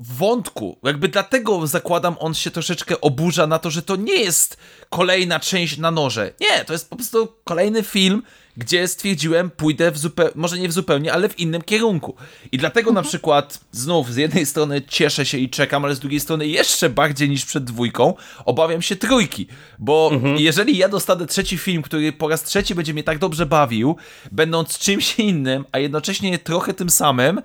wątku. 0.00 0.78
Jakby 0.82 1.08
dlatego 1.08 1.66
zakładam, 1.66 2.16
on 2.18 2.34
się 2.34 2.50
troszeczkę 2.50 3.00
oburza 3.00 3.46
na 3.46 3.58
to, 3.58 3.70
że 3.70 3.82
to 3.82 3.96
nie 3.96 4.16
jest 4.16 4.56
kolejna 4.90 5.40
część 5.40 5.78
na 5.78 5.90
noże. 5.90 6.32
Nie, 6.40 6.64
to 6.64 6.72
jest 6.72 6.90
po 6.90 6.96
prostu 6.96 7.28
kolejny 7.44 7.82
film, 7.82 8.22
gdzie 8.56 8.88
stwierdziłem, 8.88 9.50
pójdę 9.50 9.90
w 9.90 9.98
zupełnie, 9.98 10.32
może 10.34 10.58
nie 10.58 10.68
w 10.68 10.72
zupełnie, 10.72 11.12
ale 11.12 11.28
w 11.28 11.38
innym 11.38 11.62
kierunku. 11.62 12.14
I 12.52 12.58
dlatego 12.58 12.92
na 12.92 13.02
przykład 13.02 13.60
znów 13.72 14.12
z 14.12 14.16
jednej 14.16 14.46
strony 14.46 14.82
cieszę 14.82 15.26
się 15.26 15.38
i 15.38 15.50
czekam, 15.50 15.84
ale 15.84 15.94
z 15.94 16.00
drugiej 16.00 16.20
strony 16.20 16.46
jeszcze 16.46 16.90
bardziej 16.90 17.30
niż 17.30 17.44
przed 17.44 17.64
dwójką 17.64 18.14
obawiam 18.44 18.82
się 18.82 18.96
trójki. 18.96 19.46
Bo 19.78 20.10
jeżeli 20.36 20.76
ja 20.76 20.88
dostanę 20.88 21.26
trzeci 21.26 21.58
film, 21.58 21.82
który 21.82 22.12
po 22.12 22.28
raz 22.28 22.42
trzeci 22.42 22.74
będzie 22.74 22.94
mnie 22.94 23.04
tak 23.04 23.18
dobrze 23.18 23.46
bawił, 23.46 23.96
będąc 24.32 24.78
czymś 24.78 25.18
innym, 25.18 25.64
a 25.72 25.78
jednocześnie 25.78 26.38
trochę 26.38 26.74
tym 26.74 26.90
samym, 26.90 27.42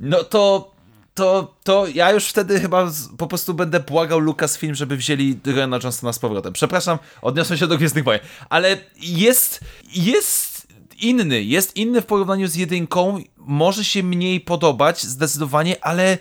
no 0.00 0.24
to 0.24 0.71
to, 1.14 1.54
to 1.64 1.86
ja 1.86 2.12
już 2.12 2.26
wtedy 2.26 2.60
chyba 2.60 2.90
po 3.18 3.26
prostu 3.26 3.54
będę 3.54 3.80
błagał 3.80 4.18
Lucasfilm, 4.18 4.74
żeby 4.74 4.96
wzięli 4.96 5.38
Ryana 5.46 5.78
Johnsona 5.82 6.12
z 6.12 6.18
powrotem. 6.18 6.52
Przepraszam, 6.52 6.98
odniosłem 7.22 7.58
się 7.58 7.66
do 7.66 7.76
Gwiezdnych 7.76 8.04
Wojen, 8.04 8.20
ale 8.48 8.78
jest, 9.00 9.60
jest 9.94 10.66
inny, 11.00 11.42
jest 11.42 11.76
inny 11.76 12.00
w 12.00 12.06
porównaniu 12.06 12.48
z 12.48 12.54
jedynką, 12.54 13.18
może 13.36 13.84
się 13.84 14.02
mniej 14.02 14.40
podobać 14.40 15.02
zdecydowanie, 15.02 15.84
ale 15.84 16.18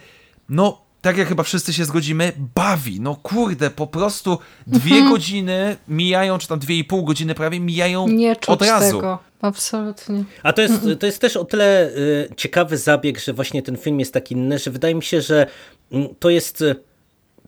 no, 0.49 0.81
tak 1.01 1.17
jak 1.17 1.27
chyba 1.27 1.43
wszyscy 1.43 1.73
się 1.73 1.85
zgodzimy, 1.85 2.31
bawi, 2.55 3.01
no 3.01 3.15
kurde, 3.15 3.69
po 3.69 3.87
prostu 3.87 4.37
dwie 4.67 4.91
Mhm. 4.95 5.11
godziny 5.11 5.75
mijają, 5.87 6.37
czy 6.37 6.47
tam 6.47 6.59
dwie 6.59 6.75
i 6.77 6.83
pół 6.83 7.03
godziny 7.03 7.35
prawie 7.35 7.59
mijają 7.59 8.07
Nie 8.07 8.35
czuć 8.35 8.49
od 8.49 8.61
razu. 8.61 8.95
tego. 8.97 9.19
Absolutnie. 9.41 10.23
A 10.43 10.53
to 10.53 10.61
jest, 10.61 10.73
to 10.99 11.05
jest 11.05 11.19
też 11.21 11.37
o 11.37 11.45
tyle 11.45 11.89
y, 11.89 12.29
ciekawy 12.37 12.77
zabieg, 12.77 13.19
że 13.19 13.33
właśnie 13.33 13.61
ten 13.63 13.77
film 13.77 13.99
jest 13.99 14.13
taki 14.13 14.35
inny, 14.35 14.59
że 14.59 14.71
wydaje 14.71 14.95
mi 14.95 15.03
się, 15.03 15.21
że 15.21 15.47
mm, 15.91 16.07
to 16.19 16.29
jest 16.29 16.61
y, 16.61 16.75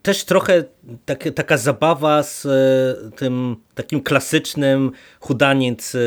też 0.02 0.24
trochę 0.26 0.64
tak, 1.06 1.24
taka 1.36 1.58
zabawa 1.58 2.24
z 2.24 2.46
y, 2.46 3.12
tym 3.12 3.56
takim 3.76 4.02
klasycznym 4.02 4.92
chudaniec 5.20 5.96
y, 5.96 5.98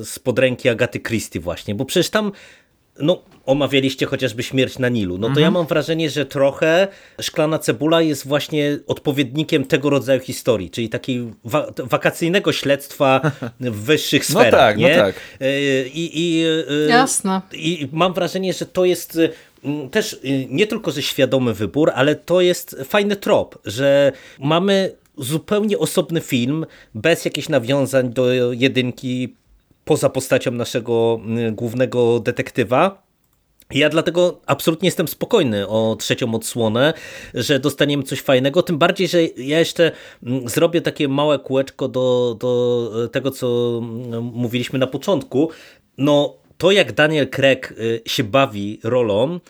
y, 0.00 0.04
z 0.04 0.18
podręki 0.18 0.68
Agaty 0.68 1.00
Christie 1.00 1.40
właśnie, 1.40 1.74
bo 1.74 1.84
przecież 1.84 2.10
tam 2.10 2.32
no, 3.00 3.22
omawialiście 3.46 4.06
chociażby 4.06 4.42
Śmierć 4.42 4.78
na 4.78 4.88
Nilu. 4.88 5.18
No 5.18 5.30
to 5.34 5.40
ja 5.40 5.50
mam 5.50 5.66
wrażenie, 5.66 6.10
że 6.10 6.26
trochę 6.26 6.88
Szklana 7.20 7.58
Cebula 7.58 8.02
jest 8.02 8.26
właśnie 8.26 8.78
odpowiednikiem 8.86 9.64
tego 9.64 9.90
rodzaju 9.90 10.20
historii, 10.20 10.70
czyli 10.70 10.88
takiej 10.88 11.32
wa 11.44 11.66
wakacyjnego 11.76 12.52
śledztwa 12.52 13.20
w 13.60 13.76
wyższych 13.84 14.28
No 14.30 14.40
sferach. 14.40 14.60
tak, 14.60 14.78
no 14.78 14.88
nie? 14.88 14.96
tak. 14.96 15.14
Y, 15.42 15.90
I, 15.94 16.10
i, 16.14 16.44
y, 16.86 16.88
Jasne. 16.88 17.40
I 17.52 17.88
mam 17.92 18.12
wrażenie, 18.14 18.52
że 18.52 18.66
to 18.66 18.84
jest 18.84 19.18
mm, 19.64 19.90
też 19.90 20.12
y, 20.12 20.46
nie 20.50 20.66
tylko 20.66 20.90
że 20.90 21.02
świadomy 21.02 21.54
wybór, 21.54 21.90
ale 21.94 22.14
to 22.16 22.40
jest 22.40 22.76
fajny 22.84 23.16
trop, 23.16 23.58
że 23.64 24.12
mamy 24.38 24.92
zupełnie 25.18 25.78
osobny 25.78 26.20
film, 26.20 26.66
bez 26.94 27.24
jakichś 27.24 27.48
nawiązań 27.48 28.10
do 28.12 28.52
jedynki, 28.52 29.34
poza 29.88 30.08
postacią 30.10 30.50
naszego 30.50 31.20
głównego 31.52 32.20
detektywa. 32.20 33.02
Ja 33.70 33.88
dlatego 33.88 34.40
absolutnie 34.46 34.86
jestem 34.86 35.08
spokojny 35.08 35.68
o 35.68 35.96
trzecią 35.98 36.34
odsłonę, 36.34 36.94
że 37.34 37.58
dostaniemy 37.58 38.02
coś 38.02 38.20
fajnego, 38.20 38.62
tym 38.62 38.78
bardziej, 38.78 39.08
że 39.08 39.24
ja 39.24 39.58
jeszcze 39.58 39.92
zrobię 40.44 40.80
takie 40.80 41.08
małe 41.08 41.38
kółeczko 41.38 41.88
do, 41.88 42.36
do 42.40 42.90
tego, 43.12 43.30
co 43.30 43.80
mówiliśmy 44.32 44.78
na 44.78 44.86
początku. 44.86 45.50
No, 45.98 46.36
to 46.58 46.70
jak 46.70 46.92
Daniel 46.92 47.28
Craig 47.28 47.72
y, 47.72 48.02
się 48.06 48.24
bawi 48.24 48.80
rolą, 48.84 49.40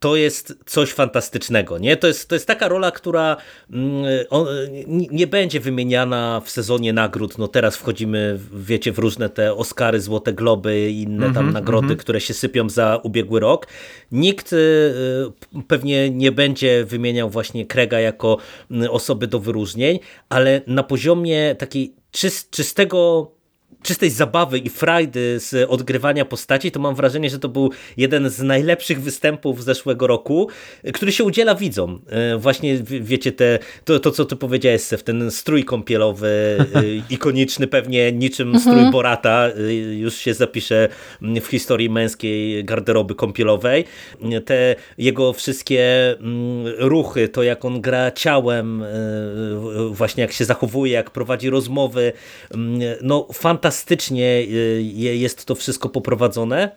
to 0.00 0.16
jest 0.16 0.58
coś 0.66 0.92
fantastycznego. 0.92 1.78
Nie? 1.78 1.96
To, 1.96 2.06
jest, 2.06 2.28
to 2.28 2.34
jest 2.34 2.46
taka 2.46 2.68
rola, 2.68 2.90
która 2.90 3.36
mm, 3.72 4.04
nie- 5.10 5.26
będzie 5.26 5.60
wymieniana 5.60 6.42
w 6.44 6.50
sezonie 6.50 6.92
nagród. 6.92 7.38
No 7.38 7.48
teraz 7.48 7.76
wchodzimy, 7.76 8.38
wiecie, 8.52 8.92
w 8.92 8.98
różne 8.98 9.28
te 9.28 9.54
Oscary, 9.54 10.00
Złote 10.00 10.32
Globy 10.32 10.90
i 10.90 11.02
inne 11.02 11.32
tam 11.34 11.52
nagrody, 11.52 11.96
które 11.96 12.20
się 12.20 12.34
sypią 12.34 12.68
za 12.68 12.96
ubiegły 13.02 13.40
rok. 13.40 13.66
Nikt 14.12 14.52
y, 14.52 14.56
y, 14.56 15.62
pewnie 15.68 16.10
nie 16.10 16.32
będzie 16.32 16.84
wymieniał 16.84 17.30
właśnie 17.30 17.66
Krega 17.66 18.00
jako 18.00 18.38
y, 18.82 18.90
osoby 18.90 19.26
do 19.26 19.40
wyróżnień, 19.40 19.98
ale 20.28 20.60
na 20.66 20.82
poziomie 20.82 21.54
takiej 21.54 21.94
czys, 22.10 22.50
czystego 22.50 23.30
czystej 23.82 24.10
zabawy 24.10 24.58
i 24.58 24.68
frajdy 24.70 25.40
z 25.40 25.70
odgrywania 25.70 26.24
postaci, 26.24 26.70
to 26.70 26.80
mam 26.80 26.94
wrażenie, 26.94 27.30
że 27.30 27.38
to 27.38 27.48
był 27.48 27.70
jeden 27.96 28.30
z 28.30 28.42
najlepszych 28.42 29.02
występów 29.02 29.64
zeszłego 29.64 30.06
roku, 30.06 30.48
który 30.94 31.12
się 31.12 31.24
udziela 31.24 31.54
widzom. 31.54 32.00
E, 32.08 32.36
Właśnie, 32.38 32.76
w- 32.76 33.06
wiecie, 33.06 33.32
te, 33.32 33.58
to, 33.84 34.00
to 34.00 34.10
co 34.10 34.24
ty 34.24 34.36
powiedziałeś, 34.36 34.80
Sef, 34.82 35.02
ten 35.02 35.30
strój 35.30 35.64
kąpielowy, 35.64 36.28
e, 36.74 36.82
ikoniczny 37.14 37.66
pewnie 37.66 38.12
niczym 38.12 38.60
strój 38.60 38.90
Borata, 38.90 39.48
e, 39.68 39.74
już 39.74 40.14
się 40.14 40.34
zapisze 40.34 40.88
w 41.22 41.46
historii 41.46 41.90
męskiej 41.90 42.64
garderoby 42.64 43.14
kąpielowej. 43.14 43.84
Te 44.44 44.76
jego 44.98 45.32
wszystkie 45.32 46.10
mm, 46.20 46.66
ruchy, 46.78 47.28
to 47.28 47.42
jak 47.42 47.64
on 47.64 47.80
gra 47.80 48.10
ciałem, 48.10 48.82
e, 48.82 48.86
właśnie 49.90 50.20
jak 50.20 50.32
się 50.32 50.44
zachowuje, 50.44 50.92
jak 50.92 51.10
prowadzi 51.10 51.50
rozmowy, 51.50 52.12
mm, 52.54 52.80
no 53.02 53.26
fantastycznie 53.72 54.24
y, 54.24 54.82
je- 54.94 55.16
jest 55.16 55.44
to 55.44 55.54
wszystko 55.54 55.88
poprowadzone. 55.88 56.70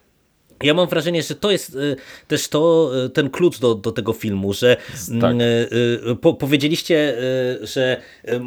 Ja 0.64 0.74
mam 0.74 0.88
wrażenie, 0.88 1.24
że 1.24 1.36
to 1.36 1.52
jest 1.52 1.76
y, 1.76 1.96
też 2.28 2.48
to, 2.48 2.92
y, 3.06 3.10
ten 3.10 3.30
klucz 3.30 3.60
do, 3.60 3.76
do 3.76 3.92
tego 3.92 4.14
filmu, 4.14 4.54
że 4.54 4.78
Tak. 5.22 5.32
mm, 5.32 5.42
y, 5.42 6.16
po, 6.22 6.34
powiedzieliście, 6.34 7.18
że 7.62 8.02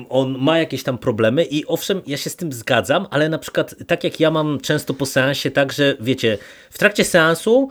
on 0.09 0.39
ma 0.39 0.59
jakieś 0.59 0.83
tam 0.83 0.99
problemy 0.99 1.45
i 1.45 1.67
owszem, 1.67 2.03
ja 2.07 2.17
się 2.17 2.31
z 2.31 2.37
tym 2.37 2.53
zgadzam, 2.53 3.07
ale 3.11 3.29
na 3.29 3.39
przykład 3.39 3.75
tak 3.87 4.05
jak 4.05 4.21
ja 4.21 4.31
mam 4.31 4.61
często 4.61 4.95
po 4.95 5.07
seansie, 5.07 5.51
tak, 5.51 5.73
że 5.73 5.97
wiecie, 6.01 6.39
w 6.71 6.79
trakcie 6.79 7.05
seansu 7.05 7.69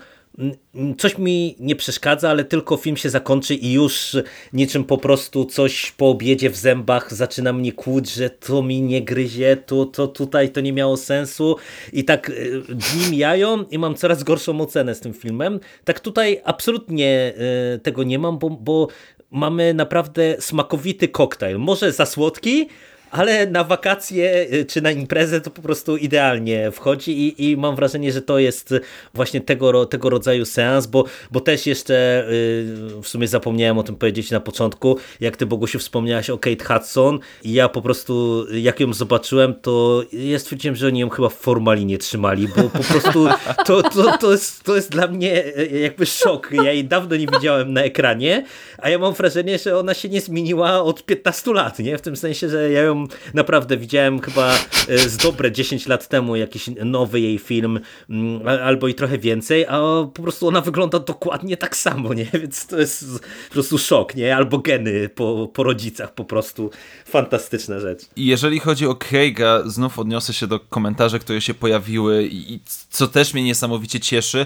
coś 0.98 1.18
mi 1.18 1.56
nie 1.60 1.76
przeszkadza, 1.76 2.30
ale 2.30 2.44
tylko 2.44 2.78
film 2.78 2.98
się 2.98 3.10
zakończy 3.10 3.56
i 3.56 3.74
już 3.74 4.18
niczym 4.54 4.84
po 4.84 4.98
prostu 4.98 5.46
coś 5.46 5.92
po 5.92 6.10
obiedzie 6.10 6.50
w 6.50 6.56
zębach 6.56 7.14
zaczyna 7.14 7.54
mnie 7.54 7.72
kłuć, 7.72 8.14
że 8.14 8.30
to 8.30 8.64
mi 8.64 8.82
nie 8.82 9.02
gryzie, 9.02 9.58
to, 9.58 9.86
to 9.86 10.08
tutaj 10.08 10.52
to 10.52 10.62
nie 10.62 10.74
miało 10.74 10.98
sensu 10.98 11.56
i 11.94 12.04
tak 12.04 12.30
y, 12.30 12.62
dni 12.70 13.12
mijają 13.12 13.64
i 13.64 13.78
mam 13.78 13.96
coraz 13.96 14.24
gorszą 14.24 14.62
ocenę 14.62 14.96
z 14.96 15.00
tym 15.00 15.14
filmem. 15.14 15.60
Tak 15.84 16.00
tutaj 16.00 16.42
absolutnie 16.44 17.34
y, 17.76 17.80
tego 17.80 18.04
nie 18.04 18.20
mam, 18.20 18.38
bo, 18.38 18.50
bo 18.50 18.88
mamy 19.32 19.74
naprawdę 19.74 20.36
smakowity 20.40 21.08
koktajl. 21.08 21.58
Może 21.58 21.92
za 21.92 22.06
słodki, 22.06 22.68
ale 23.14 23.48
na 23.48 23.64
wakacje 23.64 24.48
y, 24.54 24.66
czy 24.66 24.82
na 24.82 24.92
imprezę 24.92 25.42
to 25.42 25.52
po 25.52 25.62
prostu 25.62 25.98
idealnie 25.98 26.72
wchodzi 26.72 27.12
i, 27.28 27.52
i 27.52 27.58
mam 27.58 27.76
wrażenie, 27.76 28.12
że 28.12 28.22
to 28.22 28.40
jest 28.40 28.74
właśnie 29.14 29.42
tego, 29.42 29.86
tego 29.86 30.10
rodzaju 30.10 30.46
seans, 30.46 30.88
bo, 30.88 31.06
bo 31.32 31.40
też 31.40 31.68
jeszcze 31.68 32.26
y, 32.30 33.02
w 33.02 33.08
sumie 33.08 33.28
zapomniałem 33.28 33.78
o 33.78 33.84
tym 33.84 33.96
powiedzieć 33.96 34.32
na 34.32 34.40
początku, 34.40 34.98
jak 35.20 35.38
ty 35.38 35.46
Bogusiu 35.46 35.80
wspomniałaś 35.80 36.30
o 36.30 36.38
Kate 36.38 36.66
Hudson 36.66 37.20
i 37.44 37.54
ja 37.54 37.70
po 37.70 37.82
prostu 37.82 38.46
jak 38.54 38.80
ją 38.80 38.94
zobaczyłem, 38.94 39.54
to 39.62 40.04
ja 40.14 40.40
stwierdziłem, 40.40 40.76
że 40.76 40.88
oni 40.88 41.00
ją 41.00 41.10
chyba 41.10 41.30
w 41.30 41.34
formalinie 41.34 41.98
trzymali, 41.98 42.48
bo 42.48 42.64
po 42.64 42.84
prostu 42.84 43.28
to, 43.66 43.84
to, 43.84 44.18
to, 44.18 44.32
jest, 44.32 44.64
to 44.64 44.76
jest 44.76 44.92
dla 44.92 45.08
mnie 45.08 45.58
y, 45.58 45.80
jakby 45.80 46.06
szok. 46.06 46.50
Ja 46.52 46.72
jej 46.72 46.86
dawno 46.86 47.16
nie 47.16 47.28
widziałem 47.28 47.74
na 47.74 47.84
ekranie, 47.84 48.46
a 48.78 48.90
ja 48.90 49.00
mam 49.00 49.14
wrażenie, 49.14 49.60
że 49.60 49.80
ona 49.80 49.94
się 49.94 50.10
nie 50.10 50.22
zmieniła 50.22 50.84
od 50.84 51.06
15 51.06 51.54
lat, 51.54 51.80
nie? 51.80 51.98
W 51.98 52.02
tym 52.02 52.16
sensie, 52.16 52.50
że 52.50 52.72
ja 52.72 52.82
ją 52.82 53.03
naprawdę 53.34 53.78
widziałem 53.78 54.22
chyba 54.22 54.54
e, 54.88 54.98
z 54.98 55.18
dobre 55.18 55.52
10 55.52 55.88
lat 55.88 56.08
temu 56.08 56.36
jakiś 56.36 56.70
nowy 56.86 57.20
jej 57.20 57.40
film, 57.40 57.80
mm, 58.10 58.48
albo 58.48 58.88
i 58.88 58.94
trochę 58.94 59.18
więcej, 59.18 59.66
a 59.66 59.80
po 60.14 60.24
prostu 60.24 60.48
ona 60.48 60.62
wygląda 60.62 61.00
dokładnie 61.00 61.58
tak 61.58 61.76
samo, 61.76 62.14
nie? 62.14 62.26
Więc 62.42 62.68
to 62.68 62.80
jest 62.80 63.20
po 63.48 63.54
prostu 63.54 63.78
szok, 63.78 64.16
nie? 64.16 64.36
Albo 64.36 64.58
geny 64.58 65.10
po, 65.10 65.50
po 65.54 65.64
rodzicach, 65.64 66.14
po 66.14 66.26
prostu 66.26 66.70
fantastyczna 67.06 67.80
rzecz. 67.80 68.02
Jeżeli 68.18 68.60
chodzi 68.60 68.88
o 68.88 68.96
Craiga, 68.96 69.64
znów 69.66 70.00
odniosę 70.00 70.34
się 70.34 70.48
do 70.48 70.60
komentarzy, 70.60 71.20
które 71.20 71.42
się 71.42 71.54
pojawiły 71.54 72.28
i 72.32 72.60
co 72.90 73.08
też 73.08 73.34
mnie 73.34 73.44
niesamowicie 73.44 74.00
cieszy. 74.00 74.46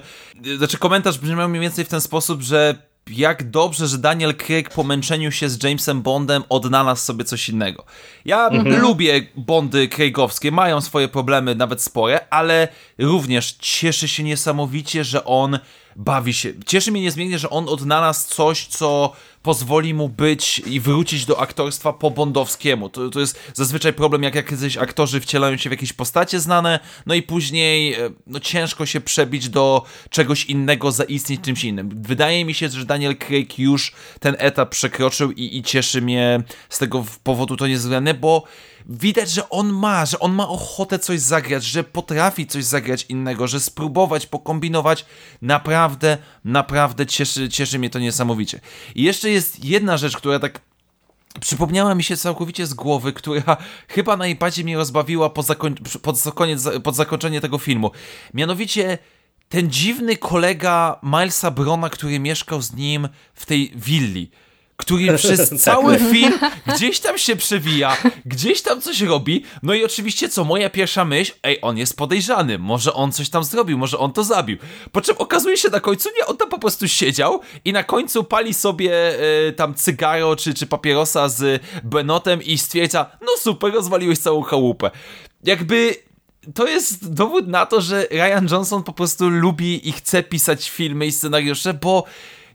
Znaczy 0.58 0.78
komentarz 0.78 1.18
brzmiał 1.18 1.50
mniej 1.50 1.62
więcej 1.62 1.86
w 1.86 1.90
ten 1.90 2.02
sposób, 2.02 2.42
że 2.42 2.88
jak 3.10 3.50
dobrze, 3.50 3.88
że 3.88 3.98
Daniel 3.98 4.36
Craig 4.36 4.70
po 4.70 4.84
męczeniu 4.84 5.32
się 5.32 5.50
z 5.50 5.64
Jamesem 5.64 6.02
Bondem 6.02 6.44
odnalazł 6.50 7.06
sobie 7.06 7.24
coś 7.26 7.50
innego. 7.50 7.86
Ja 8.26 8.48
mhm. 8.48 8.82
lubię 8.82 9.22
Bondy 9.36 9.88
Craigowskie, 9.88 10.52
mają 10.52 10.82
swoje 10.82 11.08
problemy, 11.08 11.56
nawet 11.56 11.82
spore, 11.82 12.30
ale 12.30 12.68
również 12.98 13.52
cieszę 13.52 14.08
się 14.08 14.24
niesamowicie, 14.24 15.04
że 15.04 15.26
on 15.26 15.60
bawi 15.98 16.34
się. 16.34 16.54
Cieszy 16.66 16.92
mnie 16.92 17.02
niezmiennie, 17.02 17.40
że 17.40 17.50
on 17.50 17.70
odnalazł 17.70 18.30
coś, 18.30 18.68
co 18.68 19.14
pozwoli 19.44 19.94
mu 19.94 20.10
być 20.10 20.60
i 20.60 20.80
wrócić 20.80 21.26
do 21.26 21.40
aktorstwa 21.40 21.94
po 21.94 22.12
bondowskiemu. 22.12 22.90
To, 22.90 23.10
to 23.10 23.20
jest 23.20 23.40
zazwyczaj 23.54 23.94
problem, 23.94 24.24
jak 24.24 24.36
jakieś 24.36 24.78
aktorzy 24.78 25.20
wcielają 25.22 25.58
się 25.58 25.70
w 25.70 25.72
jakieś 25.72 25.94
postacie 25.94 26.40
znane, 26.40 26.80
no 27.06 27.16
i 27.16 27.22
później 27.22 27.94
e, 27.94 28.10
no, 28.28 28.40
ciężko 28.40 28.86
się 28.86 29.02
przebić 29.02 29.50
do 29.50 29.84
czegoś 30.10 30.46
innego, 30.46 30.92
zaistnieć 30.92 31.42
czymś 31.42 31.64
innym. 31.64 31.90
Wydaje 32.02 32.46
mi 32.46 32.54
się, 32.54 32.70
że 32.70 32.86
Daniel 32.86 33.18
Craig 33.18 33.60
już 33.60 33.94
ten 34.20 34.36
etap 34.40 34.70
przekroczył 34.70 35.32
i, 35.32 35.58
i 35.58 35.64
cieszy 35.64 36.02
mnie 36.02 36.44
z 36.70 36.78
tego 36.78 37.06
powodu 37.24 37.58
to 37.58 37.68
niezwykle, 37.68 38.14
bo 38.14 38.44
widać, 38.88 39.30
że 39.32 39.50
on 39.50 39.74
ma, 39.74 40.06
że 40.06 40.20
on 40.20 40.34
ma 40.34 40.48
ochotę 40.48 41.00
coś 41.00 41.20
zagrać, 41.20 41.64
że 41.64 41.84
potrafi 41.84 42.48
coś 42.48 42.66
zagrać 42.66 43.06
innego, 43.10 43.48
że 43.48 43.60
spróbować, 43.60 44.26
pokombinować. 44.26 45.06
Naprawdę, 45.42 46.18
naprawdę 46.46 47.06
cieszy, 47.06 47.50
cieszy 47.50 47.80
mnie 47.80 47.90
to 47.90 48.00
niesamowicie. 48.00 48.60
I 48.96 49.04
jeszcze 49.04 49.30
jest 49.30 49.66
jedna 49.66 49.98
rzecz, 49.98 50.18
która 50.18 50.40
tak 50.40 50.62
przypomniała 51.42 51.96
mi 51.96 52.04
się 52.04 52.18
całkowicie 52.18 52.68
z 52.68 52.74
głowy, 52.74 53.14
która 53.14 53.58
chyba 53.96 54.18
najbardziej 54.18 54.66
mnie 54.66 54.78
rozbawiła 54.78 55.30
po, 55.30 55.42
zakoń- 55.42 56.00
pod, 56.00 56.34
koniec, 56.36 56.64
pod 56.84 56.96
zakończenie 56.96 57.42
tego 57.42 57.58
filmu. 57.58 57.92
Mianowicie 58.34 58.98
ten 59.50 59.72
dziwny 59.72 60.18
kolega 60.18 61.00
Milesa 61.04 61.52
Brona, 61.52 61.90
który 61.90 62.20
mieszkał 62.20 62.62
z 62.62 62.74
nim 62.74 63.10
w 63.34 63.46
tej 63.46 63.72
willi 63.76 64.32
który 64.78 65.14
przez 65.18 65.50
tak. 65.50 65.60
cały 65.60 66.00
film 66.00 66.34
gdzieś 66.68 67.00
tam 67.00 67.18
się 67.18 67.36
przewija, 67.36 67.98
gdzieś 68.26 68.62
tam 68.62 68.82
coś 68.82 69.02
robi, 69.02 69.44
no 69.64 69.74
i 69.74 69.86
oczywiście 69.86 70.30
co, 70.30 70.44
moja 70.44 70.70
pierwsza 70.70 71.06
myśl, 71.06 71.34
ej, 71.44 71.60
on 71.62 71.78
jest 71.78 71.98
podejrzany, 71.98 72.60
może 72.60 72.94
on 72.94 73.12
coś 73.12 73.30
tam 73.30 73.44
zrobił, 73.44 73.78
może 73.78 73.98
on 73.98 74.14
to 74.14 74.24
zabił. 74.24 74.58
Po 74.92 75.02
czym 75.02 75.16
okazuje 75.18 75.58
się 75.58 75.70
na 75.70 75.80
końcu, 75.80 76.10
nie, 76.20 76.26
on 76.26 76.38
tam 76.38 76.50
po 76.50 76.60
prostu 76.60 76.88
siedział 76.88 77.42
i 77.66 77.74
na 77.74 77.84
końcu 77.84 78.24
pali 78.24 78.54
sobie 78.54 79.20
y, 79.48 79.54
tam 79.54 79.74
cygaro 79.74 80.36
czy, 80.36 80.54
czy 80.54 80.68
papierosa 80.68 81.30
z 81.30 81.64
Benotem 81.84 82.44
i 82.44 82.58
stwierdza, 82.58 83.12
no 83.22 83.28
super, 83.40 83.74
rozwaliłeś 83.74 84.20
całą 84.20 84.42
chałupę. 84.42 84.92
Jakby 85.44 85.96
to 86.56 86.68
jest 86.68 87.14
dowód 87.14 87.48
na 87.48 87.66
to, 87.66 87.82
że 87.82 88.08
Ryan 88.12 88.48
Johnson 88.52 88.84
po 88.84 88.94
prostu 88.94 89.30
lubi 89.30 89.90
i 89.90 89.92
chce 89.92 90.24
pisać 90.24 90.70
filmy 90.70 91.06
i 91.06 91.12
scenariusze, 91.12 91.74
bo 91.74 92.04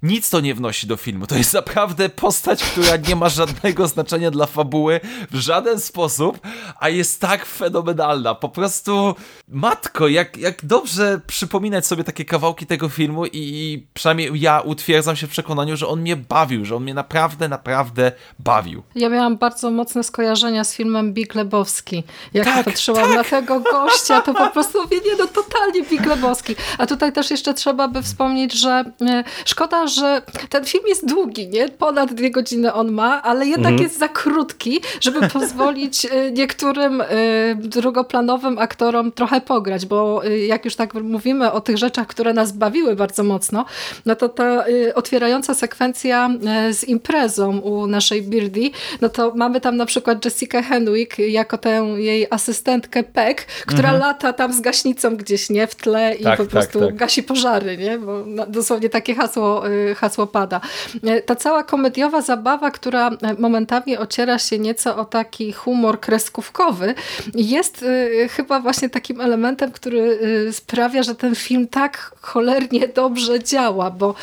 nic 0.03 0.31
to 0.31 0.41
nie 0.41 0.55
wnosi 0.55 0.87
do 0.87 0.97
filmu. 0.97 1.27
To 1.27 1.37
jest 1.37 1.55
naprawdę 1.55 2.09
postać, 2.09 2.65
która 2.65 2.97
nie 3.09 3.17
ma 3.17 3.29
żadnego 3.29 3.89
znaczenia 3.89 4.31
dla 4.31 4.47
fabuły 4.47 5.01
w 5.31 5.37
żaden 5.37 5.81
sposób, 5.81 6.39
a 6.81 6.89
jest 6.89 7.21
tak 7.21 7.47
fenomenalna. 7.47 8.35
Po 8.35 8.49
prostu, 8.49 9.15
matko, 9.49 10.09
jak, 10.09 10.37
jak 10.37 10.65
dobrze 10.65 11.21
przypominać 11.27 11.87
sobie 11.87 12.05
takie 12.05 12.25
kawałki 12.25 12.67
tego 12.67 12.89
filmu 12.89 13.27
i, 13.27 13.31
i 13.33 13.87
przynajmniej 13.95 14.41
ja 14.41 14.61
utwierdzam 14.61 15.17
się 15.17 15.27
w 15.27 15.31
przekonaniu, 15.31 15.77
że 15.77 15.89
on 15.89 16.01
mnie 16.01 16.17
bawił, 16.17 16.65
że 16.65 16.77
on 16.77 16.83
mnie 16.83 16.95
naprawdę, 16.95 17.49
naprawdę 17.49 18.13
bawił. 18.39 18.83
Ja 18.95 19.09
miałam 19.09 19.37
bardzo 19.37 19.71
mocne 19.71 20.05
skojarzenia 20.05 20.65
z 20.65 20.75
filmem 20.75 21.13
Big 21.13 21.35
Lebowski. 21.35 22.05
Jak 22.35 22.45
tak, 22.45 22.65
patrzyłam 22.65 23.05
tak. 23.05 23.15
na 23.15 23.25
tego 23.25 23.61
gościa, 23.61 24.21
to 24.21 24.35
po 24.35 24.51
prostu 24.51 24.83
mówię, 24.83 24.97
nie 24.97 25.17
no, 25.19 25.27
totalnie 25.27 25.83
Big 25.83 26.07
Lebowski. 26.07 26.57
A 26.79 26.87
tutaj 26.87 27.13
też 27.13 27.31
jeszcze 27.31 27.55
trzeba 27.55 27.89
by 27.89 28.03
wspomnieć, 28.03 28.53
że 28.53 28.85
e, 29.01 29.25
szkoda, 29.45 29.87
że 29.95 30.23
ten 30.49 30.65
film 30.65 30.85
jest 30.87 31.07
długi, 31.07 31.49
nie? 31.49 31.69
Ponad 31.69 32.15
dwie 32.15 32.31
godziny 32.31 32.73
on 32.73 32.93
ma, 32.93 33.23
ale 33.23 33.47
jednak 33.47 33.73
mhm. 33.73 33.83
jest 33.83 33.99
za 33.99 34.09
krótki, 34.09 34.81
żeby 35.01 35.29
pozwolić 35.33 36.05
e, 36.05 36.31
niektórym 36.31 37.01
e, 37.01 37.07
drugoplanowym 37.55 38.59
aktorom 38.59 39.13
trochę 39.13 39.41
pograć, 39.41 39.87
bo 39.87 40.25
e, 40.25 40.39
jak 40.39 40.65
już 40.65 40.77
tak 40.77 40.95
mówimy 40.95 41.53
o 41.53 41.61
tych 41.61 41.79
rzeczach, 41.79 42.07
które 42.07 42.35
nas 42.35 42.53
bawiły 42.53 42.97
bardzo 42.97 43.25
mocno, 43.25 43.65
no 44.07 44.17
to 44.17 44.29
ta 44.29 44.65
otwierająca 44.95 45.55
sekwencja 45.55 46.31
z 46.71 46.85
imprezą 46.85 47.59
u 47.59 47.87
naszej 47.87 48.23
Birdie, 48.23 48.71
no 49.01 49.09
to 49.09 49.33
mamy 49.35 49.61
tam 49.61 49.77
na 49.77 49.87
przykład 49.87 50.25
Jessica 50.25 50.63
Henwick 50.63 51.19
jako 51.19 51.59
tę 51.59 51.95
jej 51.97 52.27
asystentkę 52.31 53.03
Peck, 53.03 53.47
która 53.67 53.89
mhm. 53.89 54.01
lata 54.01 54.33
tam 54.33 54.53
z 54.53 54.61
gaśnicą 54.61 55.17
gdzieś, 55.17 55.51
nie? 55.51 55.67
W 55.67 55.75
tle 55.75 56.15
i 56.15 56.25
tak, 56.25 56.37
po 56.37 56.43
tak, 56.43 56.51
prostu 56.51 56.81
tak, 56.81 56.97
gasi 56.97 57.23
pożary, 57.23 57.79
nie? 57.79 57.99
Bo 57.99 58.25
dosłownie 58.49 58.89
takie 58.89 59.15
hasło, 59.15 59.63
hasło 59.97 60.27
pada. 60.27 60.61
E, 61.05 61.23
ta 61.23 61.37
cała 61.37 61.63
komediowa 61.63 62.21
zabawa, 62.21 62.71
która 62.71 63.11
e, 63.11 63.35
momentami 63.39 63.97
ociera 63.97 64.39
się 64.39 64.59
nieco 64.59 64.97
o 64.97 65.05
taki 65.05 65.53
humor 65.53 66.01
kreskówkowy, 66.01 66.95
jest 67.35 67.83
e, 67.83 68.29
chyba 68.29 68.61
właśnie 68.61 68.91
takim 68.91 69.21
elementem, 69.21 69.73
który 69.73 70.19
sprawia, 70.53 71.03
że 71.03 71.15
ten 71.15 71.35
film 71.35 71.69
tak 71.69 72.13
cholernie 72.21 72.89
dobrze 72.89 73.43
działa, 73.43 73.91
bo 73.91 74.15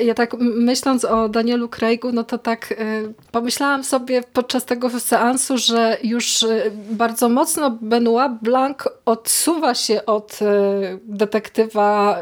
ja 0.00 0.14
tak 0.14 0.34
myśląc 0.40 1.04
o 1.04 1.28
Danielu 1.28 1.68
Craigu, 1.68 2.12
no 2.12 2.24
to 2.24 2.38
tak 2.38 2.74
pomyślałam 3.32 3.84
sobie 3.84 4.22
podczas 4.32 4.64
tego 4.64 5.00
seansu, 5.00 5.58
że 5.58 5.96
już 6.02 6.44
bardzo 6.90 7.28
mocno 7.28 7.70
Benoit 7.70 8.32
Blanc 8.42 8.78
odsuwa 9.06 9.74
się 9.74 10.06
od 10.06 10.38
detektywa 11.04 12.16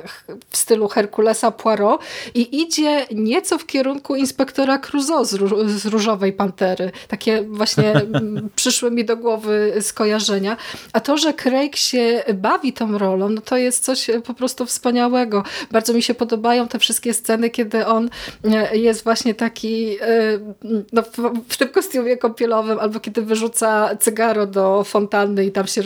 w 0.51 0.57
stylu 0.57 0.89
Herkulesa 0.89 1.51
Poirot 1.51 2.01
i 2.35 2.61
idzie 2.63 2.82
nieco 3.15 3.59
w 3.59 3.67
kierunku 3.67 4.17
inspektora 4.17 4.79
Crusoe 4.79 5.25
z, 5.25 5.39
z 5.67 5.87
Różowej 5.87 6.33
Pantery. 6.33 6.91
Takie 7.09 7.43
właśnie 7.43 7.95
przyszły 8.57 8.91
mi 8.91 9.05
do 9.05 9.17
głowy 9.17 9.75
skojarzenia. 9.81 10.57
A 10.93 11.01
to, 11.01 11.19
że 11.19 11.35
Craig 11.35 11.77
się 11.77 12.23
bawi 12.35 12.73
tą 12.73 12.99
rolą, 12.99 13.29
no 13.29 13.41
to 13.41 13.57
jest 13.57 13.85
coś 13.85 14.11
po 14.25 14.35
prostu 14.35 14.67
wspaniałego. 14.67 15.43
Bardzo 15.71 15.93
mi 15.93 16.03
się 16.03 16.15
podobają 16.15 16.69
te 16.69 16.79
wszystkie 16.79 17.15
sceny, 17.15 17.51
kiedy 17.51 17.87
on 17.87 18.11
e, 18.45 18.77
jest 18.77 19.05
właśnie 19.05 19.35
taki 19.35 19.97
e, 20.01 20.39
no, 20.93 21.03
w, 21.49 21.57
tym 21.57 21.69
kostiumie 21.69 22.17
kąpielowym, 22.17 22.79
albo 22.79 23.01
kiedy 23.01 23.23
wyrzuca 23.23 23.97
cygaro 23.97 24.47
do 24.47 24.85
fontanny 24.85 25.45
i 25.45 25.53
tam 25.53 25.67
się 25.67 25.83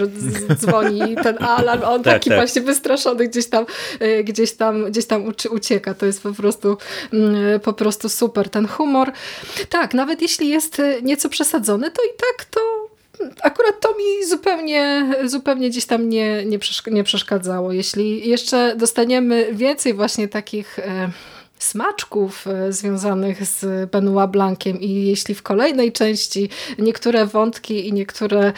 dzwoni 0.54 1.16
ten 1.22 1.44
alarm, 1.44 1.82
on 1.84 2.02
tak, 2.04 2.14
taki 2.14 2.30
tak. 2.30 2.38
właśnie 2.38 2.62
wystraszony 2.62 3.28
gdzieś 3.28 3.46
tam, 3.46 3.66
e, 4.00 4.24
gdzieś 4.24 4.52
tam, 4.52 4.84
gdzieś 4.84 5.06
tam 5.06 5.32
ucieka. 5.50 5.94
To 5.94 6.06
jest 6.06 6.22
po 6.22 6.32
prostu 6.32 6.76
po 7.62 7.72
prostu 7.72 8.08
super. 8.08 8.48
Ten 8.48 8.68
humor, 8.68 9.12
tak, 9.68 9.94
nawet 9.94 10.22
jeśli 10.22 10.48
jest 10.48 10.82
nieco 11.02 11.28
przesadzony, 11.28 11.90
to 11.90 12.02
i 12.02 12.16
tak 12.18 12.44
to 12.44 12.60
akurat 13.42 13.80
to 13.80 13.88
mi 13.88 14.26
zupełnie, 14.26 15.06
zupełnie 15.24 15.70
gdzieś 15.70 15.86
tam 15.86 16.08
nie, 16.08 16.44
nie, 16.44 16.58
nie 16.86 17.04
przeszkadzało. 17.04 17.72
Jeśli 17.72 18.28
jeszcze 18.28 18.76
dostaniemy 18.76 19.48
więcej 19.52 19.94
właśnie 19.94 20.28
takich 20.28 20.78
e, 20.78 21.10
smaczków 21.58 22.46
e, 22.46 22.72
związanych 22.72 23.46
z 23.46 23.90
Benoit 23.90 24.30
Blanciem 24.30 24.80
i 24.80 24.90
jeśli 24.90 25.34
w 25.34 25.42
kolejnej 25.42 25.92
części 25.92 26.48
niektóre 26.78 27.26
wątki 27.26 27.88
i 27.88 27.92
niektóre 27.92 28.52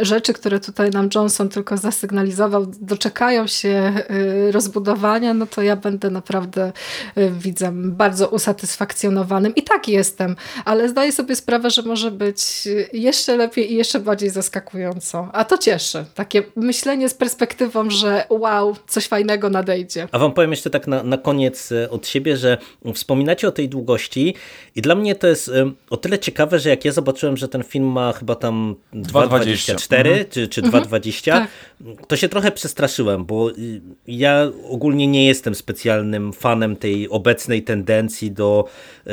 rzeczy, 0.00 0.32
które 0.32 0.60
tutaj 0.60 0.90
nam 0.90 1.08
Johnson 1.14 1.48
tylko 1.48 1.76
zasygnalizował, 1.76 2.66
doczekają 2.80 3.46
się 3.46 3.68
e, 3.68 4.52
rozbudowania, 4.52 5.34
no 5.34 5.46
to 5.46 5.62
ja 5.62 5.76
będę 5.76 6.10
naprawdę 6.10 6.72
e, 7.16 7.30
widzem 7.30 7.92
bardzo 7.92 8.28
usatysfakcjonowanym. 8.28 9.54
I 9.54 9.62
tak 9.62 9.88
jestem, 9.88 10.36
ale 10.64 10.88
zdaję 10.88 11.12
sobie 11.12 11.36
sprawę, 11.36 11.70
że 11.70 11.82
może 11.82 12.10
być 12.10 12.68
jeszcze 12.92 13.36
lepiej 13.36 13.72
i 13.72 13.76
jeszcze 13.76 14.00
bardziej 14.00 14.30
zaskakująco. 14.30 15.28
A 15.32 15.44
to 15.44 15.58
cieszy. 15.58 16.04
Takie 16.14 16.42
myślenie 16.56 17.08
z 17.08 17.14
perspektywą, 17.14 17.90
że 17.90 18.26
wow, 18.30 18.76
coś 18.86 19.06
fajnego 19.06 19.50
nadejdzie. 19.50 20.08
A 20.12 20.18
wam 20.18 20.32
powiem 20.32 20.50
jeszcze 20.50 20.70
tak 20.70 20.86
na, 20.86 21.02
na 21.02 21.18
koniec 21.18 21.70
od 21.90 22.06
siebie, 22.06 22.36
że 22.36 22.43
że 22.44 22.58
wspominacie 22.94 23.48
o 23.48 23.52
tej 23.52 23.68
długości 23.68 24.34
i 24.76 24.82
dla 24.82 24.94
mnie 24.94 25.14
to 25.14 25.26
jest 25.26 25.50
o 25.90 25.96
tyle 25.96 26.18
ciekawe, 26.18 26.58
że 26.58 26.68
jak 26.70 26.84
ja 26.84 26.92
zobaczyłem, 26.92 27.36
że 27.36 27.48
ten 27.48 27.62
film 27.62 27.84
ma 27.92 28.12
chyba 28.12 28.34
tam 28.34 28.74
2,24 28.94 29.96
mhm. 29.96 30.24
czy, 30.30 30.48
czy 30.48 30.62
2,20, 30.62 31.32
mhm. 31.32 31.46
tak. 31.46 32.06
to 32.06 32.16
się 32.16 32.28
trochę 32.28 32.52
przestraszyłem, 32.52 33.24
bo 33.24 33.50
y, 33.50 33.80
ja 34.06 34.50
ogólnie 34.68 35.06
nie 35.06 35.26
jestem 35.26 35.54
specjalnym 35.54 36.32
fanem 36.32 36.76
tej 36.76 37.08
obecnej 37.08 37.62
tendencji 37.62 38.30
do 38.30 38.64
y, 39.06 39.10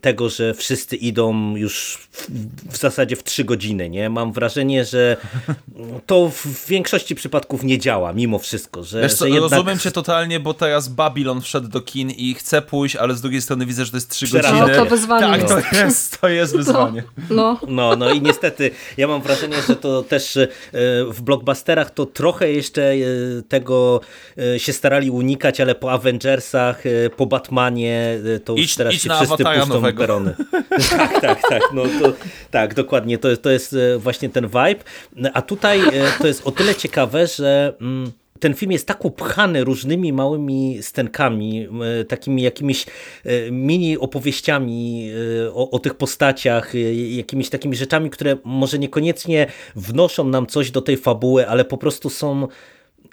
tego, 0.00 0.28
że 0.28 0.54
wszyscy 0.54 0.96
idą 0.96 1.56
już 1.56 1.98
w, 2.10 2.26
w 2.72 2.76
zasadzie 2.76 3.16
w 3.16 3.24
3 3.24 3.44
godziny. 3.44 3.90
Nie? 3.90 4.10
Mam 4.10 4.32
wrażenie, 4.32 4.84
że 4.84 5.16
to 6.06 6.30
w 6.30 6.66
większości 6.66 7.14
przypadków 7.14 7.64
nie 7.64 7.78
działa 7.78 8.12
mimo 8.12 8.38
wszystko. 8.38 8.84
Że, 8.84 9.02
Wiesz 9.02 9.14
co, 9.14 9.24
że 9.24 9.30
jednak... 9.30 9.50
Rozumiem 9.50 9.78
cię 9.78 9.90
totalnie, 9.90 10.40
bo 10.40 10.54
teraz 10.54 10.88
Babylon 10.88 11.40
wszedł 11.40 11.68
do 11.68 11.80
kin 11.80 12.10
i 12.10 12.34
chce 12.34 12.61
pójść, 12.62 12.96
ale 12.96 13.14
z 13.14 13.20
drugiej 13.20 13.42
strony 13.42 13.66
widzę, 13.66 13.84
że 13.84 13.90
to 13.90 13.96
jest 13.96 14.10
trzy 14.10 14.26
godziny. 14.28 14.60
No 14.60 14.68
to 14.68 14.84
wyzwanie 14.86 15.44
Tak, 15.44 15.48
to 15.48 15.76
jest, 15.76 16.20
to 16.20 16.28
jest 16.28 16.56
wyzwanie. 16.56 17.02
No. 17.30 17.60
no, 17.68 17.96
no 17.96 18.10
i 18.10 18.22
niestety 18.22 18.70
ja 18.96 19.08
mam 19.08 19.22
wrażenie, 19.22 19.56
że 19.68 19.76
to 19.76 20.02
też 20.02 20.36
e, 20.36 20.48
w 21.08 21.22
blockbusterach 21.22 21.90
to 21.90 22.06
trochę 22.06 22.52
jeszcze 22.52 22.82
e, 22.82 22.96
tego 23.48 24.00
e, 24.38 24.58
się 24.58 24.72
starali 24.72 25.10
unikać, 25.10 25.60
ale 25.60 25.74
po 25.74 25.92
Avengersach, 25.92 26.82
po 27.16 27.26
Batmanie 27.26 28.18
to 28.44 28.52
już 28.52 28.62
idź, 28.62 28.76
teraz 28.76 28.94
idź 28.94 29.02
się 29.02 29.10
wszyscy 29.10 29.44
puszczą 29.44 29.66
nowego. 29.66 29.98
perony. 29.98 30.34
tak, 30.90 31.20
tak, 31.20 31.40
tak. 31.48 31.62
No 31.74 31.82
to, 31.82 32.12
tak, 32.50 32.74
dokładnie. 32.74 33.18
To, 33.18 33.36
to 33.36 33.50
jest 33.50 33.76
właśnie 33.98 34.28
ten 34.28 34.46
vibe. 34.46 34.84
A 35.34 35.42
tutaj 35.42 35.80
to 36.18 36.26
jest 36.26 36.46
o 36.46 36.50
tyle 36.50 36.74
ciekawe, 36.74 37.26
że 37.26 37.74
mm, 37.80 38.12
ten 38.42 38.54
film 38.54 38.72
jest 38.72 38.86
tak 38.86 39.04
upchany 39.04 39.64
różnymi 39.64 40.12
małymi 40.12 40.78
stenkami, 40.82 41.68
e, 42.00 42.04
takimi 42.04 42.42
jakimiś 42.42 42.86
e, 43.24 43.50
mini 43.50 43.98
opowieściami 43.98 45.10
e, 45.46 45.52
o, 45.52 45.70
o, 45.70 45.78
tych 45.78 45.94
postaciach, 45.94 46.72
jakimiś 47.08 47.50
takimi 47.50 47.76
rzeczami, 47.76 48.10
które 48.10 48.36
może 48.44 48.78
niekoniecznie 48.78 49.46
wnoszą 49.76 50.24
nam 50.24 50.46
coś 50.46 50.70
do 50.70 50.82
tej 50.82 50.96
fabuły, 50.96 51.48
ale 51.48 51.64
po 51.64 51.78
prostu 51.78 52.10
są, 52.10 52.48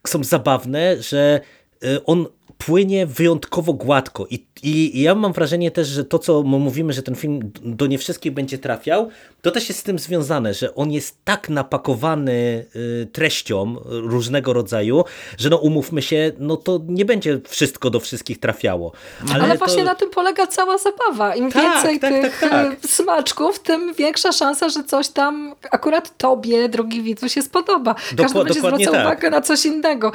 są 0.07 0.23
zabawne, 0.23 1.01
że 1.01 1.41
on 2.05 2.25
płynie 2.57 3.05
wyjątkowo 3.05 3.73
gładko 3.73 4.27
i, 4.29 4.45
i, 4.63 4.97
i, 4.97 5.01
ja 5.01 5.15
mam 5.15 5.33
wrażenie 5.33 5.71
też, 5.71 5.87
że 5.87 6.05
to 6.05 6.19
co 6.19 6.43
mówimy, 6.43 6.93
że 6.93 7.03
ten 7.03 7.15
film 7.15 7.51
do 7.63 7.87
nie 7.87 7.97
wszystkich 7.97 8.33
będzie 8.33 8.57
trafiał, 8.57 9.09
to 9.41 9.51
też 9.51 9.69
jest 9.69 9.79
z 9.79 9.83
tym 9.83 9.99
związane, 9.99 10.53
że 10.53 10.75
on 10.75 10.91
jest 10.91 11.25
tak 11.25 11.49
napakowany 11.49 12.65
y, 12.75 13.07
treścią 13.11 13.75
różnego 13.85 14.53
rodzaju, 14.53 15.03
że 15.37 15.49
no 15.49 15.57
umówmy 15.57 16.01
się, 16.01 16.31
no 16.39 16.57
to 16.57 16.79
nie 16.87 17.05
będzie 17.05 17.39
wszystko 17.47 17.89
do 17.89 17.99
wszystkich 17.99 18.39
trafiało. 18.39 18.91
Ale, 19.33 19.43
Ale 19.43 19.57
właśnie 19.57 19.83
na 19.83 19.95
tym 19.95 20.09
polega 20.09 20.47
cała 20.47 20.77
zabawa. 20.77 21.35
Im 21.35 21.51
tak, 21.51 21.63
więcej 21.63 21.99
tak, 21.99 22.11
tych 22.11 22.39
tak, 22.39 22.49
tak. 22.49 22.85
Y, 22.85 22.87
smaczków, 22.87 23.59
tym 23.59 23.93
większa 23.93 24.31
szansa, 24.31 24.69
że 24.69 24.83
coś 24.83 25.07
tam 25.09 25.55
akurat 25.71 26.17
tobie, 26.17 26.69
drogi 26.69 27.01
widzu, 27.01 27.29
się 27.29 27.41
spodoba. 27.41 27.95
Każdy 27.95 28.23
Doko 28.23 28.43
będzie 28.43 28.59
zwracał 28.59 28.93
tak. 28.93 29.05
uwagę 29.05 29.29
na 29.29 29.41
coś 29.41 29.65
innego. 29.65 30.11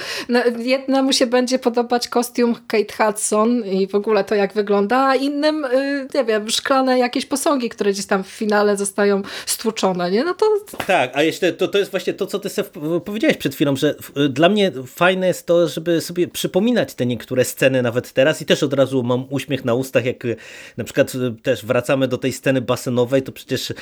Jednemu 0.59 1.12
się 1.12 1.26
będzie 1.26 1.59
podobać 1.59 2.09
kostium 2.25 2.57
Kate 2.66 3.05
Hudson 3.05 3.64
i 3.64 3.87
w 3.87 3.95
ogóle 3.95 4.25
to 4.25 4.35
jak 4.35 4.53
wygląda, 4.53 4.99
a 4.99 5.14
innym, 5.14 5.64
y, 5.64 6.09
nie 6.14 6.25
wiem, 6.25 6.51
szklane 6.51 6.99
jakieś 6.99 7.27
posągi, 7.27 7.68
które 7.68 7.93
gdzieś 7.93 8.07
tam 8.07 8.25
w 8.25 8.27
finale 8.27 8.77
zostają 8.77 9.22
stłuczone, 9.47 10.11
nie? 10.11 10.25
No 10.25 10.35
to... 10.35 10.47
Tak, 10.87 11.11
a 11.14 11.22
jeszcze 11.22 11.53
to, 11.53 11.68
to 11.68 11.79
jest 11.79 11.91
właśnie 11.91 12.14
to, 12.14 12.27
co 12.27 12.39
ty 12.39 12.49
sobie 12.49 12.68
powiedziałeś 13.05 13.37
przed 13.37 13.55
chwilą, 13.55 13.77
że 13.77 13.95
dla 14.31 14.49
mnie 14.49 14.72
fajne 14.87 15.27
jest 15.27 15.47
to, 15.47 15.68
żeby 15.68 16.01
sobie 16.01 16.29
przypominać 16.29 16.95
te 16.95 17.07
niektóre 17.07 17.45
sceny 17.45 17.83
nawet 17.83 18.12
teraz 18.12 18.43
i 18.43 18.47
też 18.47 18.62
od 18.62 18.75
razu 18.75 19.03
mam 19.03 19.27
uśmiech 19.31 19.64
na 19.64 19.75
ustach, 19.75 20.05
jak 20.05 20.25
e, 20.25 20.37
na 20.77 20.85
przykład 20.85 21.12
też 21.43 21.66
wracamy 21.66 22.09
do 22.09 22.18
tej 22.18 22.33
sceny 22.33 22.61
basenowej, 22.61 23.22
to 23.22 23.33
przecież 23.33 23.72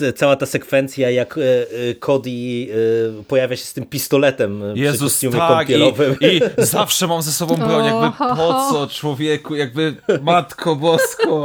e, 0.00 0.12
cała 0.12 0.36
ta 0.36 0.46
sekwencja, 0.46 1.10
jak 1.10 1.38
Cody 2.00 2.30
pojawia 3.28 3.56
się 3.56 3.64
z 3.64 3.72
tym 3.72 3.86
pistoletem 3.86 4.62
Jezus, 4.74 4.96
przy 4.96 5.26
kostiumie 5.26 5.38
tak, 5.38 5.58
kąpielowym. 5.58 6.16
I, 6.20 6.26
I, 6.26 6.40
zawsze 6.58 7.06
mam 7.06 7.22
ze 7.22 7.32
sobą 7.32 7.56
broń, 7.66 7.84
jakby 7.84 8.18
po 8.18 8.68
co 8.70 8.86
człowieku, 8.90 9.54
jakby 9.54 9.96
matko 10.22 10.76
bosko. 10.76 11.42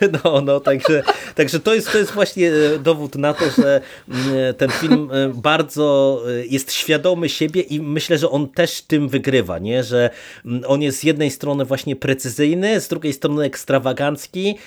No, 0.24 0.40
no, 0.40 0.60
także, 0.60 1.02
także 1.34 1.60
to, 1.60 1.74
jest, 1.74 1.92
to 1.92 1.98
jest 1.98 2.12
właśnie 2.12 2.52
e, 2.52 2.78
dowód 2.78 3.14
na 3.14 3.34
to, 3.34 3.44
że 3.50 3.80
mm, 4.08 4.38
e, 4.38 4.54
ten 4.54 4.70
film 4.70 5.10
e, 5.12 5.28
bardzo 5.34 6.22
jest 6.48 6.72
świadomy 6.72 7.28
siebie 7.28 7.60
i 7.60 7.80
myślę, 7.80 8.18
że 8.18 8.30
on 8.30 8.48
też 8.48 8.82
tym 8.82 9.08
wygrywa, 9.08 9.58
nie? 9.58 9.84
że 9.84 10.10
mm, 10.44 10.62
on 10.66 10.82
jest 10.82 10.98
z 10.98 11.02
jednej 11.02 11.30
strony 11.30 11.64
właśnie 11.64 11.96
precyzyjny, 11.96 12.80
z 12.80 12.88
drugiej 12.88 13.12
strony 13.12 13.44
ekstrawagancki, 13.44 14.58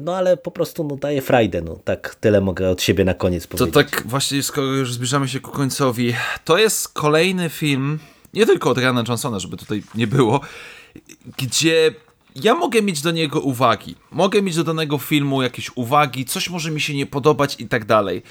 no 0.00 0.16
ale 0.16 0.36
po 0.36 0.50
prostu 0.50 0.84
no, 0.84 0.96
daje 0.96 1.22
frajdę, 1.22 1.62
no, 1.62 1.78
tak 1.84 2.14
tyle 2.14 2.40
mogę 2.40 2.70
od 2.70 2.82
siebie 2.82 3.04
na 3.04 3.14
koniec 3.14 3.46
powiedzieć. 3.46 3.74
To 3.74 3.80
tak 3.82 4.02
właśnie, 4.06 4.42
skoro 4.42 4.66
już 4.66 4.92
zbliżamy 4.92 5.28
się 5.28 5.40
ku 5.40 5.50
końcowi, 5.50 6.14
to 6.44 6.58
jest 6.58 6.88
kolejny 6.88 7.48
film, 7.48 7.98
nie 8.34 8.46
tylko 8.46 8.70
od 8.70 8.78
Rana 8.78 9.04
Johnsona, 9.08 9.38
żeby 9.38 9.56
tutaj 9.56 9.82
nie 9.94 10.06
było, 10.06 10.40
gdzie 11.38 11.94
ja 12.34 12.54
mogę 12.54 12.82
mieć 12.82 13.00
do 13.00 13.10
niego 13.10 13.40
uwagi. 13.40 13.94
Mogę 14.10 14.42
mieć 14.42 14.56
do 14.56 14.64
danego 14.64 14.98
filmu 14.98 15.42
jakieś 15.42 15.70
uwagi, 15.74 16.24
coś 16.24 16.50
może 16.50 16.70
mi 16.70 16.80
się 16.80 16.94
nie 16.94 17.06
podobać 17.06 17.60
i 17.60 17.68
tak 17.68 17.84
dalej. 17.84 18.22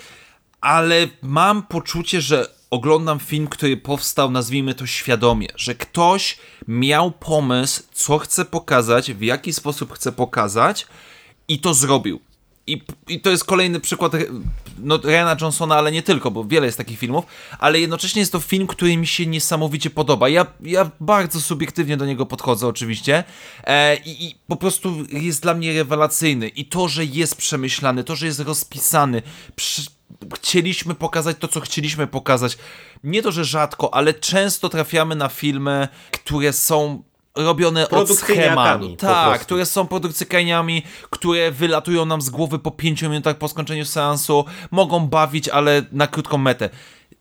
Ale 0.62 1.08
mam 1.22 1.64
poczucie, 1.64 2.22
że 2.22 2.48
oglądam 2.70 3.20
film, 3.20 3.48
który 3.48 3.78
powstał, 3.78 4.32
nazwijmy 4.32 4.76
to 4.76 4.86
świadomie, 4.86 5.48
że 5.56 5.76
ktoś 5.76 6.38
miał 6.68 7.12
pomysł, 7.12 7.84
co 7.92 8.18
chce 8.18 8.46
pokazać, 8.46 9.14
w 9.14 9.22
jaki 9.22 9.54
sposób 9.54 9.94
chce 9.94 10.12
pokazać 10.12 10.88
i 11.48 11.60
to 11.60 11.74
zrobił. 11.74 12.20
I, 12.72 12.82
I 13.08 13.20
to 13.20 13.30
jest 13.30 13.46
kolejny 13.46 13.80
przykład 13.80 14.12
no, 14.78 14.98
Ryana 15.04 15.38
Johnsona, 15.42 15.76
ale 15.76 15.92
nie 15.92 16.04
tylko, 16.04 16.32
bo 16.32 16.46
wiele 16.46 16.66
jest 16.66 16.78
takich 16.78 17.00
filmów, 17.00 17.26
ale 17.60 17.80
jednocześnie 17.80 18.20
jest 18.20 18.32
to 18.32 18.40
film, 18.40 18.68
który 18.68 18.98
mi 18.98 19.08
się 19.08 19.26
niesamowicie 19.26 19.90
podoba. 19.90 20.30
Ja, 20.30 20.46
ja 20.62 20.92
bardzo 21.00 21.42
subiektywnie 21.42 21.98
do 21.98 22.06
niego 22.06 22.26
podchodzę 22.26 22.68
oczywiście 22.68 23.24
e, 23.64 23.96
i, 23.96 24.26
i, 24.26 24.36
po 24.48 24.56
prostu 24.56 24.96
jest 25.12 25.42
dla 25.42 25.54
mnie 25.54 25.74
rewelacyjny. 25.74 26.48
I 26.48 26.66
to, 26.66 26.88
że 26.88 27.06
jest 27.06 27.36
przemyślany, 27.36 28.04
to, 28.04 28.16
że 28.16 28.26
jest 28.26 28.40
rozpisany, 28.40 29.22
przy, 29.56 29.82
chcieliśmy 30.36 30.96
pokazać 30.96 31.38
to, 31.40 31.48
co 31.48 31.60
chcieliśmy 31.60 32.08
pokazać. 32.08 32.58
Nie 33.04 33.22
to, 33.22 33.32
że 33.32 33.46
rzadko, 33.46 33.94
ale 33.94 34.14
często 34.14 34.70
trafiamy 34.70 35.16
na 35.16 35.30
filmy, 35.30 35.88
które 36.12 36.54
są 36.54 37.04
robione 37.36 37.90
od 37.90 38.10
schematu. 38.10 38.96
Tak, 38.96 39.42
które 39.42 39.66
są 39.66 39.88
produkcyjniami, 39.88 40.84
które 41.10 41.52
wylatują 41.52 42.06
nam 42.06 42.22
z 42.22 42.30
głowy 42.30 42.60
po 42.60 42.72
5 42.72 43.02
minutach 43.02 43.38
po 43.38 43.48
skończeniu 43.48 43.86
seansu, 43.86 44.46
mogą 44.72 45.08
bawić, 45.08 45.50
ale 45.50 45.84
na 45.92 46.08
krótką 46.08 46.38
metę. 46.38 46.70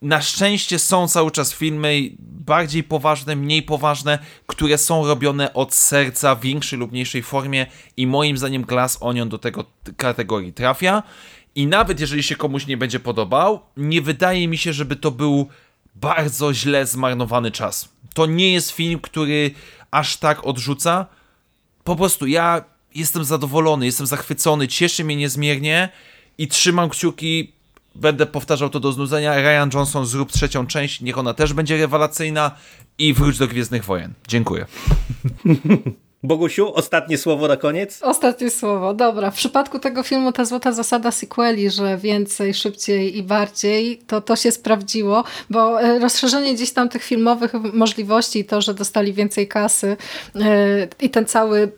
Na 0.02 0.22
szczęście 0.22 0.78
są 0.78 1.08
cały 1.08 1.30
czas 1.30 1.54
filmy 1.54 2.11
bardziej 2.18 2.84
poważne, 2.84 3.36
mniej 3.36 3.62
poważne, 3.62 4.18
które 4.46 4.78
są 4.78 5.06
robione 5.06 5.54
od 5.54 5.74
serca 5.74 6.34
w 6.34 6.40
większej 6.40 6.78
lub 6.78 6.92
mniejszej 6.92 7.22
formie 7.22 7.66
i 7.96 8.06
moim 8.06 8.38
zdaniem 8.38 8.62
Glass 8.62 8.98
Onion 9.00 9.28
do 9.28 9.38
tego 9.38 9.64
kategorii 9.96 10.52
trafia. 10.52 11.02
I 11.54 11.66
nawet 11.66 12.00
jeżeli 12.00 12.22
się 12.22 12.36
komuś 12.36 12.66
nie 12.66 12.76
będzie 12.76 13.00
podobał, 13.00 13.61
nie 13.76 14.02
wydaje 14.02 14.48
mi 14.48 14.58
się, 14.58 14.72
żeby 14.72 14.96
to 14.96 15.11
był 15.11 15.48
bardzo 15.94 16.54
źle 16.54 16.86
zmarnowany 16.86 17.50
czas. 17.50 17.88
To 18.14 18.26
nie 18.26 18.52
jest 18.52 18.70
film, 18.70 19.00
który 19.00 19.50
aż 19.91 20.16
tak 20.16 20.47
odrzuca. 20.47 21.07
Po 21.84 21.97
prostu 21.97 22.26
ja 22.26 22.64
jestem 22.95 23.24
zadowolony, 23.24 23.86
jestem 23.86 24.07
zachwycony, 24.07 24.68
cieszy 24.68 25.05
mnie 25.05 25.16
niezmiernie 25.16 25.88
i 26.38 26.49
trzymam 26.49 26.88
kciuki, 26.88 27.53
będę 27.95 28.26
powtarzał 28.26 28.70
to 28.70 28.80
do 28.80 28.93
znudzenia. 28.93 29.34
Ryan 29.36 29.70
Johnson 29.74 30.07
zrób 30.07 30.32
trzecią 30.32 30.66
część, 30.66 31.01
niech 31.01 31.18
ona 31.18 31.34
też 31.34 31.53
będzie 31.53 31.76
rewelacyjna 31.76 32.51
i 32.99 33.14
wróć 33.14 33.38
do 33.38 33.49
Gwiezdnych 33.49 33.84
Wojen. 33.84 34.14
Dziękuję. 34.28 34.66
Bogusiu, 36.22 36.74
ostatnie 36.74 37.18
słowo 37.18 37.48
na 37.48 37.56
koniec? 37.56 38.02
Ostatnie 38.02 38.50
słowo. 38.50 38.94
Dobra, 38.94 39.30
w 39.30 39.34
przypadku 39.34 39.78
tego 39.78 40.02
filmu 40.02 40.32
ta 40.32 40.44
złota 40.44 40.72
zasada 40.72 41.10
sequeli, 41.10 41.70
że 41.70 41.96
więcej, 41.96 42.54
szybciej 42.54 43.16
i 43.18 43.22
bardziej, 43.22 44.00
to 44.06 44.20
to 44.20 44.36
się 44.36 44.52
sprawdziło, 44.52 45.24
bo 45.50 45.82
e, 45.82 45.98
rozszerzenie 45.98 46.54
gdzieś 46.54 46.72
tam 46.72 46.88
tych 46.88 47.04
filmowych 47.04 47.52
możliwości 47.72 48.38
i 48.38 48.44
to, 48.44 48.60
że 48.60 48.74
dostali 48.74 49.12
więcej 49.12 49.48
kasy 49.48 49.96
e, 50.36 50.88
i 51.00 51.10
ten 51.10 51.26
cały 51.26 51.72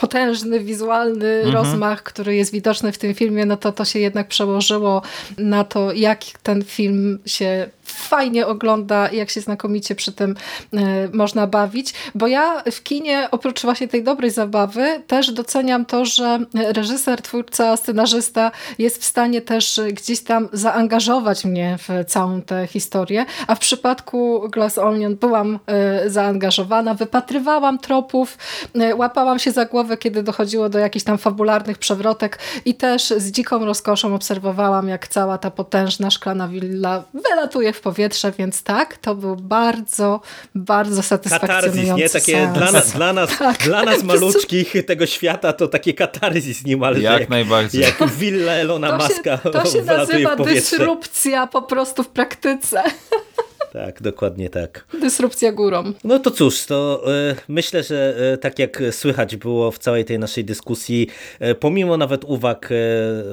potężny, 0.00 0.60
wizualny 0.60 1.50
rozmach, 1.50 2.02
który 2.02 2.36
jest 2.36 2.52
widoczny 2.52 2.92
w 2.92 2.98
tym 2.98 3.14
filmie, 3.14 3.46
no 3.46 3.56
to 3.56 3.72
to 3.72 3.84
się 3.84 3.98
jednak 3.98 4.28
przełożyło 4.28 5.02
na 5.38 5.64
to, 5.64 5.92
jak 5.92 6.20
ten 6.42 6.64
film 6.64 7.18
się 7.26 7.68
fajnie 7.98 8.46
ogląda 8.46 9.08
i 9.08 9.16
jak 9.16 9.30
się 9.30 9.40
znakomicie 9.40 9.94
przy 9.94 10.12
tym 10.12 10.36
e, 10.72 11.08
można 11.12 11.46
bawić, 11.46 11.94
bo 12.14 12.26
ja 12.26 12.62
w 12.72 12.82
kinie 12.82 13.28
oprócz 13.30 13.62
właśnie 13.62 13.88
tej 13.88 14.02
dobrej 14.02 14.30
zabawy 14.30 15.02
też 15.06 15.32
doceniam 15.32 15.84
to, 15.84 16.04
że 16.04 16.38
reżyser, 16.54 17.22
twórca, 17.22 17.76
scenarzysta 17.76 18.50
jest 18.78 19.02
w 19.02 19.04
stanie 19.04 19.42
też 19.42 19.80
gdzieś 19.92 20.20
tam 20.20 20.48
zaangażować 20.52 21.44
mnie 21.44 21.78
w 21.78 22.10
całą 22.10 22.42
tę 22.42 22.66
historię, 22.66 23.26
a 23.46 23.54
w 23.54 23.58
przypadku 23.58 24.48
Glass 24.50 24.78
Onion 24.78 25.16
byłam 25.16 25.58
e, 25.66 26.10
zaangażowana, 26.10 26.94
wypatrywałam 26.94 27.78
tropów, 27.78 28.38
e, 28.74 28.94
łapałam 28.94 29.38
się 29.38 29.52
za 29.52 29.64
głowę, 29.64 29.96
kiedy 29.96 30.22
dochodziło 30.22 30.68
do 30.68 30.78
jakichś 30.78 31.04
tam 31.04 31.18
fabularnych 31.18 31.78
przewrotek 31.78 32.38
i 32.64 32.74
też 32.74 33.08
z 33.16 33.30
dziką 33.30 33.64
rozkoszą 33.64 34.14
obserwowałam, 34.14 34.88
jak 34.88 35.08
cała 35.08 35.38
ta 35.38 35.50
potężna 35.50 36.10
szklana 36.10 36.48
willa 36.48 37.04
wylatuje 37.14 37.72
w 37.72 37.80
powietrze, 37.92 38.32
więc 38.38 38.62
tak, 38.62 38.98
to 38.98 39.14
był 39.14 39.36
bardzo, 39.36 40.20
bardzo 40.54 41.02
satysfakcjonujący 41.02 42.02
Katarzis, 42.02 42.28
nie? 42.28 42.36
Takie 42.36 42.50
dla 42.54 42.72
nas, 42.72 42.92
dla 42.98 43.12
nas, 43.12 43.38
Tak. 43.38 43.58
dla 43.58 43.82
nas 43.82 44.02
maluczkich 44.12 44.74
tego 44.86 45.06
świata 45.06 45.52
to 45.52 45.68
takie 45.68 45.94
katarzis 45.94 46.64
niemalże. 46.64 47.02
Jak 47.02 47.28
najbardziej. 47.28 47.82
Jak 47.82 48.10
willa 48.10 48.52
Elona 48.52 48.98
To 48.98 49.08
się, 49.08 49.14
Muska 49.14 49.38
to 49.38 49.66
się 49.66 49.82
nazywa 49.82 50.36
dysrupcja 50.36 51.46
po 51.46 51.62
prostu 51.62 52.02
w 52.02 52.08
praktyce. 52.08 52.82
Tak, 53.72 54.02
dokładnie 54.02 54.50
tak. 54.50 54.84
Dysrupcja 55.00 55.52
górą. 55.52 55.92
No 56.04 56.18
to 56.18 56.30
cóż, 56.30 56.66
to 56.66 57.04
e, 57.30 57.34
myślę, 57.48 57.82
że 57.82 58.16
e, 58.32 58.38
tak 58.38 58.58
jak 58.58 58.82
słychać 58.90 59.36
było 59.36 59.70
w 59.70 59.78
całej 59.78 60.04
tej 60.04 60.18
naszej 60.18 60.44
dyskusji, 60.44 61.08
e, 61.40 61.54
pomimo 61.54 61.96
nawet 61.96 62.24
uwag, 62.24 62.68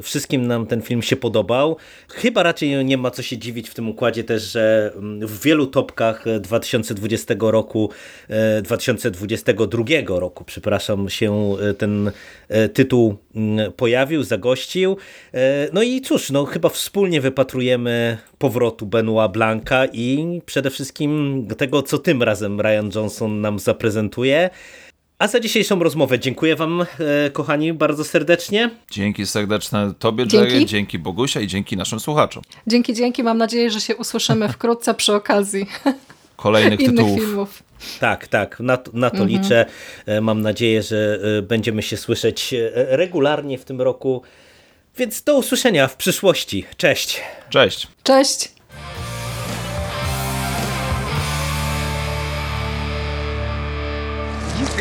wszystkim 0.01 0.47
nam 0.47 0.67
ten 0.67 0.81
film 0.81 1.01
się 1.01 1.15
podobał. 1.15 1.77
Chyba 2.09 2.43
raczej 2.43 2.85
nie 2.85 2.97
ma 2.97 3.11
co 3.11 3.21
się 3.21 3.37
dziwić 3.37 3.69
w 3.69 3.73
tym 3.73 3.89
układzie 3.89 4.23
też, 4.23 4.43
że 4.43 4.91
mm, 4.95 5.27
w 5.27 5.41
wielu 5.41 5.67
topkach 5.67 6.27
e, 6.27 6.39
2020 6.39 7.35
roku, 7.39 7.89
e, 8.29 8.61
2022 8.61 9.83
roku, 10.19 10.43
przepraszam, 10.43 11.09
się 11.09 11.55
ten 11.77 12.11
tytuł 12.73 13.15
mm, 13.35 13.71
pojawił, 13.71 14.23
zagościł. 14.23 14.97
No 15.73 15.83
i 15.83 16.01
cóż, 16.01 16.31
no 16.31 16.45
chyba 16.45 16.69
wspólnie 16.69 17.21
wypatrujemy 17.21 18.17
powrotu 18.37 18.85
Benoit 18.85 19.31
Blanca 19.31 19.85
i 19.85 20.24
przede 20.45 20.69
wszystkim 20.69 21.47
tego, 21.57 21.81
co 21.83 21.97
tym 21.97 22.23
razem 22.23 22.61
Ryan 22.61 22.89
Johnson 22.95 23.41
nam 23.41 23.59
zaprezentuje. 23.59 24.49
A 25.19 25.27
za 25.27 25.39
dzisiejszą 25.39 25.79
rozmowę 25.79 26.19
dziękuję 26.19 26.55
Wam, 26.55 26.81
e, 26.81 27.29
kochani, 27.29 27.73
bardzo 27.73 28.03
serdecznie. 28.03 28.69
Dzięki 28.91 29.25
serdeczne 29.25 29.93
Tobie, 29.99 30.27
Dzięki. 30.27 30.53
Jerry, 30.53 30.65
dzięki 30.65 30.99
Bogusia 30.99 31.39
i 31.41 31.47
dzięki 31.47 31.77
naszym 31.77 31.99
słuchaczom. 31.99 32.43
Dzięki, 32.67 32.93
dzięki. 32.93 33.23
Mam 33.23 33.37
nadzieję, 33.37 33.71
że 33.71 33.81
się 33.81 33.95
usłyszymy 33.95 34.49
wkrótce 34.49 34.93
przy 34.93 35.13
okazji 35.13 35.65
Kolejnych 36.35 36.79
tytułów. 36.79 37.19
filmów. 37.19 37.63
Tak, 37.99 38.27
tak, 38.27 38.59
na, 38.59 38.77
to- 38.77 38.91
na 38.93 39.09
to 39.09 39.25
liczę. 39.25 39.65
E, 40.05 40.21
Mam 40.21 40.41
nadzieję, 40.41 40.83
że 40.83 41.19
e, 41.37 41.41
będziemy 41.41 41.81
się 41.83 41.97
słyszeć 41.97 42.53
regularnie 42.73 43.57
w 43.57 43.65
tym 43.65 43.81
roku. 43.81 44.21
Więc 44.97 45.23
do 45.23 45.37
usłyszenia 45.37 45.87
w 45.87 45.95
przyszłości. 45.95 46.65
Cześć! 46.77 47.21
Cześć. 47.49 47.87
Cześć! 48.03 48.54